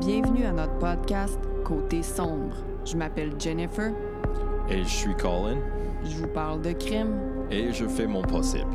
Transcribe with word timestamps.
Bienvenue 0.00 0.44
à 0.44 0.52
notre 0.52 0.78
podcast 0.78 1.38
Côté 1.64 2.02
sombre. 2.02 2.56
Je 2.86 2.96
m'appelle 2.96 3.38
Jennifer. 3.38 3.92
Et 4.70 4.82
je 4.82 4.88
suis 4.88 5.14
Colin. 5.14 5.58
Je 6.02 6.16
vous 6.16 6.28
parle 6.28 6.62
de 6.62 6.72
crime. 6.72 7.46
Et 7.50 7.70
je 7.72 7.86
fais 7.86 8.06
mon 8.06 8.22
possible. 8.22 8.74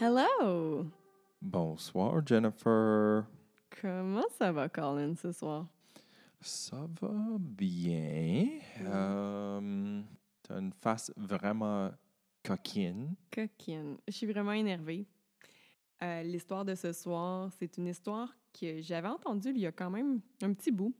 Hello! 0.00 0.86
Bonsoir, 1.40 2.26
Jennifer. 2.26 3.24
Comment 3.80 4.26
ça 4.38 4.50
va, 4.50 4.68
Colin, 4.68 5.14
ce 5.14 5.30
soir? 5.30 5.66
Ça 6.40 6.78
va 7.00 7.12
bien. 7.38 8.48
Euh, 8.84 10.02
T'as 10.42 10.58
une 10.58 10.72
face 10.72 11.12
vraiment 11.16 11.90
coquine. 12.44 13.14
Coquine. 13.30 13.98
Je 14.06 14.12
suis 14.12 14.26
vraiment 14.26 14.52
énervée. 14.52 15.06
Euh, 16.02 16.22
L'histoire 16.22 16.64
de 16.64 16.74
ce 16.74 16.92
soir, 16.92 17.50
c'est 17.58 17.76
une 17.78 17.86
histoire 17.86 18.34
que 18.58 18.80
j'avais 18.80 19.08
entendue 19.08 19.50
il 19.50 19.60
y 19.60 19.66
a 19.66 19.72
quand 19.72 19.90
même 19.90 20.20
un 20.42 20.52
petit 20.52 20.70
bout. 20.72 20.94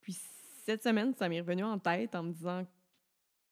Puis 0.00 0.16
cette 0.64 0.82
semaine, 0.82 1.14
ça 1.14 1.28
m'est 1.28 1.40
revenu 1.40 1.64
en 1.64 1.78
tête 1.78 2.14
en 2.14 2.22
me 2.22 2.32
disant 2.32 2.66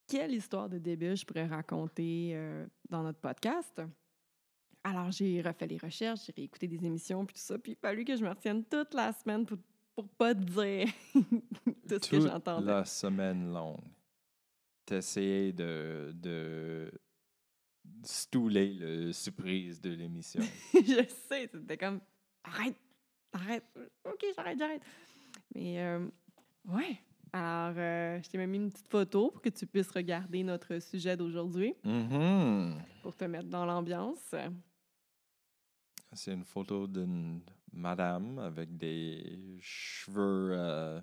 quelle 0.07 0.33
histoire 0.35 0.69
de 0.69 0.79
début 0.79 1.17
je 1.17 1.25
pourrais 1.27 1.47
raconter 1.47 2.31
euh, 2.35 2.67
dans 2.89 3.03
notre 3.03 3.19
podcast? 3.19 3.83
Alors, 4.85 5.11
j'ai 5.11 5.43
refait 5.43 5.67
les 5.67 5.79
recherches, 5.79 6.27
j'ai 6.27 6.33
réécouté 6.37 6.69
des 6.69 6.87
émissions, 6.87 7.27
puis 7.27 7.35
tout 7.35 7.43
ça. 7.43 7.59
Puis 7.59 7.73
il 7.73 7.75
a 7.75 7.89
fallu 7.89 8.05
que 8.05 8.17
je 8.17 8.23
me 8.23 8.29
retienne 8.29 8.65
toute 8.65 8.95
la 8.95 9.13
semaine 9.13 9.45
pour, 9.45 9.59
pour 9.97 10.09
pas 10.11 10.33
te 10.35 10.41
dire 10.41 10.89
tout 11.89 11.99
ce 12.01 12.09
que 12.11 12.21
j'entendais. 12.21 12.67
la 12.67 12.85
semaine 12.85 13.53
longue. 13.53 13.81
T'essayais 14.85 15.53
de, 15.53 16.13
de 16.15 16.93
stouler 18.03 18.75
le 18.75 19.13
surprise 19.13 19.81
de 19.81 19.91
l'émission. 19.91 20.41
je 20.75 21.05
sais, 21.29 21.49
c'était 21.53 21.77
comme 21.77 22.01
arrête, 22.45 22.77
arrête, 23.33 23.65
ok, 24.05 24.25
j'arrête, 24.35 24.59
j'arrête. 24.59 24.83
Mais 25.55 25.81
euh, 25.81 26.07
ouais. 26.69 26.99
Alors, 27.33 27.75
euh, 27.77 28.23
je 28.23 28.29
t'ai 28.31 28.39
même 28.39 28.51
mis 28.51 28.57
une 28.59 28.71
petite 28.71 28.89
photo 28.89 29.31
pour 29.31 29.43
que 29.43 29.49
tu 29.51 29.67
puisses 29.67 29.91
regarder 29.91 30.43
notre 30.43 30.79
sujet 30.81 31.17
d'aujourd'hui, 31.17 31.75
Mhm. 31.85 32.81
pour 33.03 33.15
te 33.17 33.25
mettre 33.25 33.49
dans 33.49 33.67
l'ambiance. 33.67 34.35
C'est 36.13 36.33
une 36.33 36.45
photo 36.45 36.87
d'une 36.87 37.43
madame 37.73 38.39
avec 38.39 38.75
des 38.79 39.59
cheveux 39.61 40.51
euh, 40.53 41.01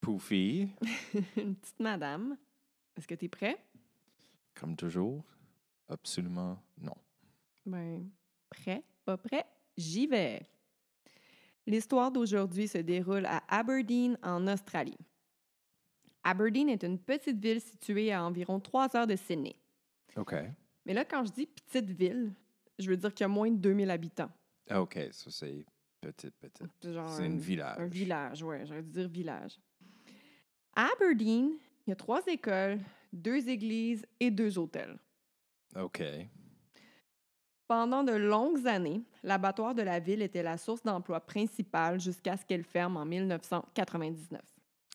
poufis, 0.00 0.68
une 1.36 1.56
petite 1.56 1.80
madame. 1.80 2.36
Est-ce 2.96 3.08
que 3.08 3.14
tu 3.14 3.24
es 3.24 3.28
prêt? 3.28 3.58
Comme 4.58 4.76
toujours. 4.76 5.24
Absolument 5.88 6.62
non. 6.80 6.96
Ben, 7.64 8.08
prêt, 8.50 8.82
pas 9.04 9.16
prêt, 9.16 9.46
j'y 9.76 10.06
vais. 10.06 10.42
L'histoire 11.66 12.10
d'aujourd'hui 12.10 12.66
se 12.66 12.78
déroule 12.78 13.26
à 13.26 13.42
Aberdeen, 13.48 14.18
en 14.22 14.46
Australie. 14.46 14.98
Aberdeen 16.24 16.68
est 16.68 16.82
une 16.82 16.98
petite 16.98 17.38
ville 17.38 17.60
située 17.60 18.12
à 18.12 18.24
environ 18.24 18.60
trois 18.60 18.94
heures 18.96 19.06
de 19.06 19.16
Sydney. 19.16 19.56
OK. 20.16 20.34
Mais 20.84 20.94
là, 20.94 21.04
quand 21.04 21.24
je 21.24 21.32
dis 21.32 21.46
petite 21.46 21.90
ville, 21.90 22.32
je 22.78 22.88
veux 22.88 22.96
dire 22.96 23.12
qu'il 23.14 23.24
y 23.24 23.26
a 23.26 23.28
moins 23.28 23.50
de 23.50 23.56
2000 23.56 23.90
habitants. 23.90 24.30
Ah, 24.68 24.82
OK, 24.82 24.98
ça 25.12 25.30
c'est 25.30 25.64
petite, 26.00 26.34
petite. 26.38 26.66
C'est 26.80 27.26
une 27.26 27.38
village. 27.38 27.78
un 27.78 27.86
village, 27.86 28.42
ouais, 28.42 28.64
j'aurais 28.66 28.82
dû 28.82 28.90
dire 28.90 29.08
village. 29.08 29.58
À 30.74 30.88
Aberdeen, 30.94 31.52
il 31.86 31.90
y 31.90 31.92
a 31.92 31.96
trois 31.96 32.24
écoles, 32.26 32.78
deux 33.12 33.48
églises 33.48 34.04
et 34.20 34.30
deux 34.30 34.58
hôtels. 34.58 34.98
OK. 35.76 36.02
Pendant 37.66 38.02
de 38.02 38.12
longues 38.12 38.66
années, 38.66 39.02
l'abattoir 39.22 39.74
de 39.74 39.82
la 39.82 40.00
ville 40.00 40.22
était 40.22 40.42
la 40.42 40.56
source 40.56 40.82
d'emploi 40.82 41.20
principale 41.20 42.00
jusqu'à 42.00 42.36
ce 42.36 42.44
qu'elle 42.46 42.64
ferme 42.64 42.96
en 42.96 43.04
1999. 43.04 44.40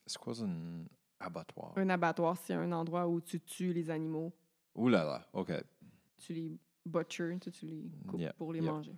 C'est 0.08 0.18
quoi 0.18 0.34
un 0.42 0.86
abattoir? 1.20 1.74
Un 1.78 1.90
abattoir, 1.90 2.36
c'est 2.38 2.54
un 2.56 2.72
endroit 2.72 3.08
où 3.08 3.22
tu 3.22 3.40
tues 3.40 3.74
les 3.74 3.90
animaux, 3.92 4.34
Ouh 4.76 4.90
là 4.90 5.04
là, 5.04 5.28
OK. 5.34 5.52
tu 6.18 6.34
les 6.34 6.58
butchers, 6.84 7.38
tu, 7.40 7.52
tu 7.52 7.66
les 7.68 7.92
coupes 8.08 8.20
Yep, 8.20 8.36
pour 8.38 8.52
les 8.52 8.60
yep. 8.60 8.72
manger. 8.72 8.96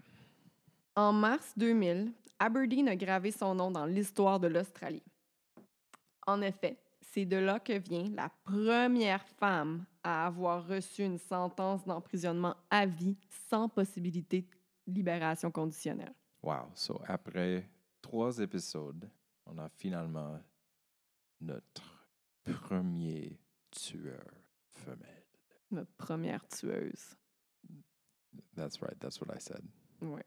En 0.96 1.12
mars 1.12 1.52
2000, 1.58 2.14
Aberdeen 2.40 2.88
a 2.88 2.96
gravé 2.96 3.32
son 3.32 3.54
nom 3.56 3.72
dans 3.72 3.86
l'histoire 3.86 4.40
de 4.40 4.48
l'Australie. 4.48 5.04
En 6.26 6.42
effet, 6.42 6.78
c'est 7.12 7.26
de 7.26 7.38
là 7.38 7.60
que 7.60 7.74
vient 7.74 8.10
la 8.10 8.30
première 8.44 9.26
femme 9.28 9.86
à 10.04 10.28
avoir 10.28 10.68
reçu 10.68 11.04
une 11.04 11.18
sentence 11.18 11.86
d'emprisonnement 11.86 12.56
à 12.70 12.86
vie 12.86 13.18
sans 13.50 13.70
possibilité 13.70 14.48
de 14.88 14.94
libération 14.94 15.52
conditionnelle. 15.52 16.14
Wow. 16.44 16.70
So, 16.76 17.02
après 17.08 17.70
trois 18.02 18.38
épisodes, 18.40 19.10
on 19.46 19.58
a 19.58 19.70
finalement 19.70 20.40
notre 21.42 22.08
premier 22.44 23.40
tueur 23.72 24.26
femelle. 24.74 25.26
Notre 25.72 25.94
première 25.94 26.46
tueuse. 26.48 27.16
That's 28.56 28.82
right, 28.82 28.98
that's 29.00 29.20
what 29.20 29.34
I 29.36 29.40
said. 29.40 29.64
Ouais. 30.02 30.26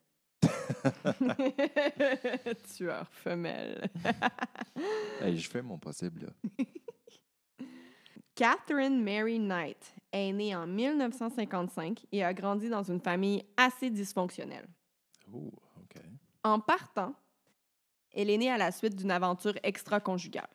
Tueur 2.76 3.08
femelle. 3.10 3.88
hey, 5.20 5.36
je 5.36 5.48
fais 5.48 5.62
mon 5.62 5.78
possible, 5.78 6.26
là. 6.26 6.32
Catherine 8.34 9.02
Mary 9.02 9.38
Knight 9.38 9.94
est 10.12 10.32
née 10.32 10.54
en 10.54 10.66
1955 10.66 12.06
et 12.12 12.22
a 12.22 12.32
grandi 12.32 12.68
dans 12.68 12.84
une 12.84 13.00
famille 13.00 13.44
assez 13.56 13.90
dysfonctionnelle. 13.90 14.68
OK. 15.32 15.96
En 16.44 16.60
partant, 16.60 17.14
elle 18.14 18.30
est 18.30 18.38
née 18.38 18.50
à 18.50 18.56
la 18.56 18.70
suite 18.70 18.94
d'une 18.94 19.10
aventure 19.10 19.54
extra-conjugale. 19.62 20.48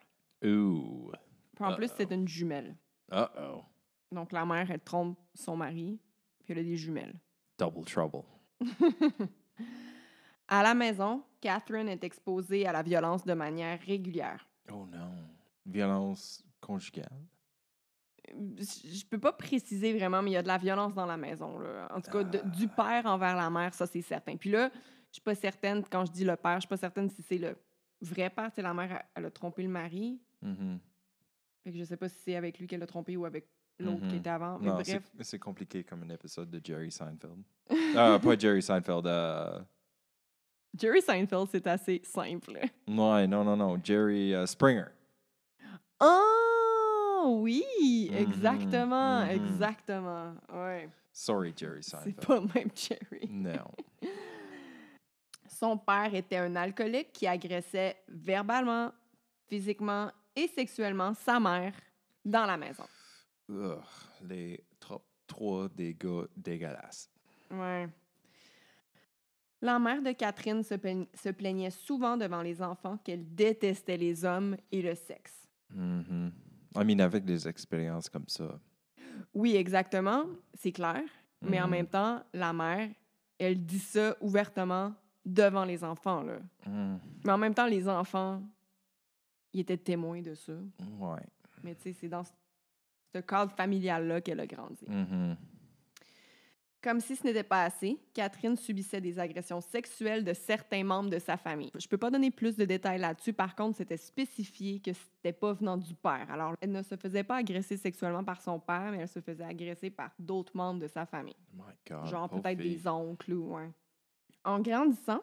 Puis 1.54 1.64
en 1.64 1.74
plus, 1.74 1.90
c'est 1.96 2.10
une 2.10 2.26
jumelle. 2.26 2.74
Uh-oh. 3.12 3.62
Donc 4.10 4.32
la 4.32 4.46
mère, 4.46 4.70
elle 4.70 4.80
trompe 4.80 5.18
son 5.34 5.56
mari, 5.56 6.00
puis 6.42 6.52
elle 6.52 6.60
a 6.60 6.62
des 6.62 6.76
jumelles. 6.76 7.14
Double 7.58 7.84
trouble. 7.84 8.22
À 10.48 10.62
la 10.62 10.74
maison, 10.74 11.22
Catherine 11.40 11.88
est 11.88 12.04
exposée 12.04 12.66
à 12.66 12.72
la 12.72 12.82
violence 12.82 13.24
de 13.24 13.32
manière 13.34 13.80
régulière. 13.80 14.46
Oh 14.70 14.86
non. 14.90 15.10
Violence 15.66 16.44
conjugale? 16.60 17.08
Je 18.28 19.04
peux 19.06 19.18
pas 19.18 19.32
préciser 19.32 19.92
vraiment, 19.96 20.22
mais 20.22 20.30
il 20.30 20.34
y 20.34 20.36
a 20.36 20.42
de 20.42 20.48
la 20.48 20.58
violence 20.58 20.94
dans 20.94 21.06
la 21.06 21.16
maison. 21.16 21.58
Là. 21.58 21.88
En 21.94 22.00
tout 22.00 22.10
cas, 22.10 22.24
de- 22.24 22.40
du 22.56 22.68
père 22.68 23.04
envers 23.06 23.36
la 23.36 23.50
mère, 23.50 23.74
ça 23.74 23.86
c'est 23.86 24.00
certain. 24.02 24.36
Puis 24.36 24.50
là, 24.50 24.70
je 25.10 25.14
suis 25.14 25.22
pas 25.22 25.34
certaine, 25.34 25.84
quand 25.90 26.04
je 26.06 26.12
dis 26.12 26.24
le 26.24 26.36
père, 26.36 26.54
je 26.56 26.60
suis 26.60 26.68
pas 26.68 26.76
certaine 26.76 27.08
si 27.10 27.22
c'est 27.22 27.38
le 27.38 27.56
vrai 28.00 28.30
père. 28.30 28.50
Tu 28.50 28.56
sais, 28.56 28.62
la 28.62 28.74
mère, 28.74 29.02
elle, 29.14 29.26
a 29.26 29.30
trompé 29.30 29.62
le 29.62 29.68
mari. 29.68 30.20
Fait 30.42 31.72
que 31.72 31.78
je 31.78 31.84
sais 31.84 31.96
pas 31.96 32.08
si 32.08 32.18
c'est 32.24 32.36
avec 32.36 32.58
lui 32.58 32.66
qu'elle 32.66 32.82
a 32.82 32.86
trompé 32.86 33.16
ou 33.16 33.24
avec 33.24 33.46
l'autre 33.78 34.00
qui 34.00 34.14
Mhm. 34.14 34.20
était 34.20 34.30
avant. 34.30 34.58
Mais 34.58 34.66
Non, 34.68 34.78
c'est 34.84 34.92
bref, 34.98 35.10
c'est 35.20 35.38
compliqué 35.38 35.84
comme 35.84 36.02
un 36.02 36.10
épisode 36.10 36.50
de 36.50 36.60
Jerry 36.62 36.90
Seinfeld. 36.90 37.42
Ah, 37.96 38.18
pas 38.22 38.36
Jerry 38.38 38.62
Seinfeld. 38.62 39.06
euh, 39.06 39.60
Jerry 40.78 41.00
Seinfeld, 41.02 41.48
c'est 41.50 41.66
assez 41.66 42.00
simple. 42.04 42.58
Ouais, 42.88 43.26
non, 43.26 43.44
non, 43.44 43.56
non. 43.56 43.80
Jerry 43.82 44.34
euh, 44.34 44.44
Springer. 44.46 44.86
Oh 46.00 47.38
oui, 47.42 47.64
Mhm, 48.10 48.16
exactement, 48.18 49.24
mhm. 49.24 49.30
exactement. 49.30 50.34
Ouais, 50.52 50.88
Sorry, 51.12 51.54
Jerry 51.56 51.82
c'est 51.82 51.90
Seinfeld. 51.92 52.26
pas 52.26 52.34
le 52.36 52.40
même 52.54 52.70
Jerry. 52.74 53.28
Non. 53.30 53.70
Son 55.48 55.78
père 55.78 56.12
était 56.14 56.36
un 56.38 56.56
alcoolique 56.56 57.12
qui 57.12 57.26
agressait 57.26 57.96
verbalement, 58.08 58.92
physiquement 59.46 60.10
et 60.34 60.48
sexuellement 60.48 61.14
sa 61.14 61.38
mère 61.38 61.72
dans 62.24 62.44
la 62.46 62.56
maison. 62.56 62.84
Ugh, 63.48 63.78
les 64.22 64.60
top 64.80 65.04
3 65.28 65.68
des 65.68 65.94
gars 65.94 66.26
dégueulasses. 66.36 67.08
Ouais. 67.50 67.88
La 69.64 69.78
mère 69.78 70.02
de 70.02 70.12
Catherine 70.12 70.62
se, 70.62 70.74
plaign- 70.74 71.06
se 71.14 71.30
plaignait 71.30 71.70
souvent 71.70 72.18
devant 72.18 72.42
les 72.42 72.60
enfants 72.60 72.98
qu'elle 72.98 73.34
détestait 73.34 73.96
les 73.96 74.22
hommes 74.22 74.58
et 74.70 74.82
le 74.82 74.94
sexe. 74.94 75.48
Mhm. 75.70 76.32
I 76.76 76.84
mean, 76.84 77.00
avec 77.00 77.24
des 77.24 77.48
expériences 77.48 78.10
comme 78.10 78.28
ça. 78.28 78.60
Oui, 79.32 79.56
exactement, 79.56 80.26
c'est 80.52 80.70
clair. 80.72 81.00
Mais 81.40 81.60
en 81.62 81.64
Mhm. 81.64 81.70
même 81.70 81.86
temps, 81.86 82.22
la 82.34 82.52
mère, 82.52 82.90
elle 83.38 83.64
dit 83.64 83.78
ça 83.78 84.14
ouvertement 84.20 84.92
devant 85.24 85.64
les 85.64 85.82
enfants. 85.82 86.22
Là. 86.22 86.40
Mm, 86.66 86.98
Mais 87.24 87.32
en 87.32 87.38
même 87.38 87.54
temps, 87.54 87.66
les 87.66 87.88
enfants, 87.88 88.42
ils 89.54 89.60
étaient 89.60 89.78
témoins 89.78 90.20
de 90.20 90.34
ça. 90.34 90.52
Ouais. 90.98 91.22
Mais 91.62 91.74
tu 91.74 91.84
sais, 91.84 91.92
c'est 91.94 92.08
dans 92.08 92.24
ce- 92.24 93.20
cadre 93.20 93.52
familial-là 93.52 94.20
qu'elle 94.20 94.40
a 94.40 94.46
grandi. 94.46 94.84
Mhm. 94.86 95.36
Comme 96.84 97.00
si 97.00 97.16
ce 97.16 97.26
n'était 97.26 97.42
pas 97.42 97.64
assez, 97.64 97.98
Catherine 98.12 98.56
subissait 98.56 99.00
des 99.00 99.18
agressions 99.18 99.62
sexuelles 99.62 100.22
de 100.22 100.34
certains 100.34 100.84
membres 100.84 101.08
de 101.08 101.18
sa 101.18 101.38
famille. 101.38 101.70
Je 101.78 101.88
peux 101.88 101.96
pas 101.96 102.10
donner 102.10 102.30
plus 102.30 102.58
de 102.58 102.66
détails 102.66 102.98
là-dessus. 102.98 103.32
Par 103.32 103.56
contre, 103.56 103.78
c'était 103.78 103.96
spécifié 103.96 104.80
que 104.80 104.92
c'était 104.92 105.32
pas 105.32 105.54
venant 105.54 105.78
du 105.78 105.94
père. 105.94 106.26
Alors, 106.30 106.52
elle 106.60 106.72
ne 106.72 106.82
se 106.82 106.94
faisait 106.96 107.24
pas 107.24 107.36
agresser 107.36 107.78
sexuellement 107.78 108.22
par 108.22 108.42
son 108.42 108.60
père, 108.60 108.90
mais 108.92 108.98
elle 108.98 109.08
se 109.08 109.20
faisait 109.20 109.44
agresser 109.44 109.88
par 109.88 110.10
d'autres 110.18 110.54
membres 110.54 110.80
de 110.80 110.86
sa 110.86 111.06
famille. 111.06 111.38
My 111.54 111.62
God. 111.88 112.04
Genre 112.04 112.28
peut-être 112.28 112.58
des 112.58 112.86
oncles 112.86 113.32
ou 113.32 113.54
ouais. 113.54 113.70
En 114.44 114.60
grandissant, 114.60 115.22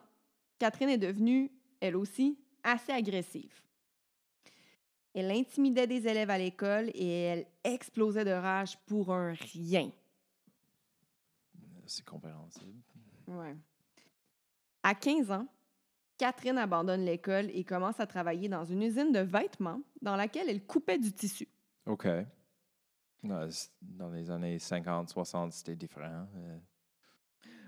Catherine 0.58 0.90
est 0.90 0.98
devenue, 0.98 1.52
elle 1.80 1.96
aussi, 1.96 2.40
assez 2.64 2.92
agressive. 2.92 3.62
Elle 5.14 5.30
intimidait 5.30 5.86
des 5.86 6.08
élèves 6.08 6.32
à 6.32 6.40
l'école 6.40 6.90
et 6.96 7.22
elle 7.22 7.46
explosait 7.64 8.26
de 8.26 8.32
rage 8.32 8.80
pour 8.88 9.14
un 9.14 9.34
rien. 9.34 9.92
C'est 11.92 12.06
compréhensible. 12.06 12.82
Ouais. 13.28 13.54
À 14.82 14.96
15 14.96 15.30
ans, 15.32 15.46
Catherine 16.18 16.58
abandonne 16.58 17.04
l'école 17.04 17.50
et 17.54 17.66
commence 17.66 18.00
à 18.00 18.08
travailler 18.08 18.48
dans 18.48 18.64
une 18.64 18.82
usine 18.82 19.12
de 19.12 19.20
vêtements 19.20 19.82
dans 20.02 20.16
laquelle 20.16 20.50
elle 20.50 20.66
coupait 20.66 20.98
du 20.98 21.12
tissu. 21.12 21.50
OK. 21.86 22.08
Dans 23.24 24.10
les 24.14 24.32
années 24.32 24.58
50, 24.58 25.10
60, 25.10 25.52
c'était 25.52 25.76
différent. 25.76 26.28
Euh, 26.36 26.58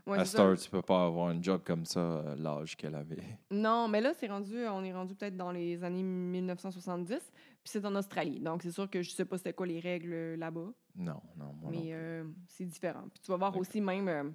Ouais, 0.06 0.18
à 0.20 0.42
heure, 0.42 0.58
tu 0.58 0.70
peux 0.70 0.82
pas 0.82 1.06
avoir 1.06 1.30
un 1.30 1.42
job 1.42 1.62
comme 1.66 1.86
ça, 1.86 2.00
euh, 2.00 2.36
l'âge 2.36 2.76
qu'elle 2.76 2.96
avait. 2.96 3.24
Non, 3.52 3.88
mais 3.88 4.02
là, 4.02 4.14
c'est 4.14 4.28
rendu, 4.28 4.68
on 4.68 4.84
est 4.84 4.92
rendu 4.92 5.16
peut-être 5.16 5.38
dans 5.38 5.52
les 5.52 5.82
années 5.82 6.04
1970, 6.04 7.08
puis 7.08 7.22
c'est 7.64 7.86
en 7.86 7.96
Australie. 7.96 8.42
Donc, 8.42 8.64
c'est 8.64 8.72
sûr 8.72 8.90
que 8.90 9.02
je 9.02 9.12
sais 9.12 9.24
pas 9.24 9.38
c'était 9.38 9.54
quoi 9.54 9.66
les 9.66 9.80
règles 9.80 10.36
là-bas, 10.36 10.74
Non, 10.96 11.22
non, 11.36 11.54
moi 11.54 11.72
mais 11.72 11.94
euh, 11.94 12.24
c'est 12.48 12.66
différent. 12.66 13.08
Puis 13.10 13.20
tu 13.22 13.32
vas 13.32 13.38
voir 13.38 13.56
aussi 13.58 13.82
même 13.82 14.08
euh, 14.08 14.30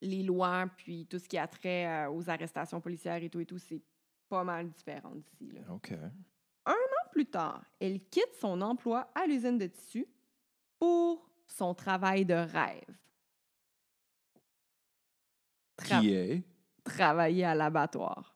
les 0.00 0.22
lois, 0.22 0.66
puis 0.76 1.06
tout 1.06 1.18
ce 1.18 1.28
qui 1.28 1.38
a 1.38 1.46
trait 1.46 1.86
euh, 1.86 2.10
aux 2.10 2.28
arrestations 2.28 2.80
policières 2.80 3.22
et 3.22 3.30
tout 3.30 3.38
et 3.40 3.46
tout, 3.46 3.58
c'est 3.58 3.80
pas 4.28 4.42
mal 4.44 4.68
différent 4.70 5.14
d'ici. 5.14 5.50
là. 5.52 5.60
OK. 5.70 5.92
Plus 7.12 7.26
tard, 7.26 7.62
elle 7.78 8.00
quitte 8.08 8.34
son 8.40 8.62
emploi 8.62 9.12
à 9.14 9.26
l'usine 9.26 9.58
de 9.58 9.66
tissu 9.66 10.06
pour 10.78 11.28
son 11.46 11.74
travail 11.74 12.24
de 12.24 12.32
rêve. 12.32 12.86
Tra- 15.76 16.00
Qui 16.00 16.12
est? 16.14 16.42
Travailler 16.84 17.44
à 17.44 17.54
l'abattoir. 17.54 18.31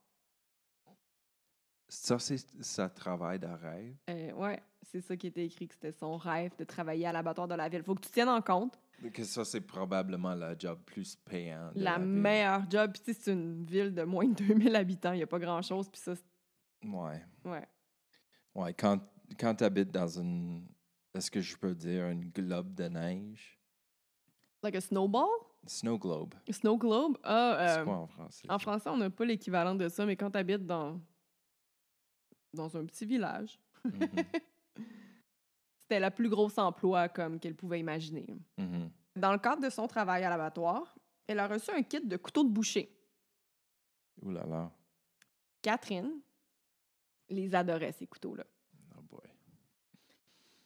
Ça, 1.98 2.18
c'est 2.18 2.36
ça 2.62 2.88
travail 2.90 3.38
de 3.38 3.46
rêve. 3.46 3.96
Euh, 4.10 4.32
ouais, 4.32 4.62
c'est 4.82 5.00
ça 5.00 5.16
qui 5.16 5.28
était 5.28 5.46
écrit, 5.46 5.66
que 5.66 5.74
c'était 5.74 5.92
son 5.92 6.16
rêve 6.18 6.52
de 6.58 6.64
travailler 6.64 7.06
à 7.06 7.12
l'abattoir 7.12 7.48
de 7.48 7.54
la 7.54 7.68
ville. 7.68 7.82
Faut 7.82 7.94
que 7.94 8.02
tu 8.02 8.10
tiennes 8.10 8.28
en 8.28 8.42
compte 8.42 8.78
Que 9.14 9.24
ça, 9.24 9.44
c'est 9.44 9.62
probablement 9.62 10.34
le 10.34 10.54
job 10.58 10.78
plus 10.84 11.16
payant. 11.16 11.72
de 11.74 11.82
la, 11.82 11.98
meilleure 11.98 12.70
job. 12.70 12.92
Puis 12.92 13.14
c'est 13.18 13.32
une 13.32 13.64
ville 13.64 13.94
de 13.94 14.02
moins 14.02 14.26
de 14.28 14.34
2000 14.44 14.76
habitants, 14.76 15.12
il 15.12 15.16
n'y 15.18 15.22
a 15.22 15.26
pas 15.26 15.38
grand-chose. 15.38 15.88
Puis 15.88 16.00
ça, 16.00 16.14
c'est- 16.14 16.86
Ouais. 16.86 17.24
ouais. 17.46 17.66
Ouais, 18.54 18.74
quand, 18.74 19.00
quand 19.40 19.54
tu 19.54 19.64
habites 19.64 19.90
dans 19.90 20.18
une. 20.20 20.66
Est-ce 21.14 21.30
que 21.30 21.40
je 21.40 21.56
peux 21.56 21.74
dire 21.74 22.08
une 22.08 22.28
globe 22.30 22.74
de 22.74 22.84
neige? 22.88 23.58
Like 24.62 24.76
a 24.76 24.80
snowball? 24.82 25.28
Snow 25.66 25.98
globe. 25.98 26.34
Snow 26.50 26.76
globe? 26.76 27.16
Ah, 27.24 27.56
C'est 27.74 27.80
euh, 27.80 27.84
quoi 27.84 27.96
en 27.96 28.06
français? 28.06 28.46
en 28.50 28.58
français, 28.58 28.90
on 28.90 28.98
n'a 28.98 29.08
pas 29.10 29.24
l'équivalent 29.24 29.74
de 29.74 29.88
ça, 29.88 30.04
mais 30.04 30.14
quand 30.14 30.30
tu 30.30 30.38
habites 30.38 30.66
dans, 30.66 31.00
dans 32.52 32.76
un 32.76 32.84
petit 32.84 33.04
village, 33.06 33.58
Mhm, 33.84 33.92
c'était 35.82 36.00
la 36.00 36.10
plus 36.10 36.28
grosse 36.28 36.58
emploi 36.58 37.08
comme 37.08 37.38
qu'elle 37.38 37.54
pouvait 37.54 37.78
imaginer. 37.80 38.26
mhm. 38.58 38.90
Dans 39.14 39.32
le 39.32 39.38
cadre 39.38 39.62
de 39.62 39.70
son 39.70 39.86
travail 39.86 40.24
à 40.24 40.28
l'abattoir, 40.30 40.94
elle 41.26 41.38
a 41.38 41.46
reçu 41.48 41.70
un 41.70 41.82
kit 41.82 42.00
de 42.04 42.16
couteaux 42.16 42.44
de 42.44 42.50
boucher. 42.50 42.92
Ouh 44.22 44.30
là 44.30 44.44
là. 44.46 44.70
Catherine 45.62 46.20
les 47.28 47.54
adorait, 47.54 47.92
ces 47.92 48.06
couteaux-là. 48.06 48.44
Oh 48.96 49.02
boy. 49.02 49.20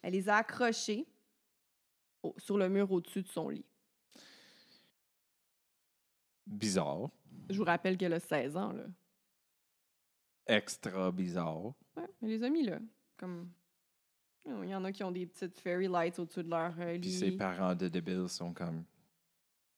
Elle 0.03 0.13
les 0.15 0.29
a 0.29 0.37
accrochés 0.37 1.07
au- 2.23 2.35
sur 2.39 2.59
le 2.59 2.69
mur 2.69 2.91
au-dessus 2.91 3.23
de 3.23 3.29
son 3.29 3.49
lit. 3.51 3.65
Bizarre. 6.47 7.09
Je 7.49 7.57
vous 7.57 7.65
rappelle 7.65 7.97
qu'elle 7.97 8.13
a 8.15 8.21
16 8.21 8.57
ans, 8.57 8.73
là. 8.73 8.85
Extra 10.51 11.11
bizarre. 11.13 11.67
Ouais, 11.97 12.07
elle 12.23 12.29
les 12.29 12.43
a 12.45 12.49
mis 12.51 12.65
là. 12.65 12.79
Comme. 13.17 13.51
Il 14.47 14.69
y 14.69 14.75
en 14.75 14.85
a 14.85 14.91
qui 14.93 15.05
ont 15.05 15.11
des 15.13 15.27
petites 15.27 15.59
fairy 15.61 15.87
lights 15.87 16.19
au-dessus 16.19 16.43
de 16.43 16.49
leur 16.51 16.75
euh, 16.81 16.99
Puis 16.99 17.11
ses 17.13 17.31
lit. 17.31 17.37
parents 17.37 17.75
de 17.75 17.89
débiles 17.89 18.29
sont 18.29 18.53
comme. 18.53 18.85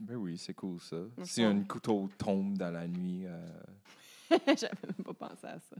Ben 0.00 0.16
oui, 0.16 0.38
c'est 0.38 0.54
cool 0.54 0.80
ça. 0.80 0.96
Mais 1.16 1.24
Si 1.24 1.42
un 1.42 1.62
couteau 1.64 2.08
tombe 2.16 2.56
dans 2.56 2.70
la 2.70 2.86
nuit. 2.88 3.24
euh, 3.26 3.46
J'avais 4.56 4.86
même 4.86 5.04
pas 5.04 5.14
pensé 5.14 5.46
à 5.46 5.58
ça. 5.58 5.76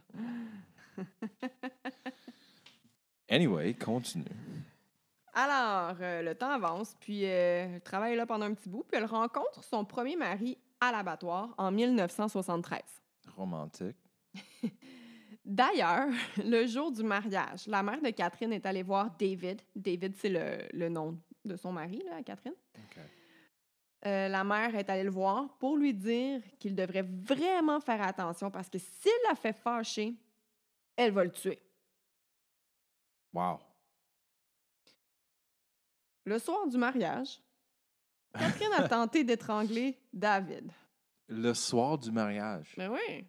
Anyway, 3.28 3.72
continue. 3.74 4.24
Alors, 5.32 5.96
euh, 6.02 6.20
le 6.22 6.34
temps 6.34 6.50
avance, 6.50 6.94
puis 7.00 7.24
euh, 7.24 7.76
elle 7.76 7.80
travaille 7.80 8.14
là 8.16 8.26
pendant 8.26 8.44
un 8.44 8.52
petit 8.52 8.68
bout, 8.68 8.84
puis 8.86 8.98
elle 8.98 9.06
rencontre 9.06 9.64
son 9.64 9.84
premier 9.86 10.16
mari 10.16 10.58
à 10.80 10.92
l'abattoir 10.92 11.54
en 11.56 11.70
1973. 11.70 12.82
Romantique. 13.34 13.96
D'ailleurs, 15.44 16.08
le 16.44 16.66
jour 16.66 16.92
du 16.92 17.02
mariage, 17.02 17.66
la 17.66 17.82
mère 17.82 18.00
de 18.00 18.10
Catherine 18.10 18.52
est 18.52 18.64
allée 18.64 18.82
voir 18.82 19.10
David. 19.18 19.60
David, 19.74 20.14
c'est 20.16 20.28
le, 20.28 20.58
le 20.72 20.88
nom 20.88 21.18
de 21.44 21.56
son 21.56 21.72
mari, 21.72 22.02
là, 22.06 22.22
Catherine. 22.22 22.54
Euh, 24.04 24.28
la 24.28 24.42
mère 24.42 24.74
est 24.74 24.90
allée 24.90 25.04
le 25.04 25.10
voir 25.10 25.48
pour 25.58 25.76
lui 25.76 25.94
dire 25.94 26.42
qu'il 26.58 26.74
devrait 26.74 27.02
vraiment 27.02 27.80
faire 27.80 28.02
attention 28.02 28.50
parce 28.50 28.68
que 28.68 28.78
s'il 28.78 29.12
la 29.28 29.36
fait 29.36 29.52
fâcher, 29.52 30.14
elle 30.96 31.12
va 31.12 31.22
le 31.22 31.30
tuer. 31.30 31.60
Wow. 33.32 33.60
Le 36.24 36.38
soir 36.38 36.66
du 36.66 36.76
mariage, 36.78 37.40
Catherine 38.34 38.72
a 38.76 38.88
tenté 38.88 39.22
d'étrangler 39.22 39.98
David. 40.12 40.72
Le 41.28 41.54
soir 41.54 41.96
du 41.96 42.10
mariage? 42.10 42.74
Mais 42.76 42.88
oui. 42.88 43.24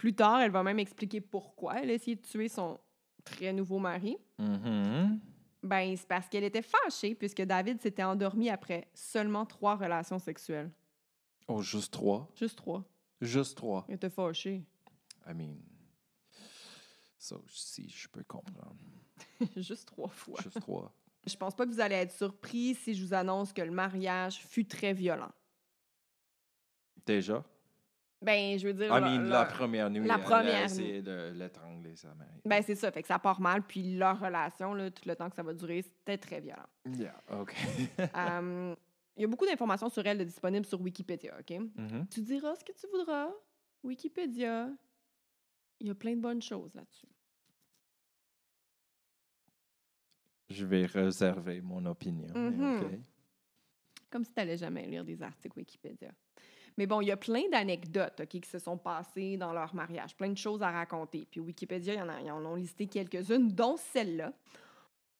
Plus 0.00 0.14
tard, 0.14 0.40
elle 0.40 0.50
va 0.50 0.62
même 0.62 0.78
expliquer 0.78 1.20
pourquoi 1.20 1.78
elle 1.82 1.90
a 1.90 1.92
essayé 1.92 2.16
de 2.16 2.22
tuer 2.22 2.48
son 2.48 2.80
très 3.22 3.52
nouveau 3.52 3.78
mari. 3.78 4.16
Mhm. 4.38 5.20
Ben, 5.62 5.94
c'est 5.94 6.08
parce 6.08 6.26
qu'elle 6.26 6.44
était 6.44 6.62
fâchée 6.62 7.14
puisque 7.14 7.42
David 7.42 7.82
s'était 7.82 8.02
endormi 8.02 8.48
après 8.48 8.88
seulement 8.94 9.44
trois 9.44 9.76
relations 9.76 10.18
sexuelles. 10.18 10.70
Oh, 11.48 11.60
juste 11.60 11.92
trois? 11.92 12.30
Juste 12.34 12.56
trois. 12.56 12.82
Juste 13.20 13.58
trois. 13.58 13.84
Elle 13.88 13.96
était 13.96 14.08
fâchée. 14.08 14.64
I 15.28 15.34
mean. 15.34 15.58
Ça 17.18 17.36
aussi, 17.36 17.86
je 17.90 18.08
peux 18.08 18.24
comprendre. 18.24 18.78
Juste 19.58 19.86
trois 19.86 20.08
fois. 20.08 20.40
Juste 20.42 20.60
trois. 20.60 20.94
Je 21.26 21.36
pense 21.36 21.54
pas 21.54 21.66
que 21.66 21.72
vous 21.72 21.80
allez 21.80 21.96
être 21.96 22.12
surpris 22.12 22.74
si 22.74 22.94
je 22.94 23.04
vous 23.04 23.12
annonce 23.12 23.52
que 23.52 23.60
le 23.60 23.70
mariage 23.70 24.38
fut 24.46 24.64
très 24.64 24.94
violent. 24.94 25.32
Déjà? 27.04 27.44
Ben, 28.22 28.58
je 28.58 28.66
veux 28.66 28.74
dire. 28.74 28.88
Leur- 28.88 29.00
mean, 29.00 29.28
la 29.28 29.46
première 29.46 29.88
nuit, 29.88 30.06
la 30.06 30.18
première 30.18 30.64
essayé 30.64 31.00
de 31.00 31.32
l'étrangler, 31.34 31.96
sa 31.96 32.14
mère. 32.14 32.28
Ben, 32.44 32.62
c'est 32.62 32.74
ça. 32.74 32.90
Fait 32.92 33.00
que 33.02 33.08
ça 33.08 33.18
part 33.18 33.40
mal. 33.40 33.62
Puis 33.62 33.96
leur 33.96 34.20
relation, 34.20 34.74
là, 34.74 34.90
tout 34.90 35.08
le 35.08 35.16
temps 35.16 35.30
que 35.30 35.36
ça 35.36 35.42
va 35.42 35.54
durer, 35.54 35.82
c'était 35.82 36.18
très 36.18 36.40
violent. 36.40 36.68
Yeah, 36.86 37.16
OK. 37.30 37.54
Il 39.16 39.22
y 39.22 39.24
a 39.24 39.28
beaucoup 39.28 39.44
d'informations 39.44 39.88
sur 39.90 40.06
elle 40.06 40.24
disponibles 40.24 40.64
sur 40.64 40.80
Wikipédia, 40.80 41.36
OK? 41.38 41.50
Mhm. 41.76 42.06
Tu 42.08 42.22
diras 42.22 42.54
ce 42.56 42.64
que 42.64 42.72
tu 42.72 42.86
voudras. 42.86 43.28
Wikipédia, 43.82 44.70
il 45.80 45.88
y 45.88 45.90
a 45.90 45.94
plein 45.94 46.14
de 46.14 46.20
bonnes 46.20 46.40
choses 46.40 46.74
là-dessus. 46.74 47.08
Je 50.48 50.64
vais 50.64 50.86
réserver 50.86 51.60
mon 51.60 51.84
opinion. 51.86 52.32
Mhm. 52.34 52.80
OK. 52.80 52.98
Comme 54.10 54.24
si 54.24 54.32
tu 54.32 54.40
n'allais 54.40 54.56
jamais 54.56 54.86
lire 54.86 55.04
des 55.04 55.22
articles 55.22 55.56
Wikipédia. 55.58 56.12
Mais 56.80 56.86
bon, 56.86 57.02
il 57.02 57.08
y 57.08 57.12
a 57.12 57.16
plein 57.18 57.46
d'anecdotes 57.50 58.24
qui 58.24 58.40
se 58.40 58.58
sont 58.58 58.78
passées 58.78 59.36
dans 59.36 59.52
leur 59.52 59.74
mariage, 59.74 60.16
plein 60.16 60.30
de 60.30 60.38
choses 60.38 60.62
à 60.62 60.70
raconter. 60.70 61.26
Puis 61.30 61.38
Wikipédia, 61.38 61.92
il 61.92 61.98
y 61.98 62.00
en 62.00 62.08
a, 62.08 62.18
ils 62.22 62.30
en 62.30 62.42
ont 62.42 62.54
listé 62.54 62.86
quelques-unes, 62.86 63.52
dont 63.52 63.76
celle-là. 63.76 64.32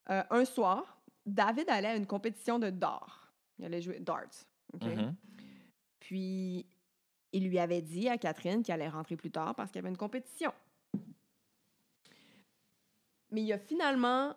Euh, 0.08 0.22
un 0.30 0.46
soir, 0.46 0.98
David 1.26 1.68
allait 1.68 1.88
à 1.88 1.96
une 1.96 2.06
compétition 2.06 2.58
de 2.58 2.70
dart. 2.70 3.30
Il 3.58 3.66
allait 3.66 3.82
jouer 3.82 4.00
darts. 4.00 4.46
Mhm. 4.72 5.14
Puis, 5.98 6.64
il 7.30 7.46
lui 7.46 7.58
avait 7.58 7.82
dit 7.82 8.08
à 8.08 8.16
Catherine 8.16 8.62
qu'il 8.62 8.72
allait 8.72 8.88
rentrer 8.88 9.16
plus 9.16 9.30
tard 9.30 9.54
parce 9.54 9.70
qu'il 9.70 9.80
y 9.80 9.80
avait 9.80 9.90
une 9.90 9.98
compétition. 9.98 10.54
Mais 13.32 13.42
il 13.42 13.52
a 13.52 13.58
finalement 13.58 14.34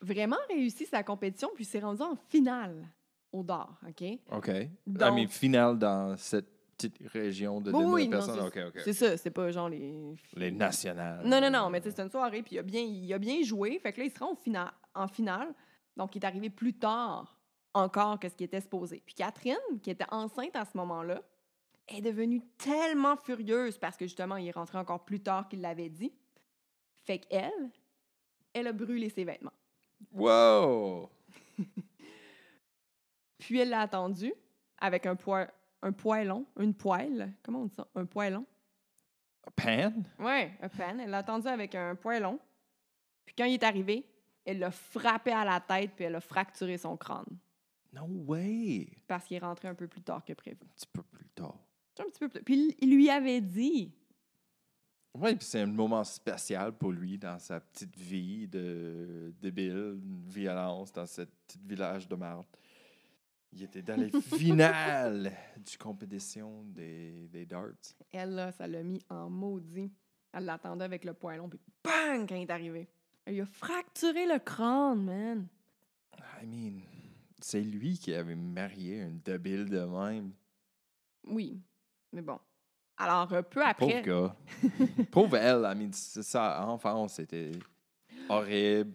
vraiment 0.00 0.36
réussi 0.48 0.84
sa 0.84 1.04
compétition, 1.04 1.48
puis 1.54 1.62
il 1.62 1.68
s'est 1.68 1.78
rendu 1.78 2.02
en 2.02 2.16
finale 2.16 2.88
au 3.32 3.42
dart, 3.42 3.78
OK? 3.86 4.02
OK. 4.32 4.48
I 4.48 4.70
Donc- 4.86 5.14
mean, 5.14 5.28
finale 5.28 5.78
dans 5.78 6.16
cette 6.16 6.48
petite 6.76 6.98
région 7.12 7.60
de 7.60 7.72
Oui, 7.72 7.78
2000 7.80 7.92
oui, 7.94 8.04
non, 8.04 8.10
personnes. 8.10 8.50
c'est- 8.52 8.64
OK, 8.64 8.68
OK. 8.76 8.82
C'est 8.84 8.92
ça, 8.92 9.16
c'est 9.16 9.30
pas 9.30 9.50
genre 9.50 9.68
les... 9.68 9.92
Les 10.34 10.50
nationales. 10.52 11.22
Non, 11.26 11.40
non, 11.40 11.50
non, 11.50 11.70
mais 11.70 11.80
tu 11.80 11.90
sais, 11.90 11.96
c'est 11.96 12.02
une 12.02 12.10
soirée, 12.10 12.42
puis 12.42 12.54
il 12.56 12.58
a, 12.60 12.62
bien, 12.62 12.80
il 12.80 13.12
a 13.12 13.18
bien 13.18 13.42
joué. 13.42 13.78
Fait 13.80 13.92
que 13.92 13.98
là, 14.00 14.06
il 14.06 14.10
se 14.12 14.18
rend 14.18 14.32
au 14.32 14.36
fina- 14.36 14.72
en 14.94 15.08
finale. 15.08 15.52
Donc, 15.96 16.14
il 16.14 16.22
est 16.22 16.26
arrivé 16.26 16.50
plus 16.50 16.74
tard 16.74 17.40
encore 17.74 18.18
que 18.20 18.28
ce 18.28 18.34
qui 18.36 18.44
était 18.44 18.60
supposé. 18.60 19.02
Puis 19.04 19.14
Catherine, 19.14 19.56
qui 19.82 19.90
était 19.90 20.06
enceinte 20.10 20.54
à 20.54 20.64
ce 20.64 20.76
moment-là, 20.76 21.20
est 21.88 22.00
devenue 22.00 22.40
tellement 22.58 23.16
furieuse 23.16 23.76
parce 23.78 23.96
que 23.96 24.04
justement, 24.06 24.36
il 24.36 24.46
est 24.46 24.52
rentré 24.52 24.78
encore 24.78 25.04
plus 25.04 25.20
tard 25.20 25.48
qu'il 25.48 25.60
l'avait 25.60 25.88
dit. 25.88 26.12
Fait 27.04 27.18
qu'elle, 27.18 27.50
elle 28.52 28.66
a 28.68 28.72
brûlé 28.72 29.08
ses 29.08 29.24
vêtements. 29.24 29.52
Wow! 30.12 31.08
Puis 33.48 33.60
elle 33.60 33.70
l'a 33.70 33.80
attendu 33.80 34.30
avec 34.76 35.06
un, 35.06 35.16
poil, 35.16 35.50
un 35.80 35.92
poêlon, 35.92 36.44
une 36.60 36.74
poêle, 36.74 37.32
comment 37.42 37.62
on 37.62 37.64
dit 37.64 37.74
ça? 37.74 37.88
Un 37.94 38.04
poêlon? 38.04 38.44
A 39.46 39.50
pan? 39.50 39.94
Ouais, 40.18 40.52
un 40.60 40.68
pan. 40.68 40.98
Elle 40.98 41.08
l'a 41.08 41.18
attendu 41.18 41.48
avec 41.48 41.74
un 41.74 41.94
poêlon. 41.94 42.38
Puis 43.24 43.34
quand 43.34 43.46
il 43.46 43.54
est 43.54 43.62
arrivé, 43.62 44.04
elle 44.44 44.58
l'a 44.58 44.70
frappé 44.70 45.32
à 45.32 45.46
la 45.46 45.60
tête 45.60 45.92
puis 45.96 46.04
elle 46.04 46.16
a 46.16 46.20
fracturé 46.20 46.76
son 46.76 46.98
crâne 46.98 47.38
No 47.90 48.04
way! 48.04 48.90
parce 49.06 49.24
qu'il 49.24 49.38
est 49.38 49.40
rentré 49.40 49.68
un 49.68 49.74
peu 49.74 49.88
plus 49.88 50.02
tard 50.02 50.22
que 50.22 50.34
prévu. 50.34 50.58
Un 50.62 50.66
petit 50.76 50.88
peu 50.92 51.02
plus 51.02 51.28
tard. 51.30 51.58
Un 52.00 52.04
petit 52.04 52.20
peu 52.20 52.28
plus 52.28 52.42
Puis 52.42 52.76
il 52.80 52.94
lui 52.94 53.08
avait 53.08 53.40
dit. 53.40 53.94
Oui, 55.14 55.34
puis 55.36 55.46
c'est 55.46 55.62
un 55.62 55.66
moment 55.66 56.04
spécial 56.04 56.72
pour 56.76 56.92
lui 56.92 57.16
dans 57.16 57.38
sa 57.38 57.60
petite 57.60 57.96
vie 57.96 58.46
de 58.46 59.32
débile, 59.40 59.98
de 60.02 60.30
violence 60.30 60.92
dans 60.92 61.06
ce 61.06 61.22
petit 61.22 61.58
village 61.64 62.06
de 62.06 62.14
Marthe. 62.14 62.58
Il 63.52 63.62
était 63.62 63.82
dans 63.82 63.98
les 63.98 64.10
finales 64.20 65.32
du 65.56 65.78
compétition 65.78 66.64
des, 66.64 67.28
des 67.28 67.46
darts. 67.46 67.94
Elle, 68.12 68.34
là, 68.34 68.52
ça 68.52 68.66
l'a 68.66 68.82
mis 68.82 69.00
en 69.08 69.30
maudit. 69.30 69.90
Elle 70.32 70.44
l'attendait 70.44 70.84
avec 70.84 71.04
le 71.04 71.14
poêlon, 71.14 71.48
puis 71.48 71.60
bang, 71.82 72.28
quand 72.28 72.34
il 72.36 72.42
est 72.42 72.50
arrivé. 72.50 72.88
Elle 73.24 73.34
lui 73.34 73.40
a 73.40 73.46
fracturé 73.46 74.26
le 74.26 74.38
crâne, 74.38 75.04
man. 75.04 75.48
I 76.42 76.46
mean, 76.46 76.82
c'est 77.40 77.62
lui 77.62 77.98
qui 77.98 78.14
avait 78.14 78.34
marié 78.34 79.02
un 79.02 79.12
débile 79.24 79.68
de 79.68 79.80
même. 79.80 80.32
Oui, 81.26 81.60
mais 82.12 82.22
bon. 82.22 82.38
Alors, 82.96 83.32
euh, 83.32 83.42
peu 83.42 83.60
Pauvre 83.60 83.68
après... 83.68 84.02
gars. 84.02 84.36
Pauvre 85.10 85.36
elle, 85.36 85.62
I 85.64 85.78
mean, 85.78 85.92
ça, 85.92 86.66
enfant, 86.66 87.06
c'était 87.08 87.52
horrible. 88.28 88.92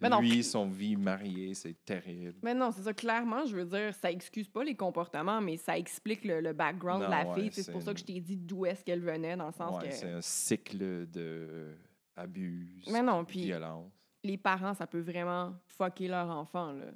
Mais 0.00 0.08
non, 0.08 0.20
lui, 0.20 0.44
son 0.44 0.68
vie 0.68 0.96
mariée, 0.96 1.54
c'est 1.54 1.74
terrible. 1.84 2.38
Mais 2.42 2.54
non, 2.54 2.70
c'est 2.70 2.82
ça, 2.82 2.92
clairement, 2.94 3.44
je 3.46 3.56
veux 3.56 3.64
dire, 3.64 3.94
ça 3.94 4.10
excuse 4.10 4.48
pas 4.48 4.62
les 4.62 4.74
comportements, 4.76 5.40
mais 5.40 5.56
ça 5.56 5.76
explique 5.76 6.24
le, 6.24 6.40
le 6.40 6.52
background 6.52 7.04
de 7.04 7.10
la 7.10 7.26
ouais, 7.28 7.34
fille. 7.50 7.50
C'est 7.64 7.72
pour 7.72 7.82
ça 7.82 7.92
que 7.92 8.00
je 8.00 8.04
t'ai 8.04 8.20
dit 8.20 8.36
d'où 8.36 8.64
est-ce 8.66 8.84
qu'elle 8.84 9.00
venait, 9.02 9.36
dans 9.36 9.46
le 9.46 9.52
sens 9.52 9.76
Ouais, 9.82 9.88
que 9.88 9.94
c'est 9.94 10.10
un 10.12 10.20
cycle 10.22 11.08
de 11.10 11.74
abus, 12.16 12.82
Mais 12.90 13.02
non, 13.02 13.24
puis- 13.24 13.44
violence. 13.44 13.90
les 14.24 14.36
parents, 14.38 14.74
ça 14.74 14.86
peut 14.86 15.00
vraiment 15.00 15.54
fucker 15.66 16.08
leur 16.08 16.28
enfant, 16.30 16.72
là. 16.72 16.86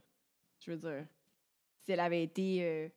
Je 0.64 0.71
veux 0.71 0.76
dire, 0.76 1.06
si 1.85 1.92
elle 1.92 2.00
avait 2.00 2.23
été... 2.23 2.64
euh, 2.64 2.88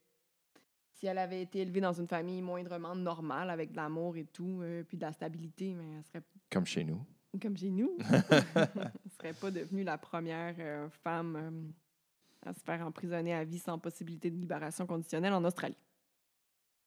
si 0.94 1.08
elle 1.08 1.18
avait 1.18 1.42
été 1.42 1.60
élevée 1.60 1.82
dans 1.82 1.92
une 1.94 2.08
famille 2.08 2.42
moindrement 2.42 2.96
normale, 2.96 3.50
avec 3.50 3.72
de 3.72 3.76
l'amour 3.76 4.16
et 4.18 4.26
tout, 4.26 4.62
euh, 4.62 4.84
puis 4.84 4.98
de 4.98 5.02
la 5.02 5.12
stabilité, 5.12 5.74
mais 5.74 5.98
elle 5.98 6.04
serait 6.06 6.24
Comme 6.52 6.66
chez 6.66 6.84
nous. 6.86 7.04
Comme 7.40 7.58
chez 7.58 7.72
nous. 7.72 7.98
elle 8.56 9.12
serait 9.18 9.34
pas 9.34 9.52
devenue 9.52 9.84
la 9.84 9.98
première 9.98 10.56
euh, 10.60 10.90
femme 10.90 11.36
euh, 11.36 12.50
à 12.50 12.54
se 12.54 12.60
faire 12.60 12.86
emprisonner 12.86 13.34
à 13.34 13.44
vie 13.44 13.60
sans 13.60 13.80
possibilité 13.80 14.30
de 14.30 14.36
libération 14.36 14.86
conditionnelle 14.86 15.34
en 15.34 15.44
Australie. 15.44 15.78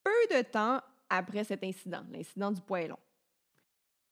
Peu 0.03 0.37
de 0.37 0.43
temps 0.43 0.81
après 1.11 1.45
cet 1.45 1.65
incident, 1.65 2.05
l'incident 2.11 2.53
du 2.53 2.61
poêlon, 2.61 2.99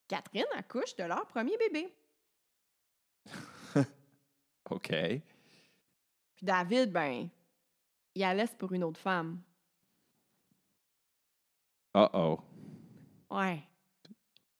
Catherine 0.08 0.44
accouche 0.56 0.96
de 0.96 1.04
leur 1.04 1.26
premier 1.26 1.56
bébé. 1.56 1.94
OK. 4.70 4.88
Puis 4.88 6.44
David, 6.44 6.92
ben, 6.92 7.28
il 8.14 8.20
la 8.20 8.34
laisse 8.34 8.54
pour 8.54 8.72
une 8.72 8.84
autre 8.84 9.00
femme. 9.00 9.40
Uh-oh. 11.94 12.40
Ouais. 13.30 13.62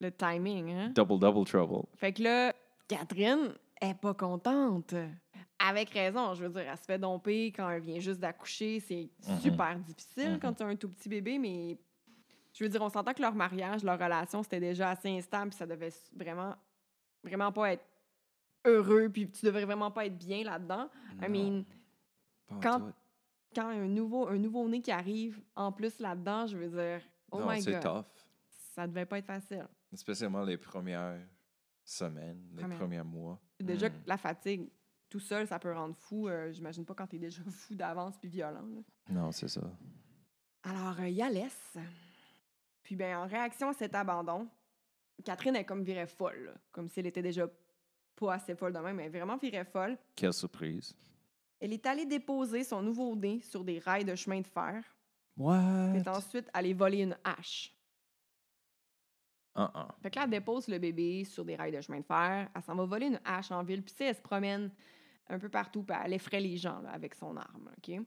Le 0.01 0.11
timing, 0.11 0.71
hein? 0.73 0.89
Double, 0.95 1.19
double 1.19 1.45
trouble. 1.47 1.87
Fait 1.97 2.13
que 2.13 2.23
là, 2.23 2.53
Catherine 2.89 3.55
est 3.81 3.95
pas 3.95 4.15
contente. 4.15 4.95
Avec 5.59 5.91
raison, 5.91 6.35
je 6.35 6.45
veux 6.45 6.51
dire, 6.51 6.71
elle 6.71 6.77
se 6.79 6.85
fait 6.85 6.99
domper 6.99 7.47
quand 7.53 7.69
elle 7.71 7.81
vient 7.81 7.99
juste 7.99 8.21
d'accoucher. 8.21 8.79
C'est 8.81 9.09
Mhm. 9.27 9.41
super 9.41 9.79
difficile 9.79 10.33
Mhm. 10.35 10.41
quand 10.41 10.53
tu 10.55 10.63
as 10.63 10.67
un 10.67 10.77
tout 10.77 10.89
petit 10.91 11.09
bébé, 11.09 11.39
mais 11.39 11.79
je 12.53 12.65
veux 12.65 12.69
dire, 12.69 12.83
on 12.83 12.91
s'entend 12.91 13.15
que 13.15 13.23
leur 13.23 13.35
mariage, 13.35 13.83
leur 13.85 13.99
relation, 13.99 14.43
c'était 14.43 14.61
déjà 14.61 14.91
assez 14.91 15.09
instable, 15.09 15.51
puis 15.51 15.59
ça 15.59 15.67
devait 15.67 15.93
vraiment, 16.15 16.55
vraiment 17.25 17.51
pas 17.53 17.73
être 17.73 17.85
heureux, 18.67 19.09
puis 19.09 19.31
tu 19.31 19.47
devrais 19.47 19.65
vraiment 19.65 19.91
pas 19.91 20.05
être 20.07 20.19
bien 20.19 20.45
là-dedans. 20.45 20.89
I 21.23 21.29
mean, 21.29 21.65
quand- 22.61 22.93
quand 23.55 23.69
un 23.69 23.87
nouveau 23.87 24.29
un 24.29 24.37
nouveau-né 24.37 24.83
qui 24.83 24.91
arrive 24.91 25.41
en 25.55 25.73
plus 25.73 25.99
là-dedans, 26.01 26.47
je 26.47 26.59
veux 26.59 26.69
dire, 26.69 27.01
oh 27.31 27.41
non, 27.41 27.47
my 27.51 27.63
God, 27.63 27.81
tough. 27.81 28.05
ça 28.75 28.87
devait 28.87 29.07
pas 29.07 29.19
être 29.19 29.27
facile. 29.27 29.67
Spécialement 29.95 30.43
les 30.43 30.57
premières 30.59 31.19
semaines, 31.85 32.43
les 32.53 32.61
Première. 32.63 32.79
premiers 32.79 33.03
mois. 33.03 33.41
Déjà, 33.61 33.89
Mm. 33.89 33.93
que 33.93 34.09
la 34.09 34.17
fatigue, 34.17 34.69
tout 35.09 35.21
seul, 35.21 35.47
ça 35.47 35.59
peut 35.59 35.73
rendre 35.73 35.95
fou. 35.95 36.29
euh, 36.29 36.51
J'imagine 36.53 36.85
pas 36.85 36.95
quand 36.95 37.07
t'es 37.07 37.19
déjà 37.19 37.43
fou 37.51 37.75
d'avance 37.75 38.19
puis 38.19 38.29
violent. 38.29 38.67
là. 38.67 38.81
Non, 39.11 39.33
c'est 39.33 39.49
ça. 39.49 39.63
Alors, 40.65 40.99
euh, 41.01 41.09
laisse. 41.31 41.77
Puis, 42.83 42.97
ben, 42.97 43.17
en 43.19 43.27
réaction 43.27 43.69
à 43.69 43.73
cet 43.73 43.95
abandon, 43.95 44.49
Catherine 45.25 45.57
est 45.57 45.65
comme 45.65 45.83
virée 45.83 46.07
folle. 46.07 46.45
là. 46.47 46.55
Comme 46.73 46.89
si 46.89 47.01
elle 47.01 47.07
était 47.07 47.23
déjà 47.23 47.49
pas 48.17 48.35
assez 48.35 48.55
folle 48.55 48.73
de 48.73 48.79
même, 48.79 48.97
mais 48.97 49.09
vraiment 49.09 49.37
virée 49.37 49.65
folle. 49.65 49.97
Quelle 50.15 50.33
surprise. 50.33 50.95
Elle 51.61 51.73
est 51.73 51.87
allée 51.87 52.05
déposer 52.07 52.65
son 52.65 52.83
nouveau-né 52.83 53.41
sur 53.43 53.65
des 53.65 53.79
rails 53.79 54.05
de 54.05 54.15
chemin 54.15 54.41
de 54.41 54.47
fer. 54.47 54.83
What? 55.37 55.91
Elle 55.95 55.97
est 56.03 56.09
ensuite 56.09 56.49
allée 56.53 56.75
voler 56.75 57.03
une 57.03 57.17
hache. 57.25 57.73
Uh-uh. 59.57 59.93
Fait 60.03 60.11
que 60.11 60.17
là, 60.17 60.25
elle 60.25 60.31
dépose 60.31 60.69
le 60.69 60.79
bébé 60.79 61.25
sur 61.25 61.45
des 61.45 61.57
rails 61.57 61.73
de 61.73 61.81
chemin 61.81 62.01
de 62.01 62.05
fer. 62.05 62.49
Elle 62.55 62.63
s'en 62.63 62.75
va 62.75 62.85
voler 62.85 63.07
une 63.07 63.21
hache 63.25 63.51
en 63.51 63.63
ville. 63.63 63.83
Puis, 63.83 63.95
tu 63.95 63.99
sais, 63.99 64.05
elle 64.07 64.15
se 64.17 64.21
promène 64.21 64.71
un 65.29 65.39
peu 65.39 65.49
partout. 65.49 65.83
Puis, 65.83 65.97
elle 66.05 66.13
effraie 66.13 66.41
les 66.41 66.57
gens 66.57 66.81
là, 66.81 66.91
avec 66.91 67.15
son 67.15 67.37
arme. 67.37 67.71
OK? 67.79 68.01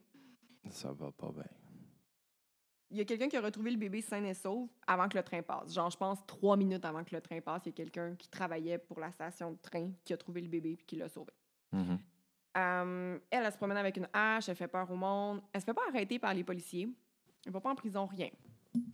Ça 0.69 0.91
va 0.91 1.11
pas 1.11 1.31
bien. 1.31 1.43
Il 2.91 2.97
y 2.97 3.01
a 3.01 3.05
quelqu'un 3.05 3.27
qui 3.27 3.37
a 3.37 3.41
retrouvé 3.41 3.69
le 3.69 3.77
bébé 3.77 4.01
sain 4.01 4.23
et 4.23 4.33
sauf 4.33 4.67
avant 4.87 5.07
que 5.07 5.17
le 5.17 5.23
train 5.23 5.41
passe. 5.43 5.73
Genre, 5.73 5.89
je 5.91 5.97
pense, 5.97 6.25
trois 6.25 6.57
minutes 6.57 6.83
avant 6.85 7.03
que 7.03 7.13
le 7.13 7.21
train 7.21 7.39
passe, 7.39 7.61
il 7.65 7.69
y 7.69 7.71
a 7.71 7.73
quelqu'un 7.73 8.15
qui 8.15 8.27
travaillait 8.29 8.79
pour 8.79 8.99
la 8.99 9.11
station 9.11 9.51
de 9.51 9.57
train 9.57 9.91
qui 10.03 10.13
a 10.13 10.17
trouvé 10.17 10.41
le 10.41 10.47
bébé 10.47 10.75
puis 10.75 10.85
qui 10.85 10.95
l'a 10.95 11.07
sauvé. 11.07 11.31
Mhm. 11.71 11.99
Euh, 12.57 13.19
elle, 13.29 13.45
elle 13.45 13.51
se 13.51 13.57
promène 13.57 13.77
avec 13.77 13.97
une 13.97 14.07
hache, 14.11 14.49
elle 14.49 14.55
fait 14.55 14.67
peur 14.67 14.89
au 14.89 14.95
monde. 14.95 15.41
Elle 15.53 15.61
se 15.61 15.65
fait 15.65 15.73
pas 15.73 15.83
arrêter 15.87 16.17
par 16.17 16.33
les 16.33 16.43
policiers. 16.43 16.89
Elle 17.45 17.51
va 17.51 17.61
pas 17.61 17.69
en 17.69 17.75
prison, 17.75 18.07
rien. 18.07 18.29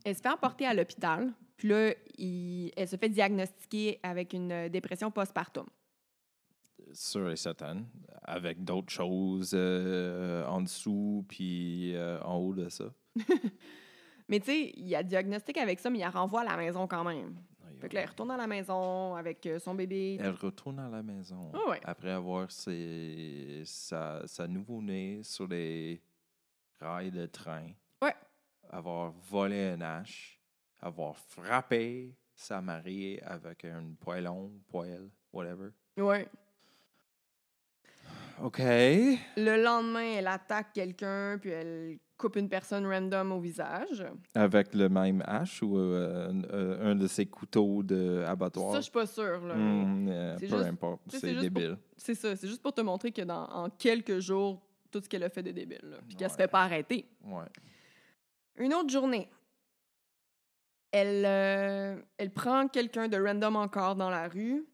Elle 0.04 0.16
se 0.16 0.22
fait 0.22 0.30
emporter 0.30 0.66
à 0.66 0.74
l'hôpital. 0.74 1.34
Puis 1.58 1.70
là, 1.70 1.94
il- 2.18 2.72
elle 2.76 2.88
se 2.88 2.96
fait 2.98 3.10
diagnostiquer 3.10 4.00
avec 4.04 4.34
une 4.34 4.52
euh, 4.52 4.70
dépression 4.70 5.10
postpartum. 5.12 5.66
Sûr 6.94 7.32
et 7.32 7.36
certain. 7.36 7.84
Avec 8.24 8.64
d'autres 8.64 8.92
choses 8.92 9.52
euh, 9.54 10.46
en 10.46 10.62
dessous 10.62 11.26
puis 11.28 11.96
euh, 11.96 12.20
en 12.22 12.38
haut 12.38 12.54
de 12.54 12.70
ça. 12.70 12.86
Mais 14.28 14.40
tu 14.40 14.48
sais, 14.48 14.72
il 14.76 14.88
y 14.88 14.96
a 14.96 15.04
diagnostic 15.04 15.56
avec 15.58 15.80
ça, 15.80 15.90
mais 15.92 16.00
il 16.00 16.02
la 16.02 16.10
renvoie 16.10 16.42
à 16.42 16.46
la 16.46 16.58
maison 16.58 16.88
quand 16.88 17.04
même. 17.04 17.36
Aïe, 17.68 17.78
Fait 17.80 17.90
que 17.90 17.94
là, 17.96 18.02
elle 18.02 18.10
retourne 18.10 18.32
à 18.32 18.38
la 18.38 18.48
maison 18.48 19.14
avec 19.14 19.48
son 19.60 19.76
bébé. 19.76 20.18
Elle 20.20 20.32
retourne 20.32 20.80
à 20.80 20.90
la 20.90 21.04
maison 21.04 21.52
Ah 21.54 21.70
ouais. 21.70 21.80
après 21.84 22.10
avoir 22.10 22.50
ses, 22.50 23.62
sa, 23.66 24.24
sa 24.26 24.48
nouveau-né 24.48 25.20
sur 25.22 25.48
les 25.48 26.02
rails 26.80 27.12
de 27.12 27.28
train. 27.28 27.68
Ouais. 28.02 28.16
Avoir 28.72 29.12
volé 29.12 29.64
un 29.80 29.82
hache. 29.82 30.35
Avoir 30.82 31.18
frappé 31.18 32.16
sa 32.34 32.62
mariée 32.62 33.22
avec 33.24 33.66
un 33.66 33.94
poêlon, 34.00 34.52
poêle, 34.68 35.10
whatever. 35.34 35.70
Ouais. 35.98 36.28
OK. 38.44 38.60
Le 38.60 39.64
lendemain, 39.64 40.16
elle 40.18 40.28
attaque 40.28 40.74
quelqu'un, 40.74 41.38
puis 41.40 41.52
elle 41.52 41.98
coupe 42.18 42.36
une 42.36 42.50
personne 42.50 42.86
random 42.86 43.32
au 43.32 43.40
visage. 43.40 44.06
Avec 44.34 44.74
le 44.74 44.90
même 44.90 45.24
hache 45.26 45.64
ou 45.64 45.78
euh, 45.78 46.30
un, 46.30 46.44
euh, 46.54 46.92
un 46.92 46.96
de 46.96 47.08
ces 47.08 47.26
couteaux 47.26 47.82
d'abattoir? 47.82 48.72
Ça, 48.74 48.78
je 48.80 48.84
suis 48.84 48.92
pas 48.92 49.06
sûre. 49.06 49.46
là. 49.46 49.56
Hmm, 49.56 50.08
euh, 50.10 50.36
peu 50.38 50.48
juste- 50.48 50.54
importe, 50.66 51.02
c'est 51.08 51.34
débile. 51.36 51.78
C'est 51.96 52.16
ça. 52.16 52.36
C'est 52.36 52.48
juste 52.48 52.62
pour 52.62 52.74
te 52.74 52.82
montrer 52.82 53.12
que 53.14 53.22
dans 53.22 53.46
en 53.46 53.70
quelques 53.70 54.20
jours, 54.20 54.62
tout 54.92 55.00
ce 55.02 55.08
qu'elle 55.08 55.24
a 55.24 55.30
fait 55.30 55.44
de 55.44 55.52
débile. 55.52 55.80
là, 55.84 55.98
Puis 56.06 56.16
qu'elle 56.18 56.30
se 56.30 56.36
fait 56.36 56.48
pas 56.50 56.64
arrêter. 56.64 57.06
Ouais. 57.24 57.46
Une 58.58 58.74
autre 58.74 58.90
journée. 58.90 59.30
Elle, 60.92 61.26
euh, 61.26 62.02
elle 62.18 62.32
prend 62.32 62.68
quelqu'un 62.68 63.08
de 63.08 63.18
random 63.18 63.56
encore 63.58 63.96
dans 63.96 64.10
la 64.10 64.28
rue. 64.28 64.66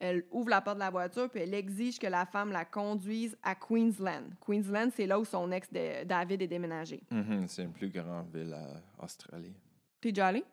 Elle 0.00 0.24
ouvre 0.30 0.50
la 0.50 0.60
porte 0.60 0.76
de 0.76 0.80
la 0.80 0.90
voiture, 0.90 1.28
puis 1.28 1.40
elle 1.40 1.54
exige 1.54 1.98
que 1.98 2.06
la 2.06 2.24
femme 2.26 2.52
la 2.52 2.64
conduise 2.64 3.36
à 3.42 3.54
Queensland. 3.56 4.30
Queensland, 4.46 4.90
c'est 4.94 5.06
là 5.06 5.18
où 5.18 5.24
son 5.24 5.50
ex 5.50 5.72
de- 5.72 6.04
David 6.04 6.42
est 6.42 6.46
déménagé. 6.46 7.02
Mhm, 7.10 7.48
c'est 7.48 7.64
une 7.64 7.72
plus 7.72 7.88
grande 7.90 8.30
ville 8.32 8.52
à 8.54 8.80
Australie. 9.04 9.56
T'es 10.00 10.12
déjà 10.12 10.28
allé? 10.28 10.44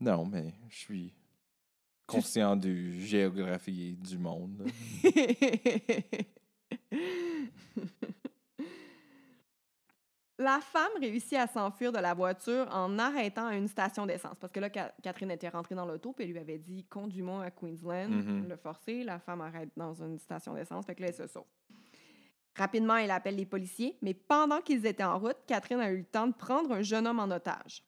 Non, 0.00 0.24
mais 0.26 0.52
je 0.68 0.76
suis 0.76 1.14
conscient 2.06 2.56
du 2.56 3.00
géographie 3.02 3.96
du 4.00 4.18
monde. 4.18 4.64
là. 10.33 10.33
La 10.44 10.60
femme 10.60 10.90
réussit 11.00 11.38
à 11.38 11.46
s'enfuir 11.46 11.90
de 11.90 11.98
la 11.98 12.12
voiture 12.12 12.68
en 12.70 12.98
arrêtant 12.98 13.46
à 13.46 13.54
une 13.56 13.66
station 13.66 14.04
d'essence. 14.04 14.36
Parce 14.38 14.52
que 14.52 14.60
là, 14.60 14.68
Ca- 14.72 14.92
Catherine 15.02 15.30
était 15.30 15.48
rentrée 15.48 15.74
dans 15.74 15.86
l'auto, 15.86 16.12
puis 16.12 16.24
elle 16.26 16.32
lui 16.32 16.38
avait 16.38 16.58
dit 16.58 16.84
Conduis-moi 16.84 17.42
à 17.44 17.50
Queensland. 17.50 18.10
Mhm. 18.10 18.42
Elle 18.42 18.48
l'a 18.48 18.56
forcé. 18.58 19.04
La 19.04 19.18
femme 19.18 19.40
arrête 19.40 19.70
dans 19.74 19.94
une 20.02 20.18
station 20.18 20.52
d'essence. 20.52 20.84
Fait 20.84 20.94
que 20.94 21.00
là, 21.00 21.08
elle 21.08 21.14
se 21.14 21.26
sauve. 21.26 21.46
Rapidement, 22.56 22.96
elle 22.96 23.10
appelle 23.10 23.36
les 23.36 23.46
policiers, 23.46 23.96
mais 24.02 24.12
pendant 24.12 24.60
qu'ils 24.60 24.84
étaient 24.84 25.02
en 25.02 25.18
route, 25.18 25.38
Catherine 25.46 25.80
a 25.80 25.90
eu 25.90 25.98
le 25.98 26.04
temps 26.04 26.26
de 26.26 26.34
prendre 26.34 26.72
un 26.72 26.82
jeune 26.82 27.06
homme 27.06 27.18
en 27.20 27.30
otage. 27.30 27.82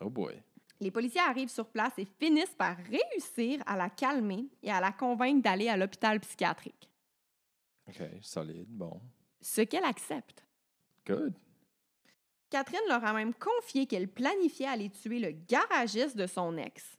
Oh 0.00 0.10
boy. 0.10 0.40
Les 0.80 0.90
policiers 0.90 1.20
arrivent 1.22 1.48
sur 1.48 1.66
place 1.70 1.92
et 1.96 2.04
finissent 2.20 2.54
par 2.54 2.76
réussir 2.76 3.62
à 3.66 3.76
la 3.76 3.88
calmer 3.88 4.48
et 4.62 4.70
à 4.70 4.80
la 4.80 4.92
convaincre 4.92 5.42
d'aller 5.42 5.68
à 5.68 5.76
l'hôpital 5.78 6.20
psychiatrique. 6.20 6.90
OK, 7.88 8.02
solide. 8.20 8.66
Bon. 8.68 9.00
Ce 9.40 9.62
qu'elle 9.62 9.84
accepte. 9.84 10.44
Good. 11.06 11.34
Catherine 12.52 12.86
leur 12.86 13.02
a 13.02 13.14
même 13.14 13.32
confié 13.32 13.86
qu'elle 13.86 14.08
planifiait 14.08 14.66
aller 14.66 14.90
tuer 14.90 15.18
le 15.18 15.30
garagiste 15.30 16.18
de 16.18 16.26
son 16.26 16.58
ex. 16.58 16.98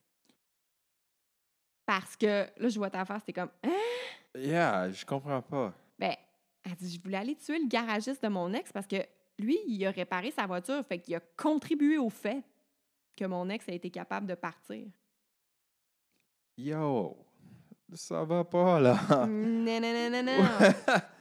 Parce 1.86 2.17
que, 2.17 2.48
là, 2.57 2.69
je 2.69 2.77
vois 2.79 2.89
ta 2.89 3.05
face, 3.05 3.22
c'était 3.22 3.39
comme, 3.39 3.51
hein? 3.63 3.69
Yeah, 4.36 4.89
je 4.89 5.05
comprends 5.05 5.43
pas. 5.43 5.72
Ben, 6.00 6.15
elle 6.63 6.74
dit, 6.74 6.95
je 6.95 7.00
voulais 7.00 7.17
aller 7.17 7.36
tuer 7.36 7.60
le 7.60 7.67
garagiste 7.67 8.24
de 8.24 8.29
mon 8.29 8.51
ex 8.51 8.72
parce 8.72 8.88
que 8.88 8.95
lui, 9.38 9.60
il 9.67 9.86
a 9.86 9.91
réparé 9.91 10.31
sa 10.31 10.48
voiture, 10.48 10.83
fait 10.88 10.98
qu'il 10.98 11.13
a 11.13 11.19
contribué 11.38 12.00
au 12.00 12.10
fait 12.10 12.43
que 13.15 13.25
mon 13.25 13.48
ex 13.50 13.69
a 13.69 13.74
été 13.74 13.91
capable 13.91 14.25
de 14.25 14.36
partir. 14.36 14.88
Yo, 16.57 17.15
ça 17.93 18.24
va 18.24 18.43
pas, 18.43 18.79
là. 18.79 18.98
non, 19.27 19.79
non, 19.79 19.81
non, 19.81 20.10
non, 20.10 20.24
non. 20.24 20.43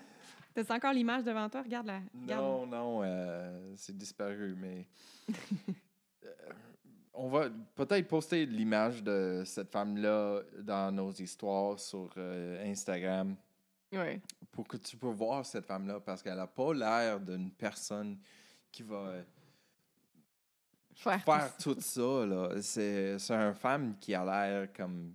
T'as 0.55 0.75
encore 0.75 0.93
l'image 0.93 1.25
devant 1.25 1.49
toi? 1.49 1.63
Regarde 1.63 1.87
la. 1.87 2.01
Regarde. 2.21 2.43
non, 2.45 2.67
non, 2.67 3.01
euh, 3.03 3.73
c'est 3.77 3.97
disparu, 3.97 4.55
mais... 4.59 4.87
Euh, 6.25 6.29
on 7.15 7.29
va 7.29 7.49
peut-être 7.75 8.07
poster 8.07 8.47
l'image 8.47 9.03
de 9.03 9.43
cette 9.45 9.73
femme-là 9.73 10.41
dans 10.61 10.93
nos 10.95 11.11
histoires 11.11 11.77
sur 11.81 12.11
euh, 12.17 12.65
Instagram 12.71 13.35
Ouais. 13.93 14.21
pour 14.53 14.69
que 14.69 14.77
tu 14.77 14.97
peux 14.97 15.09
voir 15.11 15.45
cette 15.45 15.67
femme-là 15.67 15.99
parce 15.99 16.23
qu'elle 16.23 16.39
a 16.39 16.47
pas 16.47 16.73
l'air 16.73 17.19
d'une 17.19 17.51
personne 17.51 18.19
qui 18.71 18.85
va 18.85 18.97
euh, 19.09 19.23
Faire, 20.95 21.23
faire 21.25 21.57
tout 21.57 21.77
ça. 21.81 22.25
là. 22.25 22.63
C'est 22.63 23.19
c'est 23.19 23.35
une 23.35 23.55
femme 23.55 23.97
qui 23.99 24.15
a 24.15 24.25
l'air 24.25 24.73
comme 24.73 25.13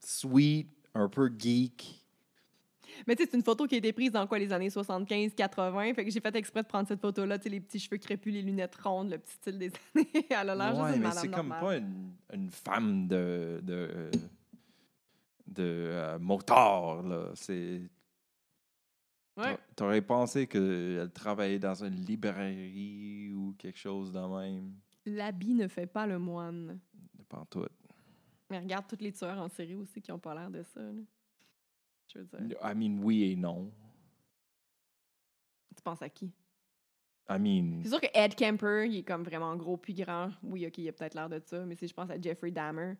sweet, 0.00 0.68
un 0.92 1.08
peu 1.08 1.32
geek. 1.38 1.97
Mais 3.06 3.14
tu 3.16 3.22
sais, 3.24 3.30
c'est 3.30 3.36
une 3.36 3.42
photo 3.44 3.66
qui 3.66 3.74
a 3.74 3.78
été 3.78 3.92
prise 3.92 4.10
dans 4.12 4.26
quoi, 4.26 4.38
les 4.38 4.52
années 4.52 4.70
75, 4.70 5.34
80. 5.34 5.94
Fait 5.94 6.04
que 6.04 6.10
j'ai 6.10 6.20
fait 6.20 6.34
exprès 6.36 6.62
de 6.62 6.68
prendre 6.68 6.88
cette 6.88 7.00
photo-là, 7.00 7.38
tu 7.38 7.44
sais, 7.44 7.48
les 7.50 7.60
petits 7.60 7.78
cheveux 7.78 7.98
crépus, 7.98 8.32
les 8.32 8.42
lunettes 8.42 8.74
rondes, 8.76 9.10
le 9.10 9.18
petit 9.18 9.32
style 9.34 9.58
des 9.58 9.70
années. 9.94 10.26
Elle 10.30 10.50
a 10.50 10.54
l'air 10.54 10.68
juste 10.70 10.82
Ouais, 10.82 10.92
d'une 10.94 11.02
mais 11.02 11.10
c'est 11.12 11.28
comme 11.30 11.48
pas 11.48 11.76
une, 11.76 12.12
une 12.32 12.50
femme 12.50 13.06
de 13.08 13.60
de, 13.62 14.10
de 15.46 15.62
euh, 15.64 16.18
motard, 16.18 17.02
là. 17.02 17.30
C'est 17.34 17.82
Ouais. 19.36 19.54
t'a- 19.54 19.60
T'aurais 19.76 20.02
pensé 20.02 20.48
qu'elle 20.48 21.10
travaillait 21.14 21.60
dans 21.60 21.84
une 21.84 21.94
librairie 22.04 23.32
ou 23.32 23.54
quelque 23.56 23.78
chose 23.78 24.12
de 24.12 24.18
même. 24.18 24.72
L'habit 25.06 25.54
ne 25.54 25.68
fait 25.68 25.86
pas 25.86 26.08
le 26.08 26.18
moine. 26.18 26.80
Pas 27.28 27.38
en 27.38 27.44
tout. 27.44 27.64
Mais 28.50 28.58
regarde 28.58 28.86
tous 28.88 28.98
les 29.00 29.12
tueurs 29.12 29.38
en 29.38 29.48
série 29.48 29.76
aussi 29.76 30.00
qui 30.02 30.10
ont 30.10 30.18
pas 30.18 30.34
l'air 30.34 30.50
de 30.50 30.64
ça. 30.64 30.80
là. 30.80 30.90
Je 32.12 32.18
veux 32.20 32.24
dire. 32.46 32.56
I 32.62 32.74
mean, 32.74 32.98
oui 33.02 33.30
et 33.32 33.36
non. 33.36 33.70
Tu 35.76 35.82
penses 35.82 36.02
à 36.02 36.08
qui? 36.08 36.32
I 37.30 37.38
mean, 37.38 37.80
C'est 37.82 37.90
sûr 37.90 38.00
que 38.00 38.06
Ed 38.14 38.34
Kemper, 38.34 38.86
il 38.88 38.98
est 38.98 39.02
comme 39.02 39.22
vraiment 39.22 39.54
gros 39.56 39.76
puis 39.76 39.92
grand. 39.94 40.30
Oui, 40.42 40.66
OK, 40.66 40.78
il 40.78 40.88
a 40.88 40.92
peut-être 40.92 41.14
l'air 41.14 41.28
de 41.28 41.38
ça, 41.44 41.64
mais 41.66 41.74
si 41.76 41.86
je 41.86 41.92
pense 41.94 42.10
à 42.10 42.18
Jeffrey 42.20 42.50
Dahmer. 42.50 42.94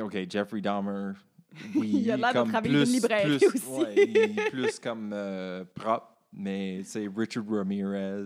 OK, 0.00 0.16
Jeffrey 0.28 0.60
Dahmer, 0.60 1.12
oui, 1.76 1.90
Il 2.02 2.10
a 2.10 2.16
l'air 2.16 2.44
de 2.44 2.50
travailler 2.50 2.78
une 2.82 2.88
librairie 2.88 3.38
plus- 3.38 3.46
aussi. 3.46 3.66
ouais, 3.68 3.94
il 3.96 4.16
est 4.16 4.50
plus 4.50 4.80
comme 4.80 5.12
euh, 5.12 5.64
propre, 5.74 6.12
mais 6.32 6.82
c'est 6.82 7.06
Richard 7.14 7.44
Ramirez. 7.48 8.24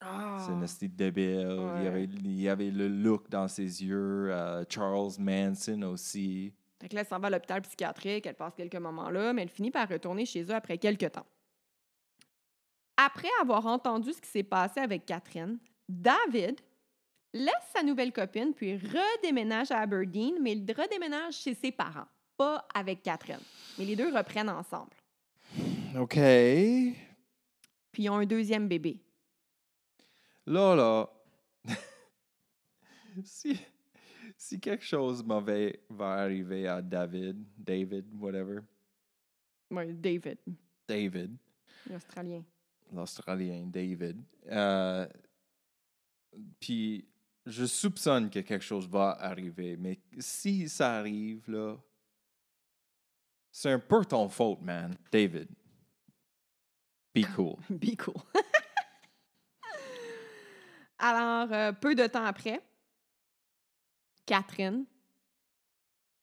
Ah! 0.00 0.38
C'est 0.44 0.52
un 0.52 0.62
esti 0.62 0.88
débile. 0.88 1.46
Il, 1.48 1.58
Ouais. 1.60 1.84
y 1.84 1.86
avait, 1.86 2.04
il 2.04 2.40
y 2.40 2.48
avait 2.48 2.70
le 2.70 2.88
look 2.88 3.30
dans 3.30 3.46
ses 3.48 3.84
yeux. 3.84 4.32
euh, 4.32 4.64
Charles 4.68 5.12
Manson 5.20 5.82
aussi. 5.82 6.52
Fait 6.80 6.88
que 6.88 6.94
là, 6.94 7.00
elle 7.02 7.06
s'en 7.06 7.18
va 7.18 7.28
à 7.28 7.30
l'hôpital 7.30 7.62
psychiatrique, 7.62 8.26
elle 8.26 8.34
passe 8.34 8.54
quelques 8.54 8.76
moments 8.76 9.10
là, 9.10 9.32
mais 9.32 9.42
elle 9.42 9.48
finit 9.48 9.70
par 9.70 9.88
retourner 9.88 10.26
chez 10.26 10.42
eux 10.42 10.54
après 10.54 10.78
quelques 10.78 11.12
temps. 11.12 11.26
Après 12.96 13.28
avoir 13.40 13.66
entendu 13.66 14.12
ce 14.12 14.20
qui 14.20 14.28
s'est 14.28 14.42
passé 14.42 14.80
avec 14.80 15.06
Catherine, 15.06 15.58
David 15.88 16.60
laisse 17.32 17.54
sa 17.74 17.82
nouvelle 17.82 18.12
copine 18.12 18.54
puis 18.54 18.76
redéménage 18.76 19.70
à 19.70 19.80
Aberdeen, 19.80 20.34
mais 20.40 20.52
il 20.52 20.72
redéménage 20.72 21.34
chez 21.34 21.54
ses 21.54 21.72
parents, 21.72 22.08
pas 22.36 22.66
avec 22.74 23.02
Catherine. 23.02 23.40
Mais 23.78 23.84
les 23.84 23.96
deux 23.96 24.14
reprennent 24.14 24.48
ensemble. 24.48 24.92
OK. 25.98 26.14
Puis 26.14 28.02
ils 28.02 28.10
ont 28.10 28.16
un 28.16 28.26
deuxième 28.26 28.68
bébé. 28.68 29.00
Là, 30.46 30.74
là, 30.74 31.10
si, 33.24 33.58
si 34.46 34.60
quelque 34.60 34.84
chose 34.84 35.24
de 35.24 35.26
mauvais 35.26 35.82
va 35.90 36.12
arriver 36.12 36.68
à 36.68 36.80
David, 36.80 37.44
David, 37.58 38.06
whatever, 38.14 38.60
Ouais, 39.68 39.92
David, 39.92 40.38
David, 40.86 41.36
l'Australien. 41.90 42.44
l'Australien 42.92 43.66
David, 43.66 44.22
euh, 44.48 45.04
puis 46.60 47.08
je 47.44 47.64
soupçonne 47.64 48.30
que 48.30 48.38
quelque 48.38 48.64
chose 48.64 48.88
va 48.88 49.16
arriver, 49.18 49.76
mais 49.76 49.98
si 50.20 50.68
ça 50.68 50.94
arrive, 50.94 51.50
là, 51.50 51.76
c'est 53.50 53.72
un 53.72 53.80
peu 53.80 54.04
ton 54.04 54.28
faute, 54.28 54.62
man, 54.62 54.96
David. 55.10 55.48
Be 57.12 57.24
cool. 57.34 57.56
Be 57.70 57.96
cool. 57.96 58.22
Alors, 60.98 61.52
euh, 61.52 61.72
peu 61.72 61.96
de 61.96 62.06
temps 62.06 62.24
après, 62.24 62.62
Catherine, 64.26 64.84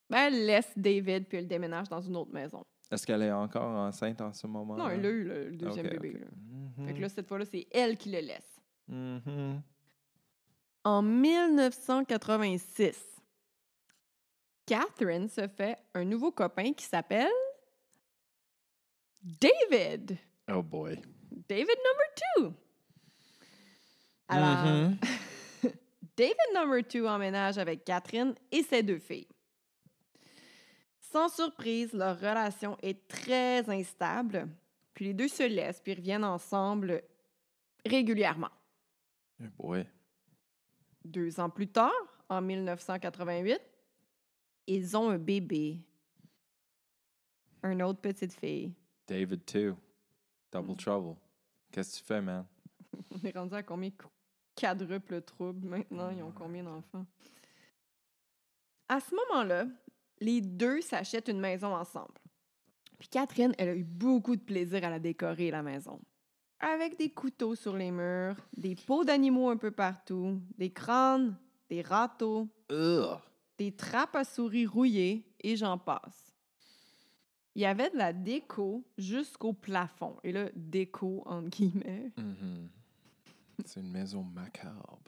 ben, 0.09 0.27
elle 0.27 0.45
laisse 0.45 0.71
David 0.75 1.27
puis 1.27 1.37
elle 1.37 1.47
déménage 1.47 1.87
dans 1.89 2.01
une 2.01 2.15
autre 2.17 2.31
maison. 2.31 2.63
Est-ce 2.91 3.07
qu'elle 3.07 3.23
est 3.23 3.31
encore 3.31 3.63
enceinte 3.77 4.21
en 4.21 4.31
ce 4.33 4.45
moment? 4.45 4.75
Non, 4.77 4.89
elle 4.89 5.05
a 5.05 5.09
eu 5.09 5.23
le, 5.23 5.49
le 5.49 5.55
deuxième 5.57 5.87
bébé. 5.87 6.09
ok. 6.15 6.19
là. 6.21 6.27
Mhm. 6.77 6.85
Fait 6.87 6.93
que 6.93 6.99
là, 7.01 7.09
cette 7.09 7.27
fois-là, 7.27 7.45
c'est 7.45 7.65
elle 7.71 7.97
qui 7.97 8.11
le 8.11 8.19
laisse. 8.19 8.59
Mhm. 8.87 9.61
En 10.83 11.01
1986, 11.01 12.99
Catherine 14.65 15.29
se 15.29 15.47
fait 15.47 15.77
un 15.93 16.03
nouveau 16.03 16.31
copain 16.31 16.73
qui 16.73 16.83
s'appelle 16.85 17.31
David. 19.21 20.17
Oh 20.51 20.61
boy. 20.61 20.99
David 21.47 21.77
number 21.77 22.05
two. 22.35 22.53
Alors, 24.27 24.65
Mhm. 24.65 24.97
David 26.15 26.35
number 26.53 26.83
two 26.87 27.07
emménage 27.07 27.57
avec 27.57 27.83
Catherine 27.85 28.35
et 28.51 28.63
ses 28.63 28.83
deux 28.83 28.99
filles. 28.99 29.27
Sans 30.99 31.29
surprise, 31.29 31.93
leur 31.93 32.17
relation 32.19 32.77
est 32.81 33.07
très 33.07 33.67
instable, 33.69 34.47
puis 34.93 35.05
les 35.05 35.13
deux 35.13 35.27
se 35.27 35.43
laissent 35.43 35.79
puis 35.81 35.93
reviennent 35.93 36.23
ensemble 36.23 37.03
régulièrement. 37.85 38.49
Deux 41.03 41.39
ans 41.39 41.49
plus 41.49 41.67
tard, 41.67 41.91
en 42.29 42.41
1988, 42.41 43.59
ils 44.67 44.95
ont 44.97 45.09
un 45.09 45.17
bébé. 45.17 45.79
Une 47.63 47.81
autre 47.83 47.99
petite 48.01 48.33
fille. 48.33 48.73
David 49.07 49.45
too. 49.45 49.75
Double 50.51 50.71
Mm. 50.71 50.77
trouble. 50.77 51.15
Qu'est-ce 51.71 51.93
que 51.95 51.99
tu 51.99 52.05
fais, 52.05 52.21
man? 52.21 52.45
On 53.11 53.27
est 53.27 53.35
rendu 53.37 53.55
à 53.55 53.63
combien 53.63 53.89
qu- 53.89 54.05
quadruple 54.55 55.21
trouble 55.21 55.67
maintenant? 55.67 56.09
Ils 56.09 56.23
ont 56.23 56.31
combien 56.31 56.63
d'enfants? 56.63 57.05
À 58.89 58.99
ce 58.99 59.15
moment-là, 59.15 59.65
les 60.19 60.41
deux 60.41 60.81
s'achètent 60.81 61.29
une 61.29 61.39
maison 61.39 61.73
ensemble. 61.75 62.13
Puis 62.99 63.07
Catherine, 63.09 63.53
elle 63.57 63.69
a 63.69 63.75
eu 63.75 63.83
beaucoup 63.83 64.35
de 64.35 64.41
plaisir 64.41 64.83
à 64.83 64.89
la 64.89 64.99
décorer, 64.99 65.51
la 65.51 65.63
maison. 65.63 65.99
Avec 66.59 66.97
des 66.97 67.09
couteaux 67.09 67.55
sur 67.55 67.75
les 67.75 67.91
murs, 67.91 68.37
des 68.55 68.75
pots 68.75 69.03
d'animaux 69.03 69.49
un 69.49 69.57
peu 69.57 69.71
partout, 69.71 70.39
des 70.57 70.71
crânes, 70.71 71.35
des 71.69 71.81
râteaux, 71.81 72.47
Ugh. 72.71 73.17
des 73.57 73.75
trappes 73.75 74.15
à 74.15 74.23
souris 74.23 74.65
rouillées 74.65 75.25
et 75.41 75.57
j'en 75.57 75.77
passe. 75.77 76.33
Il 77.55 77.61
y 77.61 77.65
avait 77.65 77.89
de 77.89 77.97
la 77.97 78.13
déco 78.13 78.83
jusqu'au 78.97 79.53
plafond. 79.53 80.15
Et 80.23 80.31
là, 80.31 80.49
déco 80.55 81.21
entre 81.25 81.49
guillemets. 81.49 82.11
Mhm. 82.17 82.69
C'est 83.65 83.79
une 83.79 83.91
maison 83.91 84.23
macabre. 84.23 84.99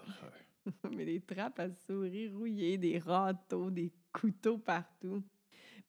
Mais 0.95 1.05
des 1.05 1.21
trappes 1.21 1.59
à 1.59 1.69
souris 1.87 2.27
rouillées, 2.29 2.77
des 2.77 2.97
râteaux, 2.99 3.69
des 3.69 3.91
couteaux 4.11 4.57
partout. 4.57 5.23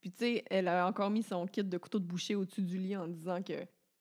Puis 0.00 0.10
tu 0.12 0.18
sais, 0.18 0.44
elle 0.50 0.68
a 0.68 0.86
encore 0.86 1.10
mis 1.10 1.22
son 1.22 1.46
kit 1.46 1.64
de 1.64 1.78
couteau 1.78 1.98
de 1.98 2.04
boucher 2.04 2.34
au-dessus 2.34 2.62
du 2.62 2.76
lit 2.78 2.96
en 2.96 3.08
disant 3.08 3.42
que 3.42 3.54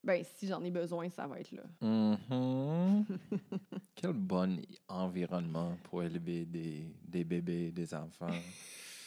Ben, 0.03 0.23
si 0.23 0.47
j'en 0.47 0.63
ai 0.63 0.69
besoin, 0.71 1.09
ça 1.09 1.25
va 1.27 1.39
être 1.39 1.51
là. 1.51 1.63
Mhm. 1.81 3.05
Quel 3.95 4.13
bon 4.13 4.61
environnement 4.87 5.77
pour 5.83 6.03
élever 6.03 6.45
des, 6.45 6.85
des 7.07 7.23
bébés, 7.23 7.71
des 7.71 7.93
enfants. 7.93 8.27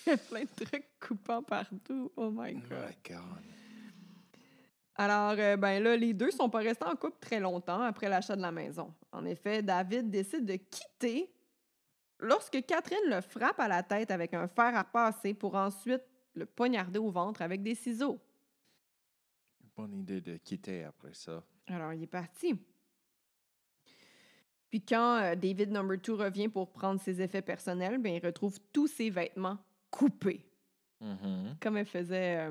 Il 0.07 0.11
y 0.11 0.15
a 0.15 0.17
plein 0.17 0.43
de 0.43 0.65
trucs 0.65 0.89
coupants 0.99 1.43
partout. 1.43 2.11
Oh 2.17 2.31
my 2.31 2.55
Oh 2.57 2.69
God. 2.69 2.79
my 2.89 3.13
God. 3.15 3.43
Alors, 5.01 5.35
euh, 5.39 5.57
ben 5.57 5.81
là, 5.83 5.97
les 5.97 6.13
deux 6.13 6.31
sont 6.33 6.51
pas 6.51 6.59
restés 6.59 6.85
en 6.85 6.97
couple 6.97 7.19
très 7.21 7.39
longtemps 7.39 7.83
après 7.83 8.09
l'achat 8.09 8.35
de 8.35 8.43
la 8.43 8.51
maison. 8.51 8.93
En 9.13 9.25
effet, 9.25 9.63
David 9.63 10.11
décide 10.11 10.45
de 10.45 10.57
quitter 10.57 11.33
lorsque 12.19 12.61
Catherine 12.67 12.99
le 13.09 13.21
frappe 13.21 13.61
à 13.61 13.69
la 13.69 13.85
tête 13.85 14.11
avec 14.11 14.35
un 14.35 14.49
fer 14.49 14.75
à 14.75 14.83
repasser 14.83 15.35
pour 15.35 15.55
ensuite 15.55 16.03
le 16.35 16.47
poignarder 16.47 16.99
au 16.99 17.11
ventre 17.11 17.43
avec 17.43 17.63
des 17.63 17.77
ciseaux. 17.77 18.19
Bonne 19.77 19.95
idée 19.95 20.21
de 20.21 20.37
quitter 20.37 20.83
après 20.83 21.15
ça. 21.15 21.45
Alors, 21.69 21.93
il 21.93 22.03
est 22.03 22.07
parti. 22.09 22.55
Puis 24.71 24.83
quand 24.85 25.17
euh, 25.23 25.35
David 25.37 25.71
Number 25.71 26.01
Two 26.01 26.17
revient 26.17 26.49
pour 26.49 26.73
prendre 26.73 27.01
ses 27.01 27.23
effets 27.23 27.41
personnels, 27.43 27.99
ben, 27.99 28.15
il 28.15 28.27
retrouve 28.27 28.59
tous 28.73 28.89
ses 28.89 29.11
vêtements 29.11 29.59
coupés, 29.91 30.45
Mhm. 31.01 31.57
comme 31.61 31.77
elle 31.77 31.87
faisait 31.87 32.39
euh, 32.49 32.51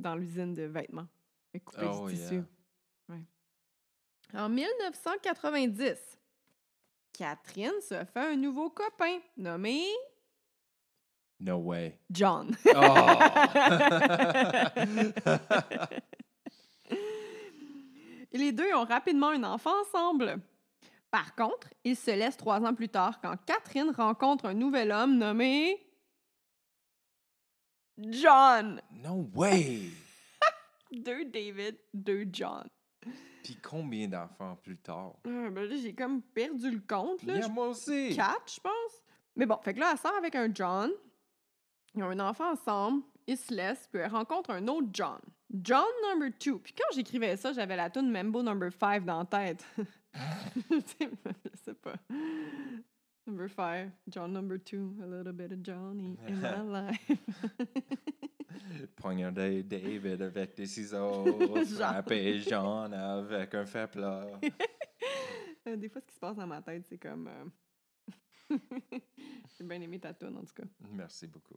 dans 0.00 0.14
l'usine 0.16 0.54
de 0.54 0.62
vêtements. 0.64 1.06
Elle 1.52 1.62
coupait 1.62 1.86
Oh, 1.90 2.08
du 2.08 2.14
tissu. 2.14 2.34
yeah. 2.34 2.42
Ouais. 3.08 3.22
En 4.34 4.48
1990, 4.48 6.18
Catherine 7.12 7.80
se 7.82 8.04
fait 8.04 8.32
un 8.32 8.36
nouveau 8.36 8.70
copain 8.70 9.18
nommé 9.36 9.82
No 11.40 11.56
way. 11.56 11.98
John. 12.10 12.54
Oh! 12.66 12.70
Et 18.32 18.38
les 18.38 18.52
deux 18.52 18.72
ont 18.74 18.84
rapidement 18.84 19.30
un 19.30 19.42
enfant 19.44 19.72
ensemble. 19.80 20.36
Par 21.10 21.34
contre, 21.34 21.68
ils 21.82 21.96
se 21.96 22.10
laissent 22.10 22.36
trois 22.36 22.60
ans 22.60 22.74
plus 22.74 22.88
tard 22.88 23.20
quand 23.20 23.34
Catherine 23.46 23.90
rencontre 23.96 24.46
un 24.46 24.54
nouvel 24.54 24.92
homme 24.92 25.16
nommé 25.18 25.84
John. 28.08 28.80
no 29.02 29.28
way! 29.34 29.90
Deux 30.92 31.24
David, 31.26 31.76
deux 31.94 32.26
John. 32.32 32.68
Puis 33.44 33.56
combien 33.62 34.08
d'enfants 34.08 34.56
plus 34.62 34.76
tard? 34.76 35.14
Ah, 35.24 35.48
ben 35.50 35.68
là, 35.68 35.76
j'ai 35.76 35.94
comme 35.94 36.20
perdu 36.20 36.70
le 36.70 36.80
compte. 36.80 37.22
Là. 37.22 37.36
Yeah, 37.36 37.48
moi 37.48 37.68
aussi. 37.68 38.14
Quatre, 38.14 38.52
je 38.54 38.60
pense. 38.60 39.02
Mais 39.36 39.46
bon, 39.46 39.56
fait 39.62 39.74
que 39.74 39.80
là, 39.80 39.90
elle 39.92 39.98
sort 39.98 40.14
avec 40.16 40.34
un 40.34 40.52
John. 40.52 40.90
Ils 41.94 42.02
ont 42.02 42.10
un 42.10 42.20
enfant 42.20 42.52
ensemble. 42.52 43.02
Ils 43.26 43.36
se 43.36 43.54
laissent, 43.54 43.88
puis 43.90 44.00
elle 44.02 44.10
rencontre 44.10 44.50
un 44.50 44.66
autre 44.68 44.88
John. 44.92 45.20
John 45.62 45.84
number 46.10 46.30
two. 46.38 46.58
Puis 46.58 46.72
quand 46.72 46.94
j'écrivais 46.94 47.36
ça, 47.36 47.52
j'avais 47.52 47.76
la 47.76 47.90
tune 47.90 48.10
Membo 48.10 48.42
number 48.42 48.70
five 48.72 49.04
dans 49.04 49.20
la 49.20 49.24
tête. 49.24 49.64
je 50.70 50.80
sais 51.64 51.74
pas. 51.74 51.94
Number 53.26 53.48
five, 53.48 53.90
John 54.08 54.32
number 54.32 54.58
two, 54.58 54.96
a 55.02 55.06
little 55.06 55.32
bit 55.32 55.52
of 55.52 55.62
Johnny 55.62 56.18
in 56.26 56.40
my 56.40 56.62
life. 56.90 57.18
Poignarder 59.00 59.62
David 59.62 60.20
avec 60.22 60.54
des 60.56 60.66
ciseaux, 60.66 61.24
frapper 61.64 62.38
John 62.40 62.92
avec 62.94 63.54
un 63.54 63.64
fer 63.66 63.90
plat. 63.90 64.26
Euh, 65.68 65.76
Des 65.76 65.90
fois, 65.90 66.00
ce 66.00 66.06
qui 66.06 66.14
se 66.14 66.20
passe 66.20 66.36
dans 66.36 66.46
ma 66.46 66.62
tête, 66.62 66.86
c'est 66.88 66.96
comme. 66.96 67.28
euh, 67.28 68.56
J'ai 69.58 69.64
bien 69.64 69.78
aimé 69.80 70.00
ta 70.00 70.14
tune, 70.14 70.34
en 70.38 70.40
tout 70.42 70.54
cas. 70.54 70.62
Merci 70.92 71.26
beaucoup. 71.26 71.56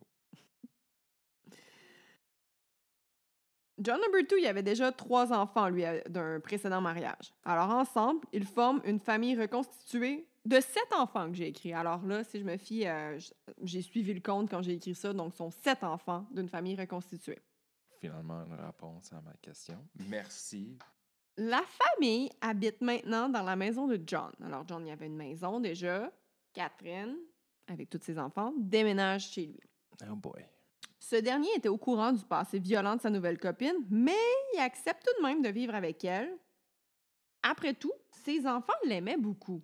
John 3.80 4.00
Number 4.02 4.28
Two, 4.28 4.38
il 4.38 4.46
avait 4.46 4.64
déjà 4.64 4.92
trois 4.92 5.34
enfants, 5.34 5.70
lui, 5.70 5.84
euh, 5.84 6.00
d'un 6.08 6.40
précédent 6.40 6.82
mariage. 6.82 7.34
Alors, 7.44 7.70
ensemble, 7.70 8.26
ils 8.32 8.46
forment 8.46 8.82
une 8.86 9.00
famille 9.00 9.36
reconstituée 9.36 10.28
de 10.46 10.60
sept 10.60 10.94
enfants 10.94 11.30
que 11.30 11.36
j'ai 11.36 11.48
écrit. 11.48 11.74
Alors 11.74 12.06
là, 12.06 12.24
si 12.24 12.40
je 12.40 12.44
me 12.44 12.58
fie, 12.58 12.86
euh, 12.86 13.20
j'ai 13.64 13.82
suivi 13.82 14.14
le 14.14 14.20
compte 14.20 14.50
quand 14.50 14.62
j'ai 14.62 14.74
écrit 14.74 14.94
ça, 14.94 15.14
donc 15.14 15.32
ce 15.32 15.38
sont 15.38 15.52
sept 15.52 15.84
enfants 15.84 16.28
d'une 16.32 16.50
famille 16.50 16.76
reconstituée. 16.76 17.40
Finalement, 18.00 18.44
une 18.46 18.54
réponse 18.54 19.12
à 19.14 19.22
ma 19.22 19.34
question. 19.42 19.78
Merci. 20.10 20.78
La 21.38 21.64
famille 21.64 22.30
habite 22.42 22.82
maintenant 22.82 23.30
dans 23.30 23.42
la 23.42 23.56
maison 23.56 23.88
de 23.88 24.00
John. 24.06 24.32
Alors, 24.44 24.68
John, 24.68 24.86
il 24.86 24.90
y 24.90 24.92
avait 24.92 25.08
une 25.08 25.16
maison 25.16 25.60
déjà. 25.60 26.12
Catherine, 26.54 27.18
avec 27.68 27.90
tous 27.90 28.02
ses 28.04 28.20
enfants, 28.20 28.54
déménage 28.58 29.30
chez 29.30 29.48
lui. 29.48 29.60
Oh 30.08 30.16
boy. 30.16 30.46
Ce 31.04 31.18
dernier 31.18 31.50
était 31.58 31.68
au 31.68 31.78
courant 31.78 32.14
du 32.14 32.24
passé 32.24 32.60
violent 32.60 32.96
de 32.96 33.02
sa 33.02 33.10
nouvelle 33.10 33.38
copine, 33.38 33.76
mais 33.90 34.16
il 34.54 34.60
accepte 34.62 35.04
tout 35.06 35.22
de 35.22 35.28
même 35.28 35.42
de 35.42 35.50
vivre 35.50 35.76
avec 35.76 36.06
elle. 36.06 36.34
Après 37.42 37.74
tout, 37.74 37.92
ses 38.24 38.48
enfants 38.48 38.72
l'aimaient 38.86 39.18
beaucoup. 39.18 39.62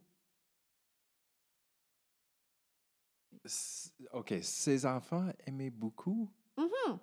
OK, 4.11 4.33
ses 4.41 4.85
enfants 4.85 5.29
aimaient 5.45 5.69
beaucoup? 5.69 6.29
Mhm. 6.57 6.99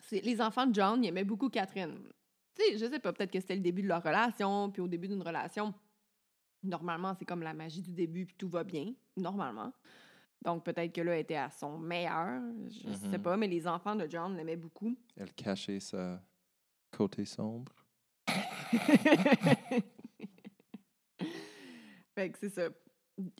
C'est- 0.00 0.22
Les 0.22 0.40
enfants 0.40 0.66
de 0.66 0.74
John, 0.74 1.04
ils 1.04 1.06
aimaient 1.06 1.22
beaucoup 1.22 1.50
Catherine. 1.50 2.02
Tu 2.56 2.64
sais, 2.64 2.78
je 2.78 2.86
sais 2.90 2.98
pas, 2.98 3.12
peut-être 3.12 3.30
que 3.30 3.38
c'était 3.38 3.54
le 3.54 3.62
début 3.62 3.82
de 3.82 3.88
leur 3.88 4.02
relation, 4.02 4.72
puis 4.72 4.82
au 4.82 4.88
début 4.88 5.06
d'une 5.06 5.22
relation, 5.22 5.72
normalement, 6.64 7.14
c'est 7.16 7.24
comme 7.24 7.44
la 7.44 7.54
magie 7.54 7.80
du 7.80 7.92
début, 7.92 8.26
puis 8.26 8.34
tout 8.36 8.48
va 8.48 8.64
bien, 8.64 8.92
normalement. 9.16 9.72
Donc 10.42 10.64
peut-être 10.64 10.92
que 10.94 11.00
là, 11.02 11.12
elle 11.14 11.20
était 11.20 11.36
à 11.36 11.50
son 11.50 11.78
meilleur, 11.78 12.40
je 12.70 12.92
sais 12.94 13.08
Mhm. 13.18 13.22
pas, 13.22 13.36
mais 13.36 13.46
les 13.48 13.66
enfants 13.68 13.94
de 13.94 14.06
John 14.08 14.36
l'aimaient 14.36 14.56
beaucoup. 14.56 14.96
Elle 15.16 15.32
cachait 15.34 15.80
sa 15.80 16.20
côté 16.90 17.24
sombre. 17.24 17.72
fait 22.14 22.30
que 22.30 22.38
c'est 22.38 22.48
ça. 22.50 22.68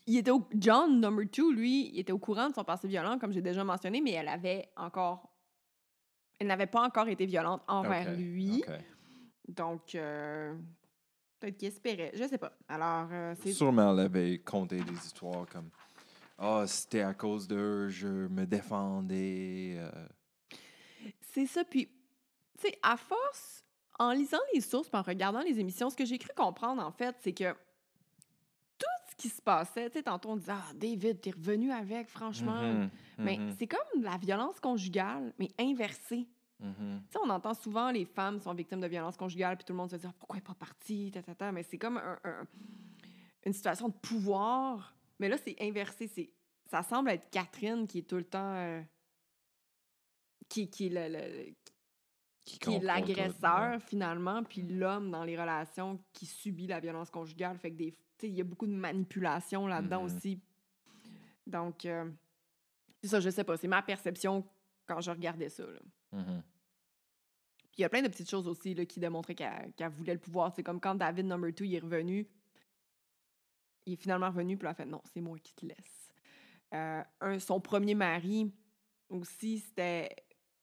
Il 0.06 0.18
était 0.18 0.30
au... 0.30 0.46
John, 0.54 1.00
number 1.00 1.24
two, 1.30 1.50
lui, 1.52 1.90
il 1.94 2.00
était 2.00 2.12
au 2.12 2.18
courant 2.18 2.50
de 2.50 2.54
son 2.54 2.64
passé 2.64 2.86
violent, 2.86 3.18
comme 3.18 3.32
j'ai 3.32 3.40
déjà 3.42 3.64
mentionné, 3.64 4.00
mais 4.00 4.12
elle 4.12 4.28
avait 4.28 4.68
encore... 4.76 5.26
Elle 6.38 6.46
n'avait 6.48 6.66
pas 6.66 6.84
encore 6.86 7.08
été 7.08 7.24
violente 7.26 7.62
envers 7.68 8.14
lui. 8.16 8.62
Donc, 9.48 9.94
euh, 9.94 10.54
peut-être 11.38 11.56
qu'il 11.58 11.68
espérait. 11.68 12.12
Je 12.14 12.24
sais 12.24 12.38
pas. 12.38 12.52
Alors, 12.68 13.08
euh. 13.12 13.34
Sûrement, 13.34 13.92
elle 13.92 14.00
avait 14.06 14.38
conté 14.38 14.82
des 14.82 14.92
histoires 14.92 15.46
comme 15.46 15.70
Ah, 16.42 16.64
c'était 16.66 17.02
à 17.02 17.12
cause 17.12 17.46
d'eux, 17.46 17.88
je 17.90 18.08
me 18.08 18.46
défendais. 18.46 19.76
euh. 19.78 19.90
C'est 21.20 21.46
ça. 21.46 21.64
Puis, 21.64 21.86
tu 22.58 22.68
sais, 22.68 22.78
à 22.82 22.96
force, 22.96 23.62
en 23.98 24.12
lisant 24.12 24.38
les 24.54 24.62
sources 24.62 24.88
puis 24.88 24.98
en 24.98 25.02
regardant 25.02 25.40
les 25.42 25.60
émissions, 25.60 25.90
ce 25.90 25.96
que 25.96 26.06
j'ai 26.06 26.16
cru 26.18 26.30
comprendre, 26.34 26.82
en 26.82 26.92
fait, 26.92 27.14
c'est 27.20 27.34
que 27.34 27.52
tout 28.78 28.86
ce 29.10 29.16
qui 29.16 29.28
se 29.28 29.42
passait, 29.42 29.90
tu 29.90 29.98
sais, 29.98 30.02
tantôt 30.04 30.30
on 30.30 30.36
disait 30.36 30.52
Ah, 30.52 30.72
David, 30.74 31.20
t'es 31.20 31.30
revenu 31.32 31.70
avec, 31.72 32.08
franchement. 32.08 32.62
Mhm, 32.62 32.90
Mais 33.18 33.36
mhm, 33.36 33.54
c'est 33.58 33.66
comme 33.66 34.02
la 34.02 34.16
violence 34.16 34.58
conjugale, 34.60 35.34
mais 35.38 35.50
inversée. 35.58 36.26
Tu 36.62 36.66
sais, 37.12 37.18
on 37.22 37.28
entend 37.30 37.52
souvent 37.54 37.90
les 37.90 38.04
femmes 38.06 38.40
sont 38.40 38.54
victimes 38.54 38.80
de 38.80 38.86
violence 38.86 39.16
conjugale, 39.16 39.56
puis 39.58 39.64
tout 39.66 39.72
le 39.74 39.78
monde 39.78 39.90
se 39.90 39.96
dit 39.96 40.06
Ah, 40.06 40.14
pourquoi 40.18 40.36
elle 40.36 40.42
n'est 40.42 40.46
pas 40.46 40.54
partie, 40.54 41.10
ta, 41.10 41.22
ta, 41.22 41.34
ta. 41.34 41.52
Mais 41.52 41.62
c'est 41.64 41.76
comme 41.78 41.98
un- 41.98 42.18
un- 42.24 42.46
une 43.44 43.52
situation 43.52 43.88
de 43.88 43.94
pouvoir. 43.94 44.94
Mais 45.20 45.28
là, 45.28 45.36
c'est 45.38 45.54
inversé. 45.60 46.08
C'est, 46.08 46.30
ça 46.66 46.82
semble 46.82 47.10
être 47.10 47.30
Catherine 47.30 47.86
qui 47.86 47.98
est 47.98 48.02
tout 48.08 48.16
le 48.16 48.24
temps. 48.24 48.54
euh, 48.56 48.82
qui, 50.48 50.68
qui 50.68 50.86
est 50.86 50.88
le- 50.88 51.16
le- 51.16 51.54
Qui 52.44 52.58
qui 52.58 52.74
est 52.74 52.78
l'agresseur, 52.80 53.72
ouais. 53.74 53.80
finalement, 53.80 54.42
puis 54.42 54.62
l'homme 54.62 55.10
dans 55.12 55.22
les 55.22 55.38
relations 55.40 56.02
qui 56.12 56.26
subit 56.26 56.66
la 56.66 56.80
violence 56.80 57.10
conjugale. 57.10 57.56
Fait 57.58 57.70
que 57.70 57.76
des, 57.76 57.96
il 58.22 58.30
y 58.34 58.40
a 58.40 58.44
beaucoup 58.44 58.66
de 58.66 58.72
manipulation 58.74 59.66
là-dedans 59.68 60.00
Mhm. 60.00 60.06
aussi. 60.06 60.40
Donc, 61.46 61.84
euh, 61.84 62.10
c'est 63.02 63.08
ça, 63.08 63.20
je 63.20 63.30
sais 63.30 63.44
pas. 63.44 63.56
C'est 63.56 63.68
ma 63.68 63.82
perception 63.82 64.44
quand 64.86 65.00
je 65.00 65.10
regardais 65.12 65.48
ça. 65.50 65.64
là. 65.66 65.80
Mhm. 66.12 66.42
Puis 67.58 67.78
il 67.78 67.82
y 67.82 67.84
a 67.84 67.88
plein 67.88 68.02
de 68.02 68.08
petites 68.08 68.28
choses 68.28 68.48
aussi 68.48 68.74
là, 68.74 68.84
qui 68.84 68.98
démontraient 68.98 69.36
qu'elle 69.36 69.72
qu'elle 69.76 69.90
voulait 69.92 70.14
le 70.14 70.18
pouvoir. 70.20 70.52
C'est 70.56 70.64
comme 70.64 70.80
quand 70.80 70.96
David 70.96 71.26
Number 71.26 71.54
Two 71.54 71.64
il 71.64 71.74
est 71.76 71.78
revenu. 71.78 72.26
Il 73.90 73.94
est 73.94 73.96
finalement 73.96 74.28
revenu, 74.28 74.56
puis 74.56 74.66
elle 74.66 74.70
a 74.70 74.74
fait 74.74 74.86
non, 74.86 75.02
c'est 75.12 75.20
moi 75.20 75.36
qui 75.38 75.52
te 75.52 75.66
laisse. 75.66 76.12
Euh, 76.72 77.02
un, 77.20 77.38
son 77.40 77.60
premier 77.60 77.94
mari 77.94 78.52
aussi, 79.08 79.58
c'était. 79.58 80.14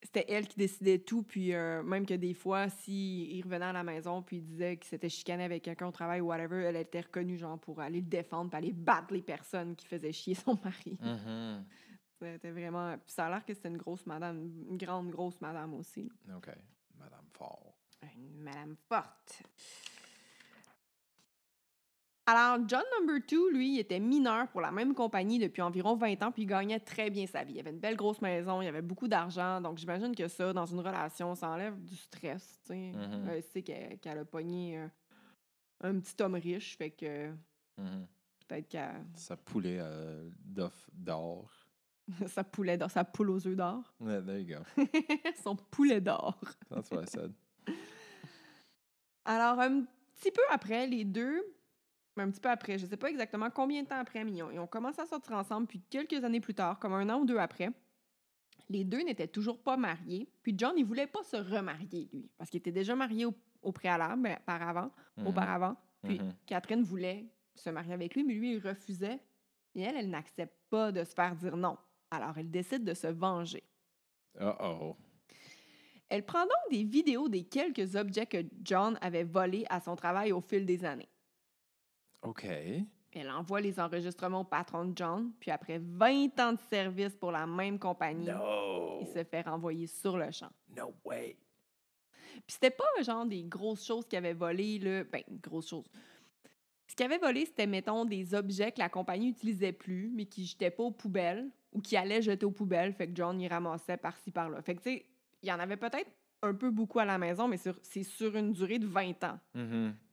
C'était 0.04 0.32
elle 0.32 0.48
qui 0.48 0.58
décidait 0.58 1.00
tout, 1.00 1.24
puis 1.24 1.56
euh, 1.56 1.82
même 1.82 2.06
que 2.06 2.14
des 2.14 2.36
fois, 2.36 2.70
s'il 2.70 3.32
il 3.32 3.42
revenait 3.42 3.66
à 3.66 3.74
la 3.74 3.84
maison, 3.84 4.22
puis 4.22 4.38
il 4.38 4.44
disait 4.44 4.78
qu'il 4.78 4.88
s'était 4.88 5.10
chicané 5.10 5.44
avec 5.44 5.64
quelqu'un 5.64 5.88
au 5.88 5.92
travail 5.92 6.22
ou 6.22 6.28
whatever, 6.28 6.64
elle 6.64 6.76
était 6.76 7.02
reconnue, 7.02 7.36
genre, 7.36 7.60
pour 7.60 7.82
aller 7.82 8.02
le 8.02 8.06
défendre, 8.06 8.52
puis 8.52 8.58
aller 8.60 8.74
battre 8.74 9.12
les 9.12 9.24
personnes 9.24 9.76
qui 9.76 9.88
faisaient 9.88 10.14
chier 10.14 10.36
son 10.36 10.58
mari. 10.64 10.98
Mhm. 11.02 11.66
C'était 12.22 12.52
vraiment... 12.52 12.96
Puis 13.00 13.12
ça 13.12 13.26
a 13.26 13.30
l'air 13.32 13.44
que 13.44 13.56
c'était 13.56 13.70
une 13.70 13.78
grosse 13.78 14.06
madame, 14.06 14.38
une 14.70 14.78
grande, 14.78 15.10
grosse 15.10 15.42
madame 15.42 15.74
aussi. 15.74 16.12
OK. 16.36 16.48
Madame 17.00 17.26
Fort. 17.34 17.74
Une 18.16 18.44
madame 18.44 18.76
forte. 18.88 19.42
Alors, 22.30 22.60
John 22.68 22.84
Number 23.00 23.26
Two, 23.26 23.50
lui, 23.52 23.76
il 23.76 23.80
était 23.80 24.02
mineur 24.02 24.50
pour 24.50 24.60
la 24.60 24.70
même 24.70 24.94
compagnie 24.94 25.40
depuis 25.40 25.62
environ 25.62 25.96
20 25.96 26.22
ans, 26.24 26.32
puis 26.34 26.42
il 26.44 26.46
gagnait 26.46 26.80
très 26.82 27.10
bien 27.10 27.26
sa 27.26 27.46
vie. 27.46 27.54
Il 27.54 27.60
avait 27.62 27.70
une 27.70 27.80
belle 27.80 27.96
grosse 27.96 28.22
maison, 28.22 28.62
il 28.62 28.68
avait 28.68 28.82
beaucoup 28.82 29.08
d'argent, 29.08 29.62
donc 29.62 29.78
j'imagine 29.78 30.14
que 30.14 30.28
ça, 30.28 30.52
dans 30.52 30.66
une 30.66 30.82
relation, 30.82 31.34
ça 31.36 31.50
enlève 31.50 31.82
du 31.86 31.96
stress, 31.96 32.60
tu 32.64 32.74
sais. 32.74 32.92
Mhm. 32.92 33.30
Elle 33.30 33.44
sait 33.44 33.62
qu'elle 33.64 33.98
qu'elle 34.00 34.18
a 34.20 34.26
pogné 34.26 34.78
euh, 34.78 34.88
un 35.82 36.00
petit 36.00 36.22
homme 36.22 36.36
riche, 36.36 36.76
fait 36.78 36.92
que 36.92 37.30
Mhm. 37.78 38.06
peut-être 38.46 38.68
qu'elle... 38.68 39.06
Ça 39.16 39.38
poulet 39.38 39.78
euh, 39.80 40.30
d'off- 40.44 40.90
d'or. 40.92 41.50
sa, 42.28 42.44
poulet 42.44 42.78
d'or, 42.78 42.92
sa 42.92 43.06
poule 43.06 43.30
aux 43.30 43.48
œufs 43.48 43.56
d'or. 43.56 43.94
Yeah, 44.02 44.22
there 44.22 44.42
you 44.42 44.58
go. 44.58 44.84
Son 45.44 45.56
poulet 45.56 46.02
d'or. 46.02 46.38
That's 46.70 46.92
what 46.92 47.04
I 47.04 47.08
said. 47.08 47.34
Alors, 49.26 49.60
un 49.60 49.84
petit 50.16 50.32
peu 50.32 50.42
après, 50.50 50.88
les 50.88 51.04
deux, 51.06 51.42
un 52.24 52.30
petit 52.32 52.40
peu 52.42 52.50
après, 52.50 52.78
je 52.78 52.86
sais 52.86 52.98
pas 52.98 53.10
exactement 53.10 53.50
combien 53.50 53.84
de 53.84 53.88
temps 53.88 54.00
après, 54.00 54.24
mais 54.24 54.32
ils 54.32 54.44
ont, 54.44 54.52
ils 54.52 54.60
ont 54.60 54.68
commencé 54.68 55.02
à 55.02 55.06
sortir 55.06 55.34
ensemble, 55.34 55.68
puis 55.68 55.82
quelques 55.90 56.24
années 56.24 56.40
plus 56.42 56.54
tard, 56.54 56.80
comme 56.80 56.94
un 56.94 57.10
an 57.10 57.20
ou 57.22 57.26
deux 57.26 57.38
après, 57.38 57.70
les 58.70 58.84
deux 58.84 59.02
n'étaient 59.04 59.28
toujours 59.28 59.62
pas 59.62 59.78
mariés. 59.78 60.30
Puis 60.44 60.54
John, 60.58 60.74
il 60.78 60.86
voulait 60.86 61.08
pas 61.08 61.24
se 61.24 61.38
remarier, 61.38 62.10
lui, 62.12 62.30
parce 62.38 62.50
qu'il 62.50 62.60
était 62.60 62.72
déjà 62.72 62.96
marié 62.96 63.26
au, 63.26 63.34
au 63.62 63.72
préalable, 63.72 64.22
ben, 64.22 64.38
par 64.46 64.62
avant, 64.62 64.92
Mhm. 65.18 65.28
auparavant. 65.28 65.76
Puis 66.04 66.20
Mhm. 66.20 66.34
Catherine 66.46 66.84
voulait 66.84 67.26
se 67.56 67.70
marier 67.70 67.94
avec 67.94 68.14
lui, 68.16 68.24
mais 68.24 68.34
lui, 68.34 68.54
il 68.54 68.60
refusait. 68.60 69.20
Et 69.76 69.82
elle, 69.82 69.96
elle 69.98 70.10
n'accepte 70.10 70.56
pas 70.70 70.92
de 70.92 71.04
se 71.04 71.14
faire 71.14 71.36
dire 71.36 71.56
non. 71.58 71.78
Alors, 72.12 72.38
elle 72.38 72.50
décide 72.52 72.84
de 72.84 72.94
se 72.94 73.08
venger. 73.08 73.64
Uh-oh. 74.40 74.96
Elle 76.10 76.26
prend 76.26 76.42
donc 76.44 76.72
des 76.72 76.84
vidéos 76.84 77.28
des 77.28 77.44
quelques 77.44 77.96
objets 77.96 78.26
que 78.26 78.46
John 78.64 78.98
avait 79.02 79.24
volés 79.26 79.66
à 79.70 79.80
son 79.80 79.96
travail 79.96 80.32
au 80.32 80.40
fil 80.42 80.66
des 80.66 80.86
années. 80.86 81.10
OK. 82.22 82.46
Elle 83.14 83.32
envoie 83.32 83.62
les 83.62 83.80
enregistrements 83.80 84.42
au 84.42 84.44
patron 84.44 84.86
de 84.86 84.96
John, 84.96 85.32
puis 85.40 85.50
après 85.50 85.80
20 85.80 86.40
ans 86.40 86.54
de 86.54 86.60
service 86.70 87.16
pour 87.16 87.32
la 87.32 87.48
même 87.48 87.80
compagnie, 87.80 88.28
No. 88.28 89.00
il 89.02 89.08
se 89.08 89.24
fait 89.24 89.42
renvoyer 89.42 89.88
sur 89.88 90.18
le 90.18 90.30
champ. 90.32 90.52
No 90.76 90.94
way. 91.04 91.36
Puis 92.34 92.44
c'était 92.54 92.70
pas 92.70 92.86
genre 93.02 93.26
des 93.26 93.44
grosses 93.44 93.84
choses 93.86 94.06
qu'il 94.06 94.18
avait 94.20 94.34
volées, 94.34 94.78
là. 94.78 95.04
Ben, 95.06 95.24
grosses 95.42 95.70
choses. 95.70 95.90
Ce 96.86 96.96
qu'il 96.96 97.06
avait 97.06 97.18
volé, 97.18 97.46
c'était, 97.46 97.66
mettons, 97.66 98.06
des 98.06 98.34
objets 98.36 98.72
que 98.72 98.80
la 98.80 98.90
compagnie 98.90 99.28
n'utilisait 99.28 99.72
plus, 99.74 100.10
mais 100.14 100.26
qui 100.26 100.46
jetaient 100.46 100.70
pas 100.72 100.84
aux 100.84 100.92
poubelles 100.92 101.50
ou 101.74 101.82
qui 101.82 101.98
allaient 101.98 102.22
jeter 102.22 102.46
aux 102.46 102.52
poubelles. 102.52 102.94
Fait 102.94 103.08
que 103.08 103.16
John 103.16 103.42
y 103.42 103.48
ramassait 103.48 103.98
par-ci, 103.98 104.32
par-là. 104.32 104.62
Fait 104.62 104.76
que, 104.76 104.82
tu 104.84 104.90
sais, 104.92 105.06
il 105.42 105.50
y 105.50 105.52
en 105.52 105.60
avait 105.60 105.78
peut-être 105.78 106.10
un 106.44 106.54
peu 106.54 106.70
beaucoup 106.70 107.00
à 107.00 107.06
la 107.06 107.18
maison, 107.18 107.48
mais 107.48 107.58
c'est 107.58 108.04
sur 108.04 108.36
une 108.36 108.52
durée 108.54 108.78
de 108.80 108.86
20 108.88 109.24
ans. 109.24 109.40
Mhm. 109.56 109.96
C'est 109.98 110.07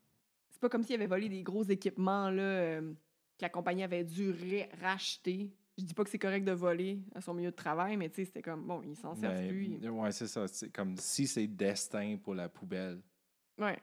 pas 0.64 0.70
comme 0.70 0.83
s'il 0.83 0.94
avait 0.94 1.07
volé 1.07 1.29
des 1.29 1.42
gros 1.42 1.62
équipements 1.64 2.31
là, 2.31 2.42
euh, 2.42 2.81
que 3.38 3.42
la 3.42 3.48
compagnie 3.50 3.83
avait 3.83 4.05
dû 4.05 4.33
racheter. 4.81 5.50
Je 5.77 5.85
dis 5.85 5.92
pas 5.94 6.05
que 6.05 6.11
c'est 6.11 6.18
correct 6.18 6.44
de 6.44 6.53
voler 6.53 7.00
à 7.14 7.20
son 7.20 7.35
milieu 7.35 7.50
de 7.50 7.57
travail, 7.57 7.96
mais 7.96 8.09
tu 8.09 8.16
sais, 8.16 8.24
c'était 8.24 8.42
comme, 8.42 8.64
bon, 8.66 8.81
ils 8.83 8.96
s'en 8.96 9.14
servent 9.14 9.35
Mais, 9.35 9.48
plus. 9.48 9.64
ils- 9.83 9.90
ouais, 9.90 10.12
c'est 10.12 10.27
ça. 10.29 10.46
C'est 10.48 10.70
comme 10.70 10.96
si 10.96 11.27
c'est 11.27 11.46
destin 11.48 12.16
pour 12.22 12.35
la 12.35 12.48
poubelle, 12.48 13.03
Ouais. 13.59 13.79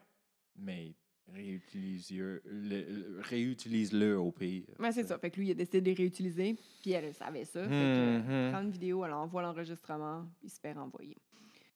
mais 0.56 0.94
réutilise-le 1.28 2.42
le, 2.44 3.20
réutilise-le 3.20 4.18
au 4.18 4.32
pire. 4.32 4.64
Mais 4.78 4.90
c'est 4.92 5.04
ça. 5.06 5.18
Fait 5.18 5.30
que 5.30 5.38
lui, 5.38 5.48
il 5.48 5.50
a 5.52 5.54
décidé 5.54 5.80
de 5.80 5.86
les 5.86 5.94
réutiliser, 5.94 6.56
puis 6.82 6.92
elle, 6.92 7.12
savait 7.14 7.44
ça. 7.44 7.62
Fait 7.62 7.68
que, 7.68 8.18
Mhm. 8.46 8.52
prend 8.52 8.62
une 8.62 8.70
vidéo, 8.70 9.04
elle 9.04 9.12
envoie 9.12 9.42
l'enregistrement, 9.42 10.22
puis 10.38 10.48
il 10.48 10.50
se 10.50 10.58
fait 10.60 10.72
renvoyer. 10.72 11.16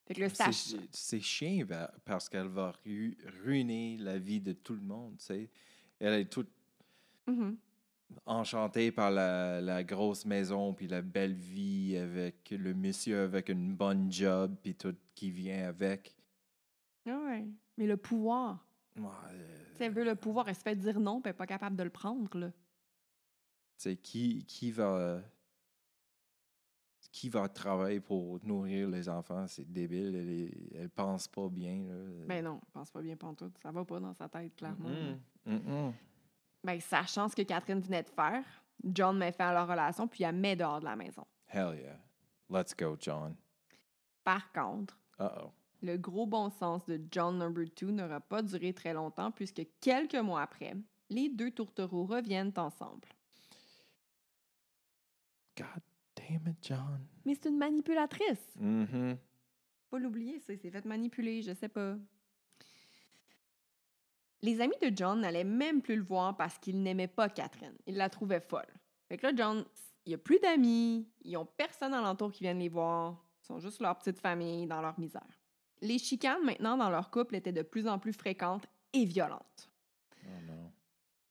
Fait 0.07 0.15
que 0.15 0.21
le 0.21 0.29
C'est 0.29 0.35
stage. 0.35 0.55
chi- 0.55 0.89
C'est 0.93 1.21
chiant 1.21 1.65
va- 1.67 1.93
parce 2.05 2.29
qu'elle 2.29 2.47
va 2.49 2.73
ru- 2.85 3.17
ruiner 3.43 3.97
la 3.99 4.19
vie 4.19 4.41
de 4.41 4.53
tout 4.53 4.75
le 4.75 4.81
monde, 4.83 5.17
tu 5.19 5.25
sais. 5.27 5.51
Elle 5.99 6.15
est 6.21 6.27
toute 6.31 6.51
Mhm. 7.27 7.57
enchantée 8.25 8.93
par 8.93 9.11
la, 9.11 9.61
la 9.61 9.83
grosse 9.83 10.25
maison, 10.25 10.73
puis 10.75 10.87
la 10.87 11.03
belle 11.03 11.35
vie 11.35 11.97
avec 11.97 12.51
le 12.51 12.73
monsieur 12.75 13.21
avec 13.21 13.49
une 13.49 13.75
bonne 13.75 14.13
job, 14.13 14.55
puis 14.63 14.75
tout 14.77 14.95
qui 15.15 15.31
vient 15.31 15.67
avec. 15.69 16.15
Ah 17.09 17.19
ouais. 17.27 17.45
Mais 17.77 17.87
le 17.87 17.97
pouvoir. 17.97 18.65
Ouais, 18.97 19.05
euh, 19.33 19.65
Tu 19.73 19.79
sais, 19.79 19.85
elle 19.87 19.93
veut 19.93 20.05
le 20.05 20.15
pouvoir, 20.15 20.49
elle 20.49 20.55
se 20.55 20.63
fait 20.63 20.77
dire 20.77 21.01
non, 21.01 21.21
puis 21.21 21.29
elle 21.29 21.35
n'est 21.35 21.37
pas 21.39 21.47
capable 21.47 21.77
de 21.77 21.83
le 21.83 21.91
prendre, 21.91 22.39
là. 22.39 22.49
tu 22.51 22.55
sais, 23.79 23.97
qui, 23.97 24.45
qui 24.47 24.71
va 24.71 25.21
qui 27.09 27.29
va 27.29 27.49
travailler 27.49 28.01
pour 28.01 28.39
nourrir 28.45 28.89
les 28.89 29.09
enfants, 29.09 29.47
c'est 29.47 29.71
débile. 29.71 30.15
Elle, 30.15 30.31
est- 30.31 30.77
elle 30.77 30.91
pense 30.91 31.29
pas 31.29 31.49
bien. 31.49 31.85
Là. 31.89 31.95
Ben 32.27 32.45
non, 32.45 32.61
pense 32.73 32.91
pas 32.91 33.03
bien 33.03 33.17
pantoute. 33.17 33.57
Ça 33.63 33.71
va 33.71 33.85
pas 33.85 34.01
dans 34.01 34.15
sa 34.15 34.29
tête, 34.29 34.55
clairement. 34.57 34.89
Mhm. 35.45 35.93
Ben, 36.65 36.81
sachant 36.81 37.29
ce 37.29 37.37
que 37.37 37.43
Catherine 37.43 37.81
venait 37.81 38.03
de 38.03 38.09
faire, 38.09 38.45
John 38.85 39.17
met 39.19 39.33
fin 39.33 39.49
à 39.49 39.53
leur 39.53 39.69
relation, 39.69 40.09
puis 40.09 40.25
elle 40.25 40.35
met 40.37 40.57
dehors 40.57 40.81
de 40.81 40.85
la 40.85 40.97
maison. 40.97 41.25
Hell 41.49 41.79
yeah. 41.81 41.99
Let's 42.51 42.75
go, 42.77 42.97
John. 42.99 43.35
Par 44.25 44.51
contre, 44.53 44.99
le 45.83 45.97
gros 45.97 46.27
bon 46.27 46.51
sens 46.51 46.85
de 46.87 47.01
John 47.11 47.39
Number 47.39 47.69
Two 47.75 47.91
n'aura 47.93 48.21
pas 48.21 48.43
duré 48.43 48.73
très 48.73 48.93
longtemps, 48.93 49.31
puisque 49.31 49.63
quelques 49.81 50.15
mois 50.17 50.43
après, 50.43 50.75
les 51.09 51.29
deux 51.29 51.51
tourtereaux 51.53 52.05
reviennent 52.07 52.53
ensemble. 52.57 53.09
God 55.57 55.83
damn 56.29 56.47
it, 56.49 56.57
John. 56.63 57.07
Mais 57.25 57.35
c'est 57.35 57.49
une 57.49 57.59
manipulatrice. 57.59 58.57
Pas 59.91 59.99
l'oublier, 59.99 60.41
ça, 60.41 60.53
il 60.53 60.59
s'est 60.59 60.71
fait 60.71 60.85
manipuler, 60.85 61.43
je 61.43 61.53
sais 61.55 61.69
pas. 61.69 61.97
Les 64.43 64.61
amis 64.61 64.77
de 64.83 64.91
John 64.95 65.21
n'allaient 65.21 65.45
même 65.45 65.81
plus 65.81 65.97
le 65.97 66.03
voir 66.03 66.37
parce 66.37 66.59
qu'ils 66.59 66.83
n'aimaient 66.83 67.09
pas 67.09 67.29
Catherine. 67.29 67.77
Ils 67.87 67.97
la 67.97 68.11
trouvaient 68.11 68.41
folle. 68.41 68.67
Fait 69.09 69.17
que 69.17 69.27
là, 69.27 69.33
John, 69.35 69.65
il 70.05 70.11
n'y 70.11 70.15
a 70.15 70.19
plus 70.19 70.39
d'amis, 70.41 71.09
ils 71.23 71.37
ont 71.37 71.47
personne 71.47 71.95
alentour 71.95 72.33
qui 72.33 72.45
vienne 72.45 72.59
les 72.59 72.69
voir. 72.69 73.25
Ils 73.43 73.47
sont 73.47 73.59
juste 73.61 73.81
leur 73.81 73.97
petite 73.99 74.19
famille 74.19 74.67
dans 74.67 74.81
leur 74.81 74.99
misère. 74.99 75.41
Les 75.81 75.99
chicanes, 75.99 76.45
maintenant, 76.45 76.77
dans 76.77 76.91
leur 76.91 77.11
couple, 77.11 77.37
étaient 77.37 77.53
de 77.53 77.63
plus 77.63 77.87
en 77.87 77.99
plus 77.99 78.13
fréquentes 78.13 78.67
et 78.93 79.05
violentes. 79.05 79.71
Oh 80.25 80.41
non. 80.47 80.73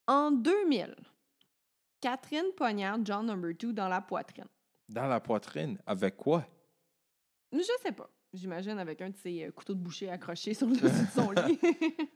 En 0.06 0.30
2000, 0.30 0.94
Catherine 2.00 2.52
poignarde 2.56 3.04
John 3.04 3.26
Number 3.26 3.56
Two 3.56 3.72
dans 3.72 3.88
la 3.88 4.00
poitrine. 4.00 4.46
Dans 4.88 5.06
la 5.06 5.20
poitrine, 5.20 5.78
avec 5.86 6.16
quoi? 6.16 6.46
Je 7.52 7.60
sais 7.82 7.92
pas. 7.92 8.08
J'imagine 8.32 8.78
avec 8.78 9.00
un 9.00 9.10
de 9.10 9.16
ses 9.16 9.44
euh, 9.44 9.50
couteaux 9.52 9.74
de 9.74 9.80
boucher 9.80 10.10
accrochés 10.10 10.54
sur 10.54 10.66
le 10.66 10.74
dessus 10.80 11.06
de 11.06 11.10
son 11.10 11.30
lit. 11.30 11.58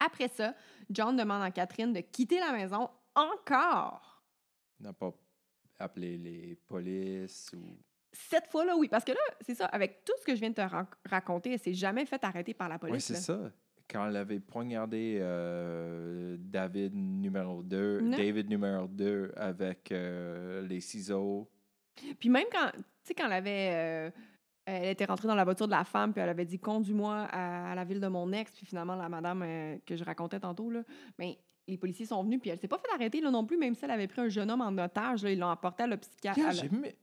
Après 0.00 0.28
ça, 0.28 0.54
John 0.88 1.16
demande 1.16 1.42
à 1.42 1.50
Catherine 1.50 1.92
de 1.92 2.00
quitter 2.00 2.38
la 2.40 2.52
maison 2.52 2.88
encore. 3.14 4.24
N'a 4.80 4.92
pas 4.92 5.12
appelé 5.78 6.16
les 6.16 6.56
polices 6.56 7.52
ou. 7.54 7.76
Cette 8.12 8.48
fois-là, 8.48 8.76
oui. 8.76 8.88
Parce 8.88 9.04
que 9.04 9.12
là, 9.12 9.20
c'est 9.42 9.54
ça, 9.54 9.66
avec 9.66 10.04
tout 10.04 10.14
ce 10.20 10.24
que 10.24 10.34
je 10.34 10.40
viens 10.40 10.50
de 10.50 10.54
te 10.54 10.60
ra- 10.62 10.88
raconter, 11.04 11.52
elle 11.52 11.60
s'est 11.60 11.74
jamais 11.74 12.06
fait 12.06 12.22
arrêter 12.24 12.54
par 12.54 12.68
la 12.68 12.78
police. 12.78 12.94
Oui, 12.94 13.00
c'est 13.16 13.22
ça. 13.22 13.52
Quand 13.90 14.06
elle 14.06 14.16
avait 14.16 14.38
poignardé 14.40 15.18
euh, 15.20 16.36
David 16.38 16.94
numéro 16.94 17.62
2, 17.62 18.00
Non. 18.00 18.16
David 18.16 18.48
numéro 18.48 18.86
2 18.86 19.32
avec 19.36 19.90
euh, 19.90 20.62
les 20.66 20.80
ciseaux. 20.80 21.50
Puis 22.18 22.28
même 22.28 22.46
quand, 22.52 22.70
tu 22.72 22.82
sais, 23.02 23.14
quand 23.14 23.26
elle 23.26 23.32
avait... 23.32 23.70
euh, 23.72 24.10
elle 24.66 24.90
était 24.90 25.06
rentrée 25.06 25.26
dans 25.26 25.34
la 25.34 25.42
voiture 25.42 25.66
de 25.66 25.72
la 25.72 25.82
femme, 25.84 26.12
puis 26.12 26.22
elle 26.22 26.28
avait 26.28 26.44
dit 26.44 26.58
«Conduis-moi 26.60 27.26
à, 27.30 27.72
à 27.72 27.74
la 27.74 27.84
ville 27.84 27.98
de 27.98 28.06
mon 28.06 28.30
ex», 28.32 28.52
puis 28.56 28.66
finalement, 28.66 28.94
la 28.94 29.08
madame 29.08 29.42
euh, 29.42 29.76
que 29.84 29.96
je 29.96 30.04
racontais 30.04 30.38
tantôt, 30.38 30.70
là, 30.70 30.82
ben, 31.18 31.32
les 31.70 31.78
policiers 31.78 32.06
sont 32.06 32.22
venus, 32.22 32.40
puis 32.40 32.50
elle 32.50 32.58
s'est 32.58 32.68
pas 32.68 32.78
fait 32.78 32.92
arrêter 32.94 33.20
là 33.20 33.30
non 33.30 33.46
plus, 33.46 33.56
même 33.56 33.74
si 33.74 33.84
elle 33.84 33.90
avait 33.92 34.06
pris 34.08 34.20
un 34.20 34.28
jeune 34.28 34.50
homme 34.50 34.60
en 34.60 34.76
otage, 34.76 35.22
là, 35.24 35.30
ils 35.32 35.38
l'ont 35.38 35.46
emporté 35.48 35.84
à 35.84 35.86
l'hôpital. 35.86 36.34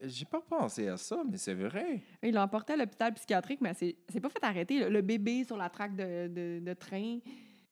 J'ai 0.02 0.24
pas 0.24 0.40
pensé 0.40 0.88
à 0.88 0.96
ça, 0.96 1.22
mais 1.28 1.36
c'est 1.38 1.54
vrai. 1.54 2.02
Ils 2.22 2.32
l'ont 2.34 2.42
emporté 2.42 2.74
à 2.74 2.76
l'hôpital 2.76 3.12
psychiatrique, 3.14 3.60
mais 3.60 3.70
elle 3.80 3.94
s'est 4.08 4.20
pas 4.20 4.28
fait 4.28 4.44
arrêter. 4.44 4.78
là. 4.80 4.88
Le 4.88 5.00
bébé 5.02 5.44
sur 5.44 5.56
la 5.56 5.68
traque 5.70 5.96
de, 5.96 6.28
de- 6.28 6.60
de 6.64 6.72
train. 6.74 7.18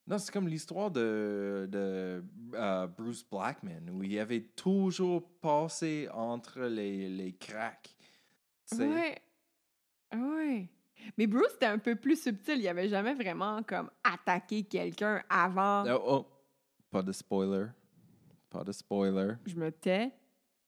Non, 0.08 0.18
c'est 0.18 0.32
comme 0.32 0.46
l'histoire 0.46 0.90
de, 0.90 1.68
de 1.70 2.22
euh, 2.54 2.86
Bruce 2.86 3.24
Blackman, 3.28 3.90
où 3.92 4.02
il 4.04 4.18
avait 4.20 4.40
toujours 4.42 5.28
passé 5.40 6.08
entre 6.14 6.60
les, 6.62 7.08
les 7.08 7.32
cracks. 7.32 7.96
sais. 8.66 8.86
Ouais. 8.86 9.18
Ouais. 10.14 10.68
Mais 11.18 11.26
Bruce, 11.26 11.48
c'était 11.52 11.66
un 11.66 11.78
peu 11.78 11.96
plus 11.96 12.20
subtil. 12.22 12.58
Il 12.60 12.68
avait 12.68 12.88
jamais 12.88 13.14
vraiment 13.14 13.62
comme 13.64 13.90
attaqué 14.04 14.62
quelqu'un 14.62 15.22
avant. 15.28 15.84
Oh, 15.88 16.02
oh, 16.06 16.26
pas 16.90 17.02
de 17.02 17.12
spoiler. 17.12 17.66
Pas 18.50 18.64
de 18.64 18.72
spoiler. 18.72 19.34
Je 19.46 19.56
me 19.56 19.70
tais. 19.70 20.12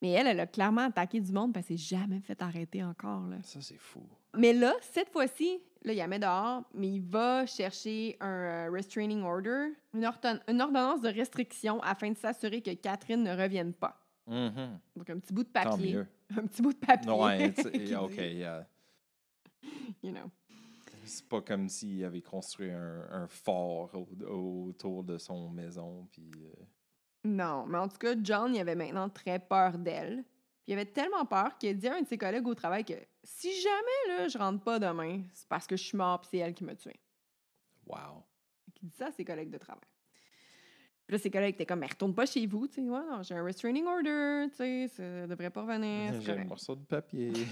Mais 0.00 0.10
elle, 0.10 0.28
elle 0.28 0.40
a 0.40 0.46
clairement 0.46 0.82
attaqué 0.86 1.20
du 1.20 1.32
monde 1.32 1.52
parce 1.52 1.66
qu'elle 1.66 1.78
s'est 1.78 1.96
jamais 1.96 2.20
fait 2.20 2.40
arrêter 2.40 2.84
encore. 2.84 3.26
Là. 3.26 3.36
Ça, 3.42 3.60
c'est 3.60 3.78
fou. 3.78 4.02
Mais 4.36 4.52
là, 4.52 4.74
cette 4.80 5.08
fois-ci, 5.10 5.58
là, 5.82 5.92
il 5.92 5.96
la 5.96 6.06
met 6.06 6.20
dehors, 6.20 6.62
mais 6.74 6.88
il 6.88 7.00
va 7.02 7.46
chercher 7.46 8.16
un 8.20 8.28
euh, 8.28 8.70
restraining 8.70 9.22
order, 9.22 9.70
une, 9.94 10.04
ordon- 10.04 10.40
une 10.46 10.60
ordonnance 10.60 11.00
de 11.00 11.08
restriction 11.08 11.80
afin 11.82 12.10
de 12.12 12.16
s'assurer 12.16 12.62
que 12.62 12.72
Catherine 12.74 13.24
ne 13.24 13.36
revienne 13.36 13.72
pas. 13.72 14.00
Mhm. 14.28 14.78
Donc, 14.94 15.10
un 15.10 15.18
petit 15.18 15.32
bout 15.32 15.42
de 15.42 15.48
Tant 15.48 15.64
papier. 15.70 15.94
mieux. 15.94 16.06
Un 16.36 16.46
petit 16.46 16.60
bout 16.60 16.74
de 16.74 16.78
papier. 16.78 17.10
Ouais, 17.10 17.54
OK, 17.96 18.16
yeah. 18.18 18.66
you 20.02 20.12
know. 20.12 20.30
C'est 21.08 21.28
pas 21.28 21.40
comme 21.42 21.68
s'il 21.68 22.04
avait 22.04 22.22
construit 22.22 22.70
un, 22.70 23.06
un 23.10 23.26
fort 23.26 23.90
au- 23.94 24.68
autour 24.68 25.02
de 25.04 25.18
son 25.18 25.48
maison. 25.50 26.06
Puis, 26.12 26.30
euh, 26.36 26.64
Non, 27.24 27.66
mais 27.66 27.78
en 27.78 27.88
tout 27.88 27.98
cas, 27.98 28.14
John, 28.22 28.54
il 28.54 28.60
avait 28.60 28.74
maintenant 28.76 29.08
très 29.08 29.38
peur 29.38 29.78
d'elle. 29.78 30.22
Puis 30.22 30.68
il 30.68 30.72
avait 30.74 30.86
tellement 30.86 31.24
peur 31.26 31.56
qu'il 31.58 31.70
a 31.70 31.74
dit 31.74 31.88
à 31.88 31.94
un 31.96 32.02
de 32.02 32.06
ses 32.06 32.18
collègues 32.18 32.46
au 32.46 32.54
travail 32.54 32.84
que 32.84 32.94
si 33.24 33.50
jamais 33.60 34.16
là, 34.18 34.28
je 34.28 34.36
rentre 34.38 34.62
pas 34.62 34.78
demain, 34.78 35.22
c'est 35.32 35.48
parce 35.48 35.66
que 35.66 35.76
je 35.76 35.82
suis 35.82 35.96
mort 35.98 36.20
puis 36.20 36.28
c'est 36.32 36.38
elle 36.38 36.54
qui 36.54 36.64
m'a 36.64 36.74
tué. 36.74 36.94
wow. 37.86 38.22
Il 38.80 38.88
dit 38.90 38.96
ça 38.96 39.06
à 39.06 39.10
ses 39.12 39.24
collègues 39.24 39.50
de 39.50 39.58
travail. 39.58 39.82
Puis 41.06 41.16
là, 41.16 41.18
ses 41.22 41.30
collègues 41.30 41.54
étaient 41.54 41.64
comme, 41.66 41.80
mais 41.80 41.86
retourne 41.86 42.14
pas 42.14 42.26
chez 42.26 42.46
vous, 42.46 42.68
tu 42.68 42.74
sais. 42.74 42.88
Ouais, 42.88 43.00
j'ai 43.22 43.34
un 43.34 43.42
restraining 43.42 43.86
order, 43.86 44.46
tu 44.50 44.56
sais, 44.56 44.88
ça 44.88 45.26
devrait 45.26 45.48
pas 45.50 45.62
revenir. 45.62 46.12
J'ai 46.20 46.32
un 46.32 46.44
morceau 46.44 46.76
de 46.76 46.84
papier. 46.84 47.32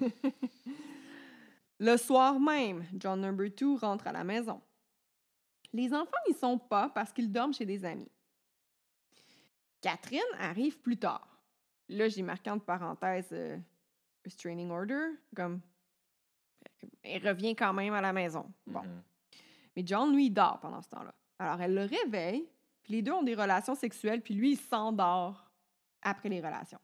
Le 1.80 1.96
soir 1.96 2.38
même, 2.38 2.84
John 2.94 3.22
Number 3.22 3.48
Two 3.54 3.76
rentre 3.76 4.06
à 4.06 4.12
la 4.12 4.22
maison. 4.22 4.60
Les 5.72 5.94
enfants 5.94 6.18
n'y 6.28 6.34
sont 6.34 6.58
pas 6.58 6.90
parce 6.90 7.10
qu'ils 7.10 7.32
dorment 7.32 7.54
chez 7.54 7.64
des 7.64 7.86
amis. 7.86 8.10
Catherine 9.80 10.20
arrive 10.38 10.78
plus 10.78 10.98
tard. 10.98 11.26
Là, 11.88 12.08
j'ai 12.08 12.20
marqué 12.20 12.50
entre 12.50 12.66
parenthèses 12.66 13.30
euh, 13.32 13.56
restraining 14.22 14.70
order, 14.70 15.12
comme 15.34 15.62
elle 17.02 17.26
revient 17.26 17.56
quand 17.56 17.72
même 17.72 17.94
à 17.94 18.02
la 18.02 18.12
maison. 18.12 18.52
Bon. 18.66 18.82
Mhm. 18.82 19.02
Mais 19.74 19.82
John, 19.86 20.14
lui, 20.14 20.26
il 20.26 20.34
dort 20.34 20.60
pendant 20.60 20.82
ce 20.82 20.88
temps-là. 20.90 21.14
Alors, 21.38 21.62
elle 21.62 21.74
le 21.74 21.86
réveille, 21.86 22.46
puis 22.82 22.92
les 22.92 23.02
deux 23.02 23.12
ont 23.12 23.22
des 23.22 23.34
relations 23.34 23.74
sexuelles, 23.74 24.20
puis 24.20 24.34
lui, 24.34 24.52
il 24.52 24.60
s'endort 24.60 25.50
après 26.02 26.28
les 26.28 26.42
relations. 26.42 26.80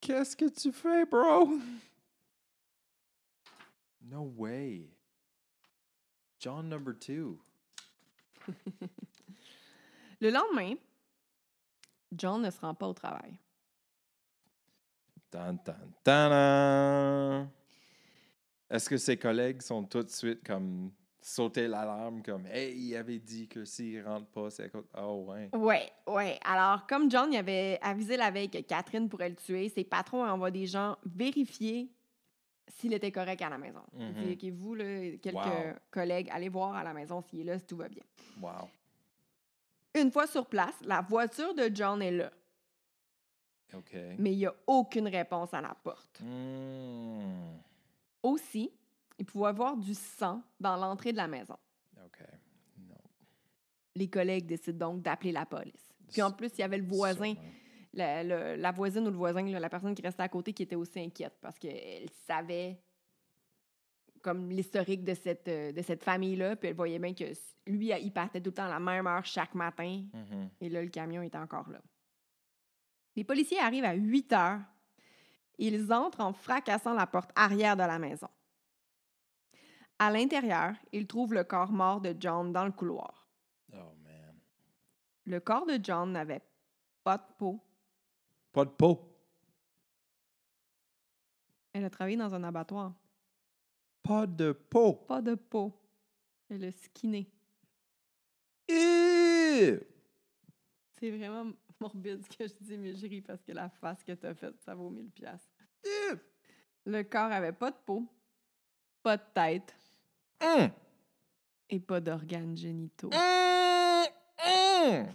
Qu'est-ce 0.00 0.36
que 0.36 0.48
tu 0.48 0.70
fais, 0.70 1.04
bro? 1.06 1.58
No 4.02 4.22
way. 4.36 4.88
John 6.38 6.68
number 6.68 6.94
two. 6.94 7.38
Le 10.20 10.30
lendemain, 10.30 10.74
John 12.12 12.42
ne 12.42 12.50
se 12.50 12.60
rend 12.60 12.74
pas 12.74 12.88
au 12.88 12.94
travail. 12.94 13.38
Tan, 15.30 15.56
tan, 15.58 15.74
tan, 16.02 17.48
Est-ce 18.68 18.88
que 18.88 18.96
ses 18.96 19.16
collègues 19.16 19.62
sont 19.62 19.84
tout 19.84 20.02
de 20.02 20.10
suite 20.10 20.44
comme 20.44 20.90
sauter 21.20 21.68
l'alarme 21.68 22.22
comme 22.22 22.46
Hey, 22.46 22.76
il 22.76 22.96
avait 22.96 23.18
dit 23.18 23.46
que 23.46 23.64
s'il 23.64 24.02
rentre 24.02 24.26
pas, 24.26 24.50
c'est 24.50 24.64
à 24.64 24.68
cause. 24.70 24.84
Oh 24.98 25.26
ouais. 25.28 25.50
Ouais, 25.54 25.92
ouais. 26.06 26.38
Alors, 26.44 26.86
comme 26.86 27.10
John 27.10 27.32
il 27.32 27.36
avait 27.36 27.78
avisé 27.80 28.16
la 28.16 28.30
veille 28.30 28.50
que 28.50 28.58
Catherine 28.58 29.08
pourrait 29.08 29.28
le 29.28 29.36
tuer, 29.36 29.68
ses 29.68 29.84
patrons 29.84 30.24
envoient 30.24 30.50
des 30.50 30.66
gens 30.66 30.96
vérifier 31.04 31.90
s'il 32.70 32.92
était 32.94 33.12
correct 33.12 33.42
à 33.42 33.48
la 33.50 33.58
maison. 33.58 33.82
Il 33.98 34.06
Mhm. 34.06 34.24
dit, 34.24 34.32
OK, 34.48 34.52
vous, 34.54 34.74
là, 34.74 34.84
quelques 35.18 35.34
Wow. 35.36 35.74
collègues, 35.90 36.28
allez 36.30 36.48
voir 36.48 36.74
à 36.74 36.82
la 36.84 36.92
maison 36.94 37.20
s'il 37.22 37.40
est 37.40 37.44
là, 37.44 37.58
si 37.58 37.66
tout 37.66 37.76
va 37.76 37.88
bien. 37.88 38.02
Wow. 38.40 38.68
Une 39.94 40.10
fois 40.12 40.26
sur 40.26 40.46
place, 40.46 40.74
la 40.84 41.00
voiture 41.00 41.52
de 41.54 41.68
John 41.74 42.00
est 42.00 42.12
là, 42.12 42.30
OK. 43.74 43.92
mais 44.18 44.32
il 44.32 44.38
n'y 44.38 44.46
a 44.46 44.54
aucune 44.66 45.08
réponse 45.08 45.52
à 45.52 45.60
la 45.60 45.74
porte. 45.74 46.20
Hmm. 46.20 47.58
Aussi, 48.22 48.70
il 49.18 49.24
pouvait 49.26 49.52
voir 49.52 49.76
du 49.76 49.94
sang 49.94 50.42
dans 50.60 50.76
l'entrée 50.76 51.12
de 51.12 51.16
la 51.16 51.26
maison. 51.26 51.56
OK. 52.04 52.20
Non. 52.88 52.94
Les 53.96 54.08
collègues 54.08 54.46
décident 54.46 54.92
donc 54.92 55.02
d'appeler 55.02 55.32
la 55.32 55.44
police. 55.46 55.92
Puis 56.12 56.22
en 56.22 56.30
plus, 56.32 56.50
il 56.54 56.60
y 56.60 56.62
avait 56.64 56.78
le 56.78 56.86
voisin, 56.86 57.34
Sûrement. 57.34 57.48
La, 57.92 58.22
le- 58.22 58.56
la 58.56 58.70
voisine 58.72 59.06
ou 59.06 59.10
le 59.10 59.16
voisin, 59.16 59.42
là, 59.46 59.58
la 59.60 59.68
personne 59.68 59.94
qui 59.94 60.02
restait 60.02 60.22
à 60.22 60.28
côté, 60.28 60.52
qui 60.52 60.62
était 60.62 60.76
aussi 60.76 61.00
inquiète 61.00 61.36
parce 61.40 61.58
qu'elle 61.58 62.08
savait 62.26 62.80
comme 64.22 64.50
l'historique 64.50 65.02
de 65.02 65.14
cette, 65.14 65.48
euh, 65.48 65.72
de 65.72 65.80
cette 65.82 66.04
famille-là, 66.04 66.54
puis 66.56 66.68
elle 66.68 66.76
voyait 66.76 66.98
bien 66.98 67.14
que 67.14 67.24
lui, 67.66 67.90
il 67.90 68.12
partait 68.12 68.40
tout 68.40 68.50
le 68.50 68.54
temps 68.54 68.66
à 68.66 68.68
la 68.68 68.80
même 68.80 69.06
heure 69.06 69.24
chaque 69.24 69.54
matin, 69.54 70.04
Mhm. 70.12 70.50
et 70.60 70.68
là, 70.68 70.82
le 70.82 70.88
camion 70.90 71.22
était 71.22 71.38
encore 71.38 71.70
là. 71.70 71.80
Les 73.16 73.24
policiers 73.24 73.58
arrivent 73.58 73.84
à 73.84 73.94
8 73.94 74.32
heures. 74.32 74.60
Ils 75.58 75.92
entrent 75.92 76.20
en 76.20 76.32
fracassant 76.32 76.94
la 76.94 77.06
porte 77.06 77.30
arrière 77.34 77.76
de 77.76 77.82
la 77.82 77.98
maison. 77.98 78.28
À 79.98 80.10
l'intérieur, 80.10 80.74
ils 80.92 81.06
trouvent 81.06 81.34
le 81.34 81.44
corps 81.44 81.72
mort 81.72 82.00
de 82.00 82.14
John 82.18 82.52
dans 82.52 82.64
le 82.64 82.72
couloir. 82.72 83.28
Oh 83.72 83.94
man. 84.02 84.38
Le 85.26 85.40
corps 85.40 85.66
de 85.66 85.78
John 85.82 86.12
n'avait 86.12 86.40
pas 87.04 87.18
de 87.18 87.24
peau. 87.38 87.60
Pas 88.52 88.64
de 88.64 88.70
peau. 88.70 89.06
Elle 91.72 91.84
a 91.84 91.90
travaillé 91.90 92.16
dans 92.16 92.34
un 92.34 92.42
abattoir. 92.42 92.94
Pas 94.02 94.26
de 94.26 94.52
peau. 94.52 94.94
Pas 94.94 95.22
de 95.22 95.34
peau. 95.34 95.72
Elle 96.48 96.64
a 96.64 96.72
skinné. 96.72 97.30
C'est 98.68 99.80
vraiment 101.10 101.52
morbide 101.80 102.22
ce 102.24 102.36
que 102.36 102.46
je 102.46 102.54
dis, 102.60 102.76
mais 102.76 102.94
je 102.94 103.06
ris 103.06 103.22
parce 103.22 103.42
que 103.42 103.52
la 103.52 103.68
face 103.68 104.02
que 104.04 104.12
t'as 104.12 104.34
faite, 104.34 104.60
ça 104.60 104.74
vaut 104.74 104.90
1000 104.90 105.10
pièces. 105.10 105.48
Le 106.84 107.02
corps 107.02 107.32
avait 107.32 107.52
pas 107.52 107.70
de 107.70 107.76
peau, 107.84 108.06
pas 109.02 109.16
de 109.16 109.22
tête 109.34 109.74
Mm. 110.42 110.68
et 111.68 111.80
pas 111.80 112.00
d'organes 112.00 112.56
génitaux. 112.56 113.10
Mm. 113.10 114.04
Mm. 114.46 115.12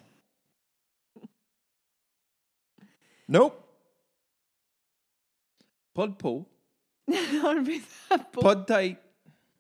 Nope. 3.28 3.62
Pas 5.94 6.08
de 6.08 6.14
peau. 6.14 6.46
Elle 7.08 7.40
a 7.40 7.50
enlevé 7.50 7.82
sa 8.10 8.18
peau. 8.20 8.42
Pas 8.42 8.56
de 8.56 8.66
tête. 8.66 9.02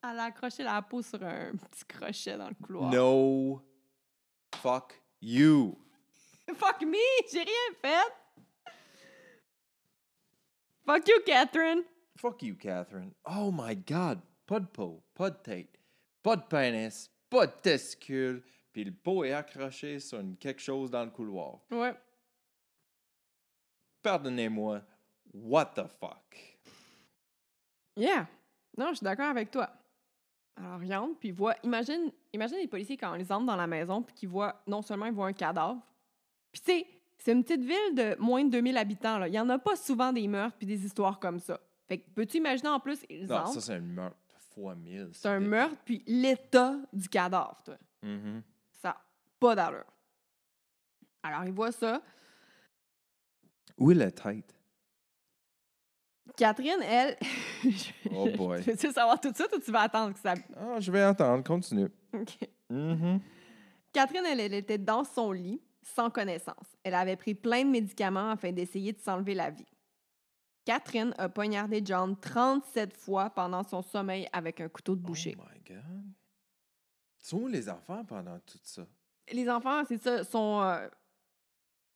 Elle 0.03 0.19
a 0.19 0.23
accroché 0.25 0.63
la 0.63 0.81
peau 0.81 1.01
sur 1.01 1.23
un 1.23 1.53
petit 1.55 1.85
crochet 1.87 2.37
dans 2.37 2.49
le 2.49 2.55
couloir. 2.55 2.91
No. 2.91 3.61
Fuck 4.55 5.01
you. 5.21 5.77
Fuck 6.55 6.81
me! 6.81 6.97
J'ai 7.31 7.39
rien 7.39 7.73
fait! 7.81 8.13
Fuck 10.85 11.07
you, 11.07 11.15
Catherine! 11.25 11.83
Fuck 12.17 12.43
you, 12.43 12.55
Catherine. 12.55 13.11
Oh 13.25 13.51
my 13.51 13.75
God. 13.75 14.19
Pas 14.45 14.59
de 14.59 14.67
peau, 14.67 15.03
pas 15.15 15.31
de 15.31 15.37
tête, 15.37 15.79
pas 16.21 16.35
de 16.35 16.43
pénis, 16.43 17.09
pas 17.31 17.47
de 17.47 17.51
testicule, 17.63 18.43
puis 18.71 18.83
le 18.83 18.91
pot 18.91 19.23
est 19.23 19.33
accroché 19.33 19.99
sur 19.99 20.19
une- 20.19 20.37
quelque 20.37 20.61
chose 20.61 20.91
dans 20.91 21.03
le 21.03 21.09
couloir. 21.09 21.61
Ouais. 21.71 21.95
Pardonnez-moi. 24.05 24.81
What 25.33 25.73
the 25.75 25.87
fuck? 25.99 26.59
Yeah. 27.97 28.27
Non, 28.77 28.89
je 28.89 28.97
suis 28.97 29.03
d'accord 29.03 29.29
avec 29.29 29.49
toi. 29.49 29.69
Alors, 30.55 30.83
ils 30.83 30.93
entrent, 30.93 31.17
puis 31.19 31.29
ils 31.29 31.35
voient... 31.35 31.55
Imagine, 31.63 32.11
imagine 32.31 32.57
les 32.57 32.67
policiers 32.67 32.97
quand 32.97 33.15
ils 33.15 33.33
entrent 33.33 33.47
dans 33.47 33.55
la 33.55 33.67
maison, 33.67 34.03
puis 34.03 34.13
qu'ils 34.13 34.29
voient... 34.29 34.61
Non 34.67 34.81
seulement 34.83 35.07
ils 35.07 35.13
voient 35.13 35.27
un 35.27 35.33
cadavre, 35.33 35.81
puis 36.51 36.61
tu 36.61 36.71
sais, 36.71 36.87
c'est 37.17 37.31
une 37.31 37.43
petite 37.43 37.63
ville 37.63 37.95
de 37.95 38.15
moins 38.19 38.43
de 38.45 38.51
2000 38.51 38.77
habitants, 38.77 39.17
là. 39.17 39.27
Il 39.27 39.33
y 39.33 39.39
en 39.39 39.49
a 39.49 39.57
pas 39.57 39.75
souvent 39.75 40.13
des 40.13 40.27
meurtres 40.27 40.55
puis 40.57 40.67
des 40.67 40.85
histoires 40.85 41.19
comme 41.19 41.39
ça. 41.39 41.59
Fait 41.87 41.97
que 41.97 42.09
peux-tu 42.11 42.37
imaginer, 42.37 42.69
en 42.69 42.79
plus, 42.79 43.03
ils 43.09 43.25
Non, 43.25 43.37
entrent... 43.37 43.53
ça, 43.53 43.61
c'est 43.61 43.73
un 43.73 43.79
meurtre 43.79 44.17
fois 44.53 44.75
mille. 44.75 45.09
C'est 45.13 45.29
un 45.29 45.39
meurtre, 45.39 45.77
puis 45.83 46.03
l'état 46.05 46.77
du 46.93 47.09
cadavre, 47.09 47.59
toi. 47.63 47.75
Mhm. 48.03 48.43
Ça 48.69 48.89
n'a 48.89 49.01
pas 49.39 49.55
d'allure. 49.55 49.85
Alors, 51.23 51.43
ils 51.45 51.51
voient 51.51 51.71
ça. 51.71 52.01
Où 53.77 53.91
est 53.91 53.95
la 53.95 54.11
tête? 54.11 54.53
Catherine, 56.37 56.81
elle... 56.83 57.17
Oh 58.11 58.29
boy. 58.35 58.61
Veux-tu 58.61 58.91
savoir 58.91 59.19
tout 59.19 59.31
de 59.31 59.35
suite 59.35 59.53
ou 59.55 59.59
tu 59.59 59.71
vas 59.71 59.81
attendre 59.81 60.13
que 60.13 60.19
ça... 60.19 60.33
Ah, 60.57 60.79
je 60.79 60.91
vais 60.91 61.03
entendre. 61.05 61.43
Continue. 61.43 61.89
OK. 62.13 62.37
Mhm. 62.69 63.19
Catherine, 63.93 64.25
elle, 64.25 64.39
elle 64.39 64.53
était 64.53 64.77
dans 64.77 65.03
son 65.03 65.31
lit, 65.31 65.61
sans 65.83 66.09
connaissance. 66.09 66.75
Elle 66.83 66.95
avait 66.95 67.15
pris 67.15 67.35
plein 67.35 67.63
de 67.63 67.69
médicaments 67.69 68.31
afin 68.31 68.51
d'essayer 68.51 68.91
de 68.91 68.99
s'enlever 68.99 69.33
la 69.35 69.51
vie. 69.51 69.67
Catherine 70.65 71.13
a 71.17 71.29
poignardé 71.29 71.81
John 71.85 72.19
37 72.19 72.97
fois 72.97 73.29
pendant 73.29 73.63
son 73.63 73.81
sommeil 73.81 74.27
avec 74.33 74.59
un 74.59 74.67
couteau 74.67 74.95
de 74.95 75.01
boucher. 75.01 75.37
Oh 75.39 75.43
my 75.53 75.75
God. 75.75 75.83
Sont 77.19 77.37
où 77.37 77.47
les 77.47 77.69
enfants 77.69 78.03
pendant 78.03 78.39
tout 78.39 78.57
ça? 78.63 78.85
Les 79.31 79.49
enfants, 79.49 79.83
c'est 79.87 80.01
ça, 80.01 80.23
sont... 80.23 80.61
euh, 80.61 80.87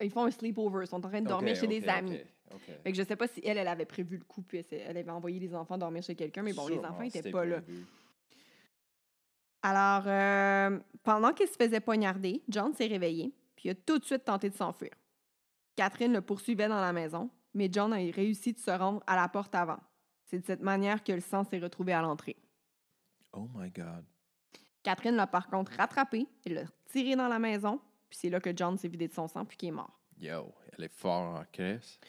ils 0.01 0.11
font 0.11 0.25
un 0.25 0.31
sleepover, 0.31 0.85
ils 0.85 0.87
sont 0.87 0.97
en 0.97 1.09
train 1.09 1.21
de 1.21 1.27
dormir 1.27 1.55
chez 1.55 1.67
des 1.67 1.87
amis. 1.87 2.19
ok, 2.51 2.55
ok. 2.55 2.75
Fait 2.83 2.91
que 2.91 2.97
je 2.97 3.03
sais 3.03 3.15
pas 3.15 3.27
si 3.27 3.41
elle, 3.43 3.57
elle 3.57 3.67
avait 3.67 3.85
prévu 3.85 4.17
le 4.17 4.23
coup, 4.23 4.41
puis 4.41 4.59
elle, 4.59 4.81
elle 4.87 4.97
avait 4.97 5.11
envoyé 5.11 5.39
les 5.39 5.53
enfants 5.55 5.77
dormir 5.77 6.03
chez 6.03 6.15
quelqu'un, 6.15 6.41
mais 6.41 6.53
bon, 6.53 6.67
les 6.67 6.79
enfants 6.79 7.01
étaient 7.01 7.19
c'était 7.19 7.31
pas 7.31 7.45
là. 7.45 7.61
Alors, 9.61 10.03
euh, 10.07 10.79
pendant 11.03 11.33
qu'il 11.33 11.47
se 11.47 11.55
faisait 11.55 11.81
poignarder, 11.81 12.41
John 12.47 12.73
s'est 12.73 12.87
réveillé, 12.87 13.33
puis 13.55 13.67
il 13.67 13.71
a 13.71 13.75
tout 13.75 13.99
de 13.99 14.05
suite 14.05 14.23
tenté 14.23 14.49
de 14.49 14.55
s'enfuir. 14.55 14.91
Catherine 15.75 16.13
le 16.13 16.21
poursuivait 16.21 16.67
dans 16.69 16.79
la 16.79 16.93
maison, 16.93 17.29
mais 17.53 17.69
John 17.71 17.91
a 17.93 17.97
réussi 17.97 18.53
de 18.53 18.59
se 18.59 18.71
rendre 18.71 19.03
à 19.05 19.15
la 19.15 19.27
porte 19.27 19.53
avant. 19.55 19.79
C'est 20.25 20.39
de 20.39 20.45
cette 20.45 20.61
manière 20.61 21.03
que 21.03 21.11
le 21.11 21.21
sang 21.21 21.43
s'est 21.43 21.59
retrouvé 21.59 21.91
à 21.91 22.01
l'entrée. 22.01 22.37
Oh 23.33 23.47
my 23.53 23.69
God. 23.69 24.05
Catherine 24.83 25.15
l'a 25.15 25.27
par 25.27 25.47
contre 25.47 25.73
rattrapé 25.73 26.27
et 26.45 26.49
l'a 26.49 26.63
tiré 26.85 27.15
dans 27.15 27.27
la 27.27 27.39
maison, 27.39 27.81
puis 28.09 28.17
c'est 28.19 28.29
là 28.29 28.39
que 28.39 28.55
John 28.55 28.77
s'est 28.77 28.87
vidé 28.87 29.07
de 29.07 29.13
son 29.13 29.27
sang 29.27 29.45
puis 29.45 29.57
qu'il 29.57 29.69
est 29.69 29.73
mort. 29.73 29.99
Yo, 30.19 30.53
elle 30.77 30.85
est 30.85 30.93
fort 30.93 31.39
en 31.39 31.43
caisse. 31.51 31.99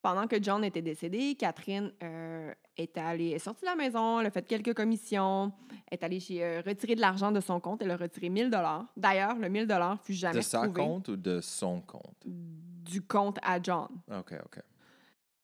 Pendant 0.00 0.26
que 0.26 0.42
John 0.42 0.64
était 0.64 0.82
décédé, 0.82 1.36
Catherine, 1.36 1.92
euh, 2.02 2.52
est 2.76 2.98
allée, 2.98 3.30
est 3.30 3.38
sortie 3.38 3.62
de 3.62 3.66
la 3.66 3.76
maison, 3.76 4.18
elle 4.18 4.26
a 4.26 4.30
fait 4.30 4.46
quelques 4.46 4.74
commissions, 4.74 5.52
est 5.90 6.02
allée 6.02 6.18
chez, 6.18 6.42
euh, 6.42 6.60
retirer 6.66 6.96
de 6.96 7.00
l'argent 7.00 7.30
de 7.30 7.38
son 7.38 7.60
compte. 7.60 7.82
Elle 7.82 7.92
a 7.92 7.96
retiré 7.96 8.28
1000 8.28 8.50
D'ailleurs, 8.96 9.36
le 9.36 9.48
1000 9.48 9.68
fut 10.02 10.14
jamais 10.14 10.38
De 10.38 10.40
sa 10.40 10.62
retrouvé 10.62 10.80
compte 10.80 11.08
ou 11.08 11.16
de 11.16 11.40
son 11.40 11.80
compte? 11.80 12.26
du 12.26 13.00
compte 13.02 13.38
à 13.42 13.62
John. 13.62 13.88
OK, 14.10 14.34
OK. 14.44 14.58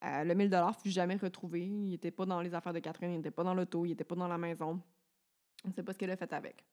Euh, 0.05 0.24
le 0.24 0.34
1000 0.34 0.51
fut 0.82 0.91
jamais 0.91 1.16
retrouvé. 1.16 1.61
Il 1.66 1.91
n'était 1.91 2.11
pas 2.11 2.26
dans 2.26 2.41
les 2.41 2.55
affaires 2.55 2.72
de 2.72 2.78
Catherine, 2.78 3.12
il 3.12 3.16
n'était 3.16 3.30
pas 3.30 3.45
dans 3.45 3.55
l'auto, 3.55 3.84
il 3.84 3.91
n'était 3.91 4.05
pas 4.05 4.16
dans 4.16 4.28
la 4.28 4.39
maison. 4.39 4.80
On 5.64 5.68
ne 5.68 5.72
sait 5.72 5.82
pas 5.82 5.93
ce 5.93 5.99
qu'elle 5.99 6.11
a 6.11 6.16
fait 6.16 6.32
avec. 6.32 6.64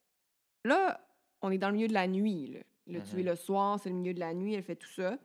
Là, 0.63 0.99
on 1.41 1.51
est 1.51 1.57
dans 1.57 1.69
le 1.69 1.75
milieu 1.75 1.87
de 1.87 1.93
la 1.93 2.07
nuit. 2.07 2.47
Là. 2.47 2.59
Il 2.87 2.95
l'a 2.95 3.01
tué 3.01 3.23
le 3.23 3.35
soir, 3.35 3.79
c'est 3.79 3.89
le 3.89 3.95
milieu 3.95 4.13
de 4.13 4.19
la 4.19 4.33
nuit, 4.33 4.53
elle 4.53 4.63
fait 4.63 4.75
tout 4.75 4.89
ça. 4.89 5.17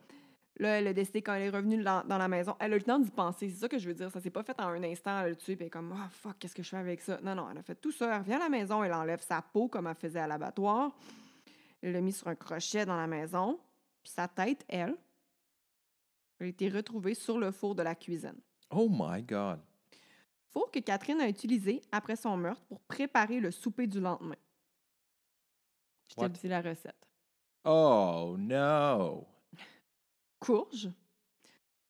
Là, 0.60 0.78
elle 0.78 0.88
a 0.88 0.92
décidé 0.92 1.22
quand 1.22 1.34
elle 1.34 1.42
est 1.42 1.50
revenue 1.50 1.82
dans, 1.82 2.06
dans 2.06 2.18
la 2.18 2.28
maison, 2.28 2.54
elle 2.60 2.72
a 2.72 2.76
eu 2.76 2.80
le 2.80 2.84
temps 2.84 2.98
d'y 2.98 3.10
penser. 3.10 3.48
C'est 3.48 3.60
ça 3.60 3.68
que 3.68 3.78
je 3.78 3.88
veux 3.88 3.94
dire. 3.94 4.10
Ça 4.10 4.20
s'est 4.20 4.30
pas 4.30 4.42
fait 4.42 4.58
en 4.60 4.68
un 4.68 4.82
instant, 4.82 5.18
elle 5.18 5.26
a 5.26 5.28
le 5.30 5.36
tué, 5.36 5.56
puis 5.56 5.64
elle 5.64 5.66
est 5.68 5.70
comme, 5.70 5.94
ah 5.96 6.08
fuck, 6.10 6.38
qu'est-ce 6.38 6.54
que 6.54 6.62
je 6.62 6.68
fais 6.68 6.76
avec 6.76 7.00
ça? 7.00 7.18
Non, 7.22 7.34
non, 7.34 7.48
elle 7.50 7.58
a 7.58 7.62
fait 7.62 7.76
tout 7.76 7.92
ça. 7.92 8.14
Elle 8.14 8.20
revient 8.20 8.34
à 8.34 8.40
la 8.40 8.48
maison, 8.48 8.84
elle 8.84 8.92
enlève 8.92 9.22
sa 9.22 9.40
peau 9.40 9.68
comme 9.68 9.86
elle 9.86 9.94
faisait 9.94 10.20
à 10.20 10.26
l'abattoir. 10.26 10.94
Elle 11.82 11.92
l'a 11.92 12.00
mis 12.00 12.12
sur 12.12 12.28
un 12.28 12.34
crochet 12.34 12.84
dans 12.84 12.96
la 12.96 13.06
maison. 13.06 13.58
Puis 14.02 14.12
sa 14.12 14.28
tête, 14.28 14.64
elle, 14.68 14.96
a 16.40 16.44
été 16.44 16.68
retrouvée 16.68 17.14
sur 17.14 17.38
le 17.38 17.52
four 17.52 17.74
de 17.74 17.82
la 17.82 17.94
cuisine. 17.94 18.36
Oh 18.70 18.88
my 18.90 19.22
God. 19.22 19.60
Four 20.48 20.70
que 20.70 20.80
Catherine 20.80 21.20
a 21.20 21.28
utilisé 21.28 21.80
après 21.92 22.16
son 22.16 22.36
meurtre 22.36 22.62
pour 22.64 22.80
préparer 22.80 23.40
le 23.40 23.50
souper 23.50 23.86
du 23.86 24.00
lendemain. 24.00 24.36
Je 26.08 26.16
te 26.16 26.26
dis 26.26 26.48
la 26.48 26.60
recette. 26.60 27.09
Oh 27.64 28.36
no. 28.38 29.26
Courge, 30.38 30.88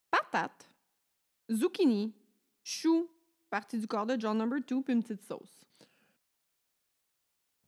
patate, 0.09 0.69
zucchini, 1.49 2.13
chou, 2.63 3.09
partie 3.49 3.79
du 3.79 3.87
corps 3.87 4.05
de 4.05 4.19
John 4.19 4.37
Number 4.37 4.59
2, 4.59 4.81
puis 4.83 4.93
une 4.93 5.01
petite 5.01 5.23
sauce. 5.23 5.65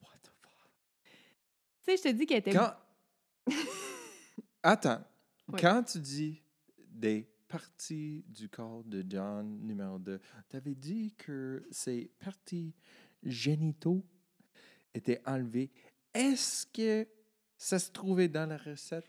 What 0.02 0.18
the 0.22 0.32
fuck? 0.42 0.70
Tu 1.86 1.86
sais, 1.86 1.98
je 1.98 2.04
te 2.04 2.08
dis 2.10 2.26
qu'elle 2.26 2.40
était... 2.40 2.52
Quand... 2.52 2.74
Attends. 4.62 5.04
Oui. 5.50 5.60
Quand 5.60 5.84
tu 5.84 6.00
dis 6.00 6.42
des 6.78 7.28
parties 7.50 8.24
du 8.30 8.48
corps 8.48 8.86
de 8.86 9.04
John 9.06 9.60
numéro 9.60 10.00
2, 10.00 10.22
tu 10.50 10.56
avais 10.56 10.74
dit 10.74 11.14
que 11.18 11.68
ces 11.70 12.10
parties 12.18 12.74
génitaux 13.22 14.06
étaient 14.94 15.22
enlevées. 15.26 15.70
Est-ce 16.14 16.66
que 16.68 17.06
ça 17.64 17.80
se 17.80 17.92
trouvait 17.92 18.28
dans 18.28 18.48
la 18.50 18.58
recette? 18.58 19.06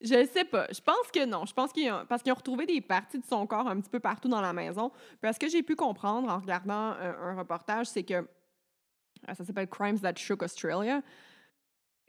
Je 0.00 0.14
ne 0.14 0.26
sais 0.26 0.44
pas. 0.44 0.66
Je 0.70 0.80
pense 0.80 1.10
que 1.12 1.24
non. 1.24 1.46
Je 1.46 1.54
pense 1.54 1.72
qu'ils 1.72 1.90
ont... 1.90 2.04
Parce 2.06 2.22
qu'ils 2.22 2.32
ont 2.32 2.36
retrouvé 2.36 2.66
des 2.66 2.80
parties 2.80 3.18
de 3.18 3.24
son 3.24 3.46
corps 3.46 3.66
un 3.68 3.80
petit 3.80 3.88
peu 3.90 4.00
partout 4.00 4.28
dans 4.28 4.40
la 4.40 4.52
maison. 4.52 4.92
Parce 5.20 5.38
que 5.38 5.48
j'ai 5.48 5.62
pu 5.62 5.76
comprendre 5.76 6.28
en 6.30 6.38
regardant 6.38 6.74
un, 6.74 7.14
un 7.30 7.36
reportage, 7.38 7.86
c'est 7.86 8.02
que... 8.02 8.14
euh, 8.14 9.34
Ça 9.34 9.44
s'appelle 9.44 9.68
Crimes 9.68 9.98
That 10.00 10.16
Shook 10.16 10.42
Australia. 10.42 11.00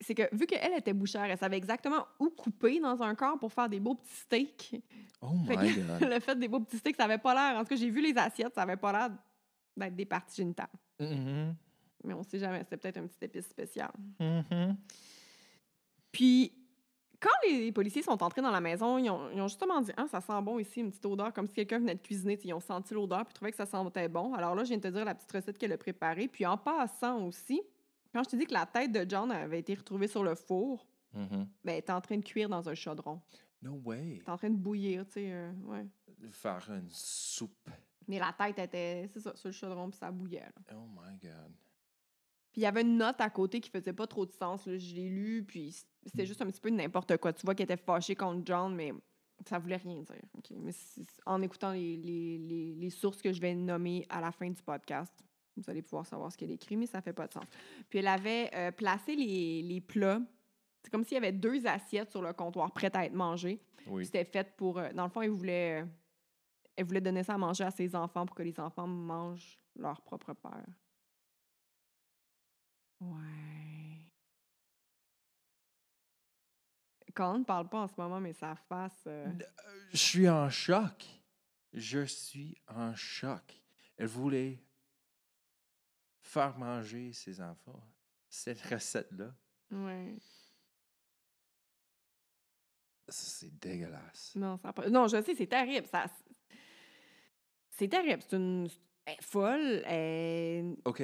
C'est 0.02 0.14
que 0.14 0.24
vu 0.36 0.46
qu'elle 0.46 0.74
était 0.74 0.92
bouchère, 0.92 1.24
elle 1.24 1.38
savait 1.38 1.56
exactement 1.56 2.06
où 2.20 2.30
couper 2.30 2.82
dans 2.82 3.02
un 3.02 3.16
corps 3.16 3.40
pour 3.40 3.54
faire 3.54 3.70
des 3.70 3.80
beaux 3.80 3.96
petits 3.96 4.14
steaks. 4.16 4.76
Oh 5.22 5.30
my 5.34 5.48
Fait 5.48 5.56
God. 6.00 6.10
le 6.10 6.20
fait 6.20 6.36
des 6.38 6.50
beaux 6.50 6.60
petits 6.60 6.80
steaks, 6.80 6.98
ça 6.98 7.06
avait 7.06 7.18
pas 7.18 7.34
l'air. 7.34 7.58
En 7.60 7.64
tout 7.64 7.70
cas, 7.70 7.76
j'ai 7.78 7.90
vu 7.90 8.02
les 8.02 8.18
assiettes, 8.18 8.54
ça 8.56 8.64
avait 8.64 8.76
pas 8.76 8.92
l'air 8.92 9.10
d'être 9.78 9.96
des 9.96 10.06
parties 10.06 10.36
génitales. 10.36 10.68
Mhm, 11.00 11.56
Mais 12.04 12.14
on 12.14 12.24
sait 12.24 12.40
jamais. 12.40 12.60
C'était 12.60 12.76
peut-être 12.78 12.98
un 12.98 13.08
petit 13.08 13.24
épice 13.24 13.46
spécial. 13.48 13.92
mhm. 14.20 14.76
Puis, 16.16 16.54
quand 17.20 17.30
les 17.50 17.72
policiers 17.72 18.02
sont 18.04 18.22
entrés 18.24 18.42
dans 18.42 18.52
la 18.52 18.62
maison, 18.62 18.98
ils 18.98 19.10
ont, 19.10 19.30
ils 19.32 19.42
ont 19.42 19.48
justement 19.48 19.82
dit 19.82 19.92
Ah, 19.98 20.08
ça 20.08 20.22
sent 20.22 20.42
bon 20.42 20.60
ici, 20.60 20.80
une 20.80 20.90
petite 20.92 21.06
odeur, 21.06 21.34
comme 21.34 21.48
si 21.48 21.54
quelqu'un 21.54 21.80
venait 21.80 21.96
de 21.96 22.02
cuisiner. 22.02 22.40
Ils 22.44 22.54
ont 22.54 22.60
senti 22.60 22.94
l'odeur 22.94 23.26
puis 23.26 23.34
trouvaient 23.34 23.52
que 23.52 23.58
ça 23.58 23.66
sentait 23.66 24.08
bon. 24.08 24.34
Alors 24.34 24.56
là, 24.56 24.64
je 24.64 24.70
viens 24.70 24.78
de 24.78 24.84
te 24.84 24.88
dire 24.88 25.04
la 25.06 25.14
petite 25.16 25.32
recette 25.32 25.58
qu'elle 25.58 25.74
a 25.74 25.78
préparée. 25.78 26.28
Puis 26.28 26.46
en 26.46 26.58
passant 26.58 27.22
aussi, 27.26 27.62
quand 28.14 28.24
je 28.24 28.30
te 28.30 28.36
dis 28.38 28.46
que 28.46 28.54
la 28.54 28.66
tête 28.66 28.92
de 28.92 29.06
John 29.10 29.32
avait 29.32 29.60
été 29.60 29.74
retrouvée 29.74 30.08
sur 30.08 30.24
le 30.24 30.36
four, 30.36 30.86
Mhm. 31.14 31.48
ben, 31.64 31.72
elle 31.74 31.78
était 31.80 31.92
en 31.94 32.02
train 32.02 32.18
de 32.18 32.24
cuire 32.24 32.50
dans 32.50 32.68
un 32.70 32.76
chaudron. 32.76 33.22
No 33.62 33.82
way. 33.86 34.00
Elle 34.00 34.16
était 34.18 34.30
en 34.32 34.38
train 34.38 34.50
de 34.50 34.56
bouillir, 34.58 35.06
tu 35.08 35.14
sais. 35.14 35.32
euh, 35.32 35.52
ouais. 35.64 35.86
Faire 36.32 36.66
une 36.70 36.90
soupe. 36.90 37.70
Mais 38.08 38.20
la 38.20 38.34
tête 38.38 38.60
était, 38.60 39.08
c'est 39.12 39.20
ça, 39.22 39.36
sur 39.36 39.48
le 39.48 39.54
chaudron, 39.54 39.90
puis 39.90 39.98
ça 39.98 40.12
bouillait. 40.12 40.42
là. 40.42 40.76
Oh 40.76 40.86
my 40.88 41.18
God. 41.22 41.52
Puis 42.56 42.62
il 42.62 42.64
y 42.64 42.68
avait 42.68 42.84
une 42.84 42.96
note 42.96 43.20
à 43.20 43.30
côté 43.30 43.60
qui 43.60 43.70
faisait 43.70 43.92
pas 43.92 44.08
trop 44.08 44.26
de 44.26 44.32
sens. 44.32 44.66
Là. 44.66 44.78
Je 44.78 44.96
l'ai 44.96 45.10
lu, 45.10 45.44
puis 45.46 45.76
c'était 46.06 46.26
juste 46.26 46.42
un 46.42 46.46
petit 46.46 46.62
peu 46.62 46.70
n'importe 46.70 47.18
quoi. 47.18 47.34
Tu 47.34 47.46
vois 47.46 47.54
qu'elle 47.54 47.66
était 47.66 47.76
fâchée 47.76 48.16
contre 48.16 48.44
John, 48.46 48.74
mais 48.74 48.94
ça 49.46 49.60
voulait 49.60 49.76
rien 49.76 50.02
dire. 50.04 50.62
Mais 50.62 50.72
en 51.26 51.42
écoutant 51.42 51.74
les, 51.74 51.98
les, 51.98 52.38
les, 52.38 52.74
les 52.76 52.90
sources 52.90 53.22
que 53.22 53.34
je 53.34 53.42
vais 53.42 53.54
nommer 53.54 54.06
à 54.08 54.22
la 54.22 54.32
fin 54.32 54.50
du 54.50 54.64
podcast, 54.64 55.12
vous 55.58 55.70
allez 55.70 55.82
pouvoir 55.82 56.06
savoir 56.06 56.32
ce 56.32 56.38
qu'elle 56.38 56.52
écrit, 56.52 56.78
mais 56.78 56.86
ça 56.86 57.02
fait 57.02 57.12
pas 57.12 57.28
de 57.28 57.34
sens. 57.34 57.44
Puis 57.90 58.00
elle 58.00 58.08
avait 58.08 58.50
euh, 58.56 58.72
placé 58.72 59.18
les, 59.18 59.82
plats. 59.82 60.22
C'est 60.82 60.90
comme 60.90 61.04
s'il 61.04 61.16
y 61.16 61.18
avait 61.18 61.34
deux 61.34 61.68
assiettes 61.68 62.12
sur 62.12 62.22
le 62.22 62.32
comptoir 62.32 62.72
prêtes 62.72 62.96
à 62.96 63.04
être 63.04 63.16
mangées. 63.16 63.60
Oui. 63.88 64.06
C'était 64.06 64.24
fait 64.24 64.56
pour. 64.56 64.80
euh, 64.80 64.94
dans 64.94 65.04
le 65.04 65.10
fond, 65.10 65.22
elle 65.22 65.32
voulait, 65.32 65.84
elle 66.78 66.86
voulait 66.86 67.02
donner 67.02 67.24
ça 67.24 67.34
à 67.34 67.38
manger 67.38 67.66
à 67.66 67.72
ses 67.72 67.98
enfants 67.98 68.26
pour 68.26 68.34
que 68.34 68.44
les 68.44 68.58
enfants 68.62 68.88
mangent 68.88 69.60
leur 69.76 70.02
propre 70.04 70.32
père. 70.32 70.85
Ouais. 73.14 74.12
Colin 77.14 77.40
ne 77.40 77.44
parle 77.46 77.70
pas 77.70 77.80
en 77.82 77.88
ce 77.88 77.94
moment, 77.98 78.20
mais 78.20 78.34
sa 78.34 78.56
face. 78.56 79.04
euh, 79.08 79.32
Je 79.92 79.98
suis 79.98 80.28
en 80.30 80.50
choc. 80.50 81.06
Je 81.74 82.06
suis 82.06 82.58
en 82.68 82.94
choc. 82.96 83.62
Elle 83.98 84.08
voulait 84.08 84.62
faire 86.22 86.58
manger 86.58 87.14
ses 87.14 87.40
enfants. 87.42 87.82
Cette 88.30 88.60
recette-là, 88.62 89.34
ouais. 89.72 90.18
c'est 93.08 93.58
dégueulasse. 93.60 94.36
Non, 94.36 94.58
ça 94.58 94.74
pas- 94.74 94.90
non, 94.90 95.08
je 95.08 95.22
sais, 95.22 95.36
c'est 95.36 95.48
terrible. 95.48 95.88
Ça... 95.88 96.06
C'est 97.70 97.88
terrible. 97.88 98.22
C'est 98.28 98.36
une. 98.36 98.68
Elle 99.06 99.14
est 99.14 99.22
folle. 99.24 99.84
Elle 99.86 100.76
OK, 100.84 101.02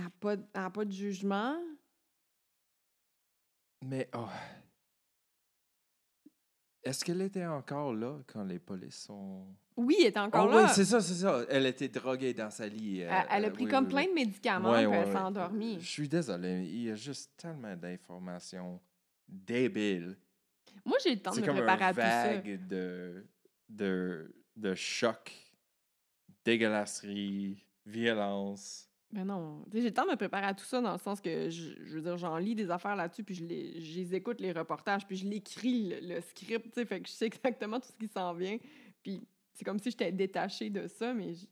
n'a 0.00 0.10
pas, 0.20 0.32
elle 0.34 0.46
a 0.54 0.70
pas 0.70 0.84
de 0.84 0.92
jugement. 0.92 1.56
mais 3.82 4.08
oh. 4.14 4.26
est-ce 6.82 7.04
qu'elle 7.04 7.20
était 7.22 7.46
encore 7.46 7.92
là 7.94 8.18
quand 8.26 8.44
les 8.44 8.58
polices 8.58 9.02
sont... 9.04 9.46
Oui, 9.76 9.96
elle 10.04 10.18
encore 10.18 10.48
oh, 10.48 10.50
là. 10.52 10.64
oui, 10.64 10.70
c'est 10.74 10.84
ça, 10.84 11.00
c'est 11.00 11.14
ça. 11.14 11.44
Elle 11.48 11.66
était 11.66 11.88
droguée 11.88 12.34
dans 12.34 12.50
sa 12.50 12.66
lit. 12.66 13.02
euh, 13.02 13.08
elle, 13.10 13.26
elle 13.30 13.44
a 13.46 13.48
euh, 13.48 13.50
pris 13.50 13.64
oui, 13.64 13.70
comme 13.70 13.84
oui, 13.84 13.90
plein 13.90 14.02
oui. 14.02 14.08
de 14.08 14.14
médicaments, 14.14 14.70
ouais, 14.72 14.82
elle 14.82 15.12
s'est 15.12 15.16
endormie. 15.18 15.80
Je 15.80 15.86
suis 15.88 16.08
désolé, 16.08 16.64
il 16.64 16.82
y 16.82 16.90
a 16.90 16.94
juste 16.94 17.32
tellement 17.36 17.74
d'informations 17.76 18.80
débiles. 19.26 20.16
Moi, 20.84 20.98
j'ai 21.02 21.14
le 21.14 21.22
temps 21.22 21.30
de 21.30 21.36
C'est 21.36 21.40
me 21.42 21.46
comme 21.46 21.56
préparer 21.56 21.84
un 21.84 21.88
à 21.88 21.94
tout 21.94 22.00
ça. 22.00 22.34
vague 22.34 22.66
de, 22.66 23.26
de, 23.68 24.34
de 24.56 24.74
choc, 24.74 25.32
dégueulasserie, 26.44 27.64
violence. 27.86 28.88
Mais 29.12 29.24
non, 29.24 29.62
tu 29.70 29.72
sais, 29.72 29.82
j'ai 29.82 29.88
le 29.88 29.94
temps 29.94 30.06
de 30.06 30.10
me 30.10 30.16
préparer 30.16 30.46
à 30.46 30.54
tout 30.54 30.64
ça 30.64 30.80
dans 30.80 30.92
le 30.92 30.98
sens 30.98 31.20
que, 31.20 31.50
je, 31.50 31.72
je 31.84 31.94
veux 31.96 32.00
dire, 32.00 32.16
j'en 32.16 32.38
lis 32.38 32.54
des 32.54 32.70
affaires 32.70 32.96
là-dessus, 32.96 33.22
puis 33.24 33.34
je 33.34 33.44
les, 33.44 33.78
je 33.80 33.98
les 33.98 34.14
écoute, 34.14 34.40
les 34.40 34.52
reportages, 34.52 35.06
puis 35.06 35.16
je 35.16 35.26
l'écris, 35.28 35.90
le, 35.90 36.14
le 36.14 36.20
script, 36.22 36.64
tu 36.66 36.72
sais, 36.72 36.86
fait 36.86 37.00
que 37.02 37.08
je 37.08 37.12
sais 37.12 37.26
exactement 37.26 37.78
tout 37.78 37.88
ce 37.92 37.96
qui 37.98 38.08
s'en 38.10 38.32
vient. 38.32 38.56
Puis 39.02 39.20
c'est 39.52 39.64
comme 39.64 39.78
si 39.78 39.90
j'étais 39.90 40.12
détachée 40.12 40.70
de 40.70 40.86
ça, 40.86 41.12
mais 41.12 41.34
je- 41.34 41.46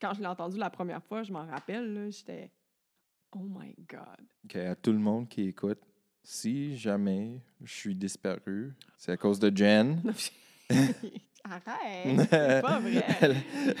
quand 0.00 0.12
je 0.14 0.20
l'ai 0.20 0.26
entendu 0.26 0.58
la 0.58 0.68
première 0.70 1.02
fois, 1.04 1.22
je 1.22 1.32
m'en 1.32 1.46
rappelle, 1.46 1.94
là, 1.94 2.10
j'étais 2.10 2.50
«Oh 3.32 3.38
my 3.48 3.74
God! 3.88 4.26
OK, 4.44 4.56
à 4.56 4.74
tout 4.74 4.92
le 4.92 4.98
monde 4.98 5.28
qui 5.28 5.42
écoute, 5.48 5.78
si 6.24 6.76
jamais 6.76 7.40
je 7.62 7.72
suis 7.72 7.94
disparu, 7.94 8.74
c'est 8.96 9.12
à 9.12 9.16
cause 9.16 9.38
de 9.38 9.56
Jen.» 9.56 10.02
Arrête! 11.50 12.28
C'est 12.30 12.62
pas 12.62 12.78
vrai! 12.80 13.04
elle, 13.20 13.36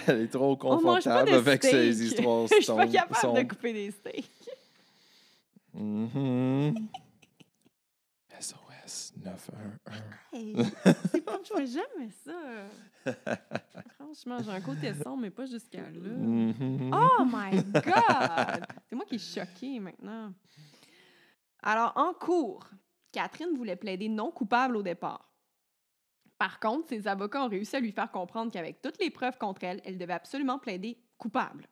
elle 0.06 0.20
est 0.22 0.28
trop 0.28 0.56
confortable 0.56 1.32
avec 1.32 1.64
ses 1.64 2.02
histoires. 2.04 2.46
Je 2.50 2.62
suis 2.62 2.66
pas 2.66 2.86
capable 2.86 3.38
de 3.38 3.48
couper 3.48 3.72
des 3.72 3.90
steaks. 3.90 4.30
SOS 8.38 9.12
911. 9.24 10.02
Hey, 10.32 10.54
c'est 11.10 11.20
pas, 11.22 11.38
je 11.42 11.54
fais 11.54 11.66
jamais 11.66 12.10
ça. 12.24 13.06
Franchement, 13.98 14.38
j'ai 14.44 14.50
un 14.50 14.60
côté 14.60 14.92
sombre, 14.94 15.22
mais 15.22 15.30
pas 15.30 15.46
jusqu'à 15.46 15.80
là. 15.82 16.10
Mhm. 16.16 16.90
Oh 16.92 17.24
my 17.24 17.62
God! 17.72 18.66
C'est 18.88 18.94
moi 18.94 19.04
qui 19.06 19.16
est 19.16 19.34
choquée 19.34 19.80
maintenant. 19.80 20.32
Alors, 21.62 21.92
en 21.96 22.12
cours, 22.12 22.68
Catherine 23.10 23.56
voulait 23.56 23.76
plaider 23.76 24.08
non 24.08 24.30
coupable 24.30 24.76
au 24.76 24.82
départ. 24.82 25.26
Par 26.38 26.60
contre, 26.60 26.88
ses 26.88 27.08
avocats 27.08 27.44
ont 27.44 27.48
réussi 27.48 27.76
à 27.76 27.80
lui 27.80 27.92
faire 27.92 28.10
comprendre 28.10 28.52
qu'avec 28.52 28.82
toutes 28.82 28.98
les 29.00 29.10
preuves 29.10 29.38
contre 29.38 29.64
elle, 29.64 29.80
elle 29.84 29.98
devait 29.98 30.12
absolument 30.12 30.58
plaider 30.58 30.98
coupable. 31.18 31.66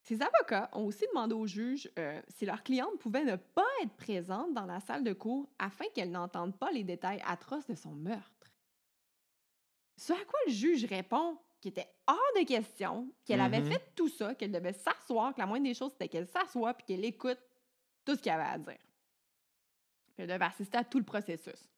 Ses 0.00 0.20
avocats 0.20 0.68
ont 0.72 0.84
aussi 0.86 1.06
demandé 1.12 1.34
au 1.34 1.46
juge 1.46 1.88
euh, 1.96 2.20
si 2.28 2.44
leur 2.44 2.64
cliente 2.64 2.98
pouvait 2.98 3.24
ne 3.24 3.36
pas 3.36 3.68
être 3.84 3.94
présente 3.96 4.52
dans 4.52 4.66
la 4.66 4.80
salle 4.80 5.04
de 5.04 5.12
cours 5.12 5.48
afin 5.60 5.84
qu'elle 5.94 6.10
n'entende 6.10 6.58
pas 6.58 6.72
les 6.72 6.82
détails 6.82 7.22
atroces 7.24 7.68
de 7.68 7.76
son 7.76 7.92
meurtre. 7.92 8.50
Ce 9.96 10.12
à 10.12 10.24
quoi 10.24 10.40
le 10.46 10.52
juge 10.52 10.84
répond 10.86 11.38
qu'il 11.60 11.70
était 11.70 11.88
hors 12.08 12.18
de 12.36 12.44
question 12.44 13.12
qu'elle 13.24 13.40
avait 13.40 13.60
Mhm. 13.60 13.66
fait 13.66 13.92
tout 13.94 14.08
ça, 14.08 14.34
qu'elle 14.34 14.50
devait 14.50 14.72
s'asseoir, 14.72 15.32
que 15.34 15.40
la 15.40 15.46
moindre 15.46 15.66
des 15.66 15.74
choses, 15.74 15.92
c'était 15.92 16.08
qu'elle 16.08 16.26
s'assoie 16.26 16.74
puis 16.74 16.84
qu'elle 16.86 17.04
écoute 17.04 17.38
tout 18.04 18.16
ce 18.16 18.20
qu'il 18.20 18.30
y 18.32 18.34
avait 18.34 18.42
à 18.42 18.58
dire. 18.58 18.78
Puis 20.14 20.24
elle 20.24 20.26
devait 20.28 20.44
assister 20.44 20.78
à 20.78 20.84
tout 20.84 20.98
le 20.98 21.04
processus. 21.04 21.71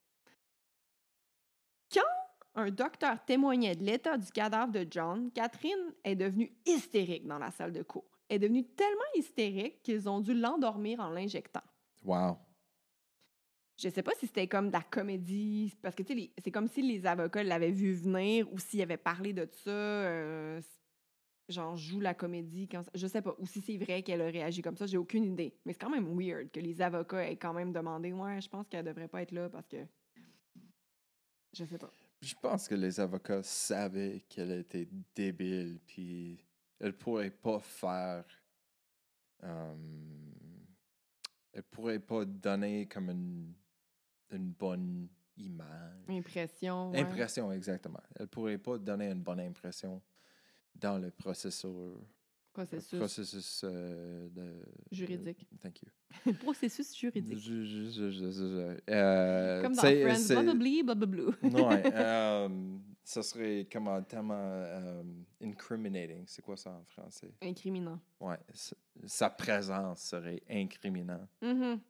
Un 2.57 2.71
docteur 2.71 3.25
témoignait 3.25 3.75
de 3.75 3.85
l'état 3.85 4.17
du 4.17 4.31
cadavre 4.31 4.71
de 4.71 4.87
John, 4.89 5.31
Catherine 5.33 5.93
est 6.05 6.15
devenue 6.15 6.53
hystérique 6.65 7.27
dans 7.27 7.39
la 7.39 7.51
salle 7.51 7.73
de 7.73 7.83
cours. 7.83 8.05
Elle 8.29 8.37
est 8.37 8.39
devenue 8.41 8.65
tellement 8.65 9.03
hystérique 9.17 9.83
qu'ils 9.83 10.09
ont 10.09 10.21
dû 10.21 10.35
l'endormir 10.35 11.01
en 11.01 11.11
l'injectant. 11.11 11.63
Wow. 12.05 12.39
Je 13.77 13.89
sais 13.89 14.03
pas 14.05 14.13
si 14.15 14.27
c'était 14.29 14.47
comme 14.47 14.69
de 14.69 14.73
la 14.73 14.83
comédie, 14.83 15.75
parce 15.83 15.97
que 15.97 16.05
c'est 16.07 16.51
comme 16.53 16.69
si 16.69 16.81
les 16.81 17.07
avocats 17.07 17.43
l'avaient 17.43 17.73
vu 17.73 17.93
venir 17.93 18.51
ou 18.53 18.59
s'ils 18.59 18.83
avaient 18.83 18.97
parlé 18.97 19.33
de 19.33 19.49
ça, 19.51 19.71
euh, 19.71 20.61
genre 21.49 21.77
joue 21.77 21.99
la 21.99 22.15
comédie. 22.15 22.69
Quand, 22.69 22.83
je 22.95 23.07
sais 23.09 23.21
pas, 23.21 23.35
ou 23.39 23.47
si 23.47 23.61
c'est 23.63 23.77
vrai 23.77 24.03
qu'elle 24.03 24.23
a 24.23 24.27
réagi 24.27 24.63
comme 24.63 24.77
ça, 24.77 24.87
j'ai 24.87 24.97
aucune 24.97 25.25
idée. 25.25 25.59
Mais 25.65 25.73
c'est 25.73 25.81
quand 25.81 25.91
même 25.91 26.17
weird 26.17 26.53
que 26.53 26.61
les 26.61 26.81
avocats 26.81 27.29
aient 27.29 27.37
quand 27.37 27.53
même 27.53 27.73
demandé, 27.73 28.13
ouais, 28.13 28.41
je 28.41 28.49
pense 28.49 28.69
qu'elle 28.69 28.85
devrait 28.85 29.09
pas 29.09 29.23
être 29.23 29.33
là 29.33 29.49
parce 29.49 29.67
que. 29.67 29.85
Je 31.53 31.65
sais 31.65 31.79
pas. 31.79 31.91
Je 32.25 32.35
pense 32.41 32.69
que 32.69 32.75
les 32.75 32.99
avocats 33.01 33.43
savaient 33.43 34.25
qu'elle 34.29 34.53
était 34.53 34.89
débile, 35.15 35.79
puis 35.87 36.43
elle 36.81 36.97
pourrait 36.97 37.31
pas 37.31 37.61
faire. 37.61 38.25
elle 41.53 41.63
pourrait 41.71 42.01
pas 42.01 42.25
donner 42.25 42.87
comme 42.87 43.11
une, 43.11 43.55
une 44.31 44.51
bonne 44.53 45.09
image. 45.37 46.09
Impression. 46.09 46.91
ouais. 46.91 47.01
Impression, 47.01 47.53
exactement. 47.53 48.03
Elle 48.17 48.29
pourrait 48.29 48.59
pas 48.59 48.79
donner 48.79 49.11
une 49.11 49.23
bonne 49.23 49.41
impression 49.41 50.01
dans 50.75 50.99
le 50.99 51.11
processus. 51.11 51.99
Processus 52.55 52.99
processus 53.01 53.61
euh, 53.65 54.29
de, 54.31 54.63
juridique. 54.93 55.45
thank 55.61 55.83
you. 55.83 56.33
Processus 56.45 56.97
juridique. 56.97 57.37
Je- 57.37 58.81
euh, 58.91 59.61
Comme 59.63 59.75
dans 59.75 59.81
Friends, 59.83 60.29
blablabli. 60.85 61.23
Ouais, 61.43 61.83
euh, 61.95 62.49
ça 63.03 63.23
serait 63.25 63.67
comment 63.71 64.01
tellement 64.03 64.63
incriminating. 65.43 66.25
C'est 66.27 66.43
quoi 66.43 66.57
ça 66.57 66.71
en 66.71 66.85
français? 66.85 67.33
Incriminant. 67.43 67.99
Ouais, 68.21 68.39
sa- 69.05 69.31
présence 69.31 70.01
serait 70.03 70.43
incriminant. 70.49 71.27
Mhm. 71.43 71.81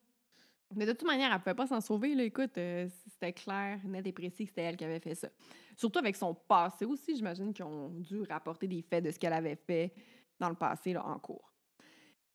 Mais 0.77 0.87
de 0.87 0.93
toute 0.93 1.07
manière, 1.07 1.29
elle 1.29 1.35
ne 1.35 1.39
pouvait 1.39 1.55
pas 1.55 1.67
s'en 1.67 1.81
sauver. 1.81 2.15
Là. 2.15 2.25
Écoute, 2.25 2.57
euh, 2.59 2.89
c'était 3.13 3.33
clair, 3.33 3.79
net 3.85 4.05
et 4.07 4.13
précis 4.13 4.45
que 4.45 4.49
c'était 4.51 4.63
elle 4.63 4.77
qui 4.77 4.85
avait 4.85 4.99
fait 4.99 5.15
ça. 5.15 5.29
Surtout 5.77 5.99
avec 5.99 6.17
son 6.17 6.35
passé 6.35 6.85
aussi, 6.85 7.15
j'imagine 7.15 7.53
qu'ils 7.53 7.65
ont 7.65 7.91
dû 7.91 8.23
rapporter 8.23 8.67
des 8.67 8.83
faits 8.83 9.05
de 9.05 9.11
ce 9.11 9.19
qu'elle 9.19 9.35
avait 9.35 9.57
fait 9.57 9.93
dans 10.39 10.49
le 10.49 10.55
passé 10.55 10.93
là, 10.93 11.05
en 11.07 11.19
cours. 11.19 11.53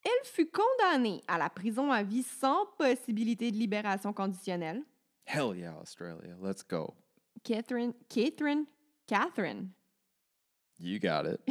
Elle 0.03 0.25
fut 0.25 0.49
condamnée 0.49 1.21
à 1.27 1.37
la 1.37 1.49
prison 1.49 1.91
à 1.91 2.03
vie 2.03 2.23
sans 2.23 2.65
possibilité 2.77 3.51
de 3.51 3.57
libération 3.57 4.13
conditionnelle. 4.13 4.83
Hell 5.25 5.57
yeah, 5.57 5.77
Australia. 5.79 6.35
Let's 6.41 6.63
go. 6.63 6.95
Catherine, 7.43 7.93
Catherine, 8.09 8.65
Catherine, 9.07 9.71
You 10.79 10.97
got 10.97 11.25
it. 11.25 11.41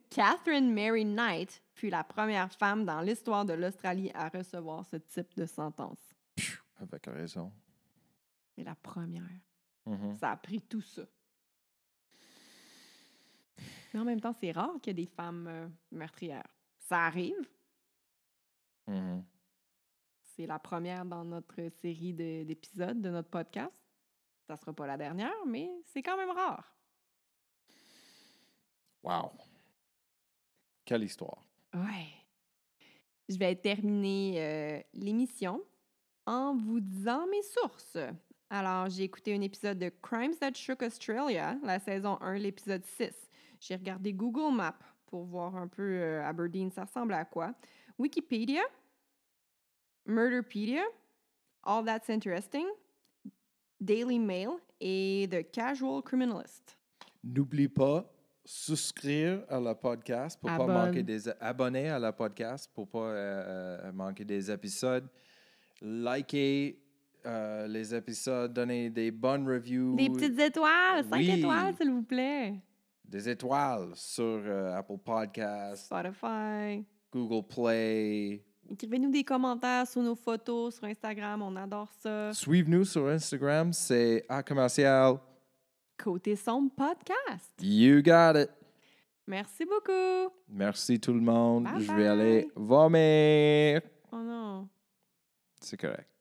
Catherine 0.10 0.72
Mary 0.72 1.04
Knight 1.04 1.60
fut 1.72 1.90
la 1.90 2.04
première 2.04 2.52
femme 2.52 2.84
dans 2.84 3.00
l'histoire 3.00 3.44
de 3.44 3.52
l'Australie 3.52 4.12
à 4.14 4.28
recevoir 4.28 4.86
ce 4.86 4.96
type 4.96 5.34
de 5.36 5.44
sentence. 5.44 5.98
Avec 6.80 7.06
raison. 7.06 7.52
Mais 8.56 8.62
la 8.62 8.76
première. 8.76 9.22
Mhm. 9.86 10.16
Ça 10.16 10.30
a 10.30 10.36
pris 10.36 10.60
tout 10.62 10.80
ça. 10.80 11.02
Mais 13.94 14.00
en 14.00 14.04
même 14.04 14.20
temps, 14.20 14.32
c'est 14.32 14.50
rare 14.52 14.72
qu'il 14.82 14.88
y 14.98 15.00
ait 15.02 15.04
des 15.06 15.10
femmes 15.10 15.46
euh, 15.46 15.68
meurtrières. 15.92 16.46
Ça 16.80 17.04
arrive. 17.06 17.48
Mhm. 18.88 19.24
C'est 20.36 20.46
la 20.46 20.58
première 20.58 21.04
dans 21.04 21.24
notre 21.24 21.68
série 21.80 22.12
de- 22.12 22.42
d'épisodes 22.42 23.00
de 23.00 23.08
notre 23.08 23.30
podcast. 23.30 23.72
Ça 24.48 24.56
sera 24.56 24.72
pas 24.72 24.86
la 24.86 24.96
dernière, 24.98 25.46
mais 25.46 25.70
c'est 25.86 26.02
quand 26.02 26.16
même 26.16 26.30
rare. 26.30 26.76
Wow. 29.04 29.30
Quelle 30.84 31.04
histoire. 31.04 31.46
Ouais. 31.72 32.08
Je 33.28 33.38
vais 33.38 33.54
terminer 33.54 34.34
euh, 34.42 34.82
l'émission 34.92 35.62
en 36.26 36.56
vous 36.56 36.80
disant 36.80 37.26
mes 37.28 37.42
sources. 37.42 37.96
Alors, 38.50 38.88
j'ai 38.90 39.04
écouté 39.04 39.34
un 39.34 39.40
épisode 39.40 39.78
de 39.78 39.88
Crimes 40.02 40.34
That 40.36 40.54
Shook 40.54 40.82
Australia, 40.82 41.56
la 41.62 41.78
saison 41.78 42.18
1, 42.20 42.34
l'épisode 42.38 42.84
6. 42.84 43.30
J'ai 43.66 43.76
regardé 43.76 44.12
Google 44.12 44.54
Maps 44.54 44.76
pour 45.06 45.24
voir 45.24 45.56
un 45.56 45.68
peu 45.68 45.82
euh, 45.82 46.22
Aberdeen, 46.22 46.70
ça 46.70 46.84
ressemble 46.84 47.14
à 47.14 47.24
quoi. 47.24 47.54
Wikipédia, 47.98 48.60
Murderpedia, 50.06 50.82
All 51.62 51.82
That's 51.84 52.10
Interesting, 52.10 52.66
Daily 53.80 54.18
Mail 54.18 54.50
et 54.80 55.26
The 55.30 55.50
Casual 55.50 56.02
Criminalist. 56.02 56.76
N'oublie 57.22 57.68
pas 57.68 58.04
souscrire 58.44 59.44
à 59.48 59.58
la 59.58 59.74
podcast 59.74 60.38
pour 60.38 60.50
pas 60.50 60.56
Abonne. 60.56 60.74
manquer 60.74 61.02
des 61.02 61.26
abonner 61.40 61.88
à 61.88 61.98
la 61.98 62.12
podcast 62.12 62.70
pour 62.74 62.86
pas 62.86 62.98
euh, 62.98 63.80
euh, 63.88 63.92
manquer 63.92 64.26
des 64.26 64.50
épisodes. 64.50 65.08
Likez 65.80 66.78
euh, 67.24 67.66
les 67.66 67.94
épisodes, 67.94 68.52
donner 68.52 68.90
des 68.90 69.10
bonnes 69.10 69.48
reviews, 69.48 69.96
Des 69.96 70.10
petites 70.10 70.38
étoiles, 70.38 71.06
5 71.08 71.16
Oui. 71.16 71.30
étoiles, 71.30 71.74
s'il 71.74 71.90
vous 71.90 72.02
plaît. 72.02 72.60
Des 73.04 73.28
étoiles 73.28 73.92
sur 73.94 74.24
euh, 74.24 74.76
Apple 74.76 74.98
Podcasts, 75.04 75.86
Spotify. 75.86 76.84
Google 77.12 77.46
Play. 77.46 78.42
Écrivez-nous 78.68 79.10
des 79.10 79.24
commentaires 79.24 79.86
sur 79.86 80.02
nos 80.02 80.14
photos 80.14 80.76
sur 80.76 80.84
Instagram, 80.84 81.42
on 81.42 81.54
adore 81.56 81.92
ça. 82.00 82.32
Suivez-nous 82.32 82.84
sur 82.84 83.06
Instagram, 83.08 83.72
c'est 83.72 84.24
à 84.28 84.42
commercial. 84.42 85.18
Côté 85.96 86.34
Sombre 86.34 86.72
Podcast. 86.74 87.52
You 87.60 88.02
got 88.02 88.38
it. 88.40 88.50
Merci 89.26 89.64
beaucoup. 89.64 90.34
Merci 90.48 90.98
tout 90.98 91.12
le 91.14 91.20
monde. 91.20 91.64
Bye 91.64 91.80
Je 91.80 91.92
vais 91.92 92.06
aller 92.06 92.48
vomir. 92.56 93.80
Oh 94.12 94.16
non. 94.16 94.68
C'est 95.60 95.80
correct. 95.80 96.13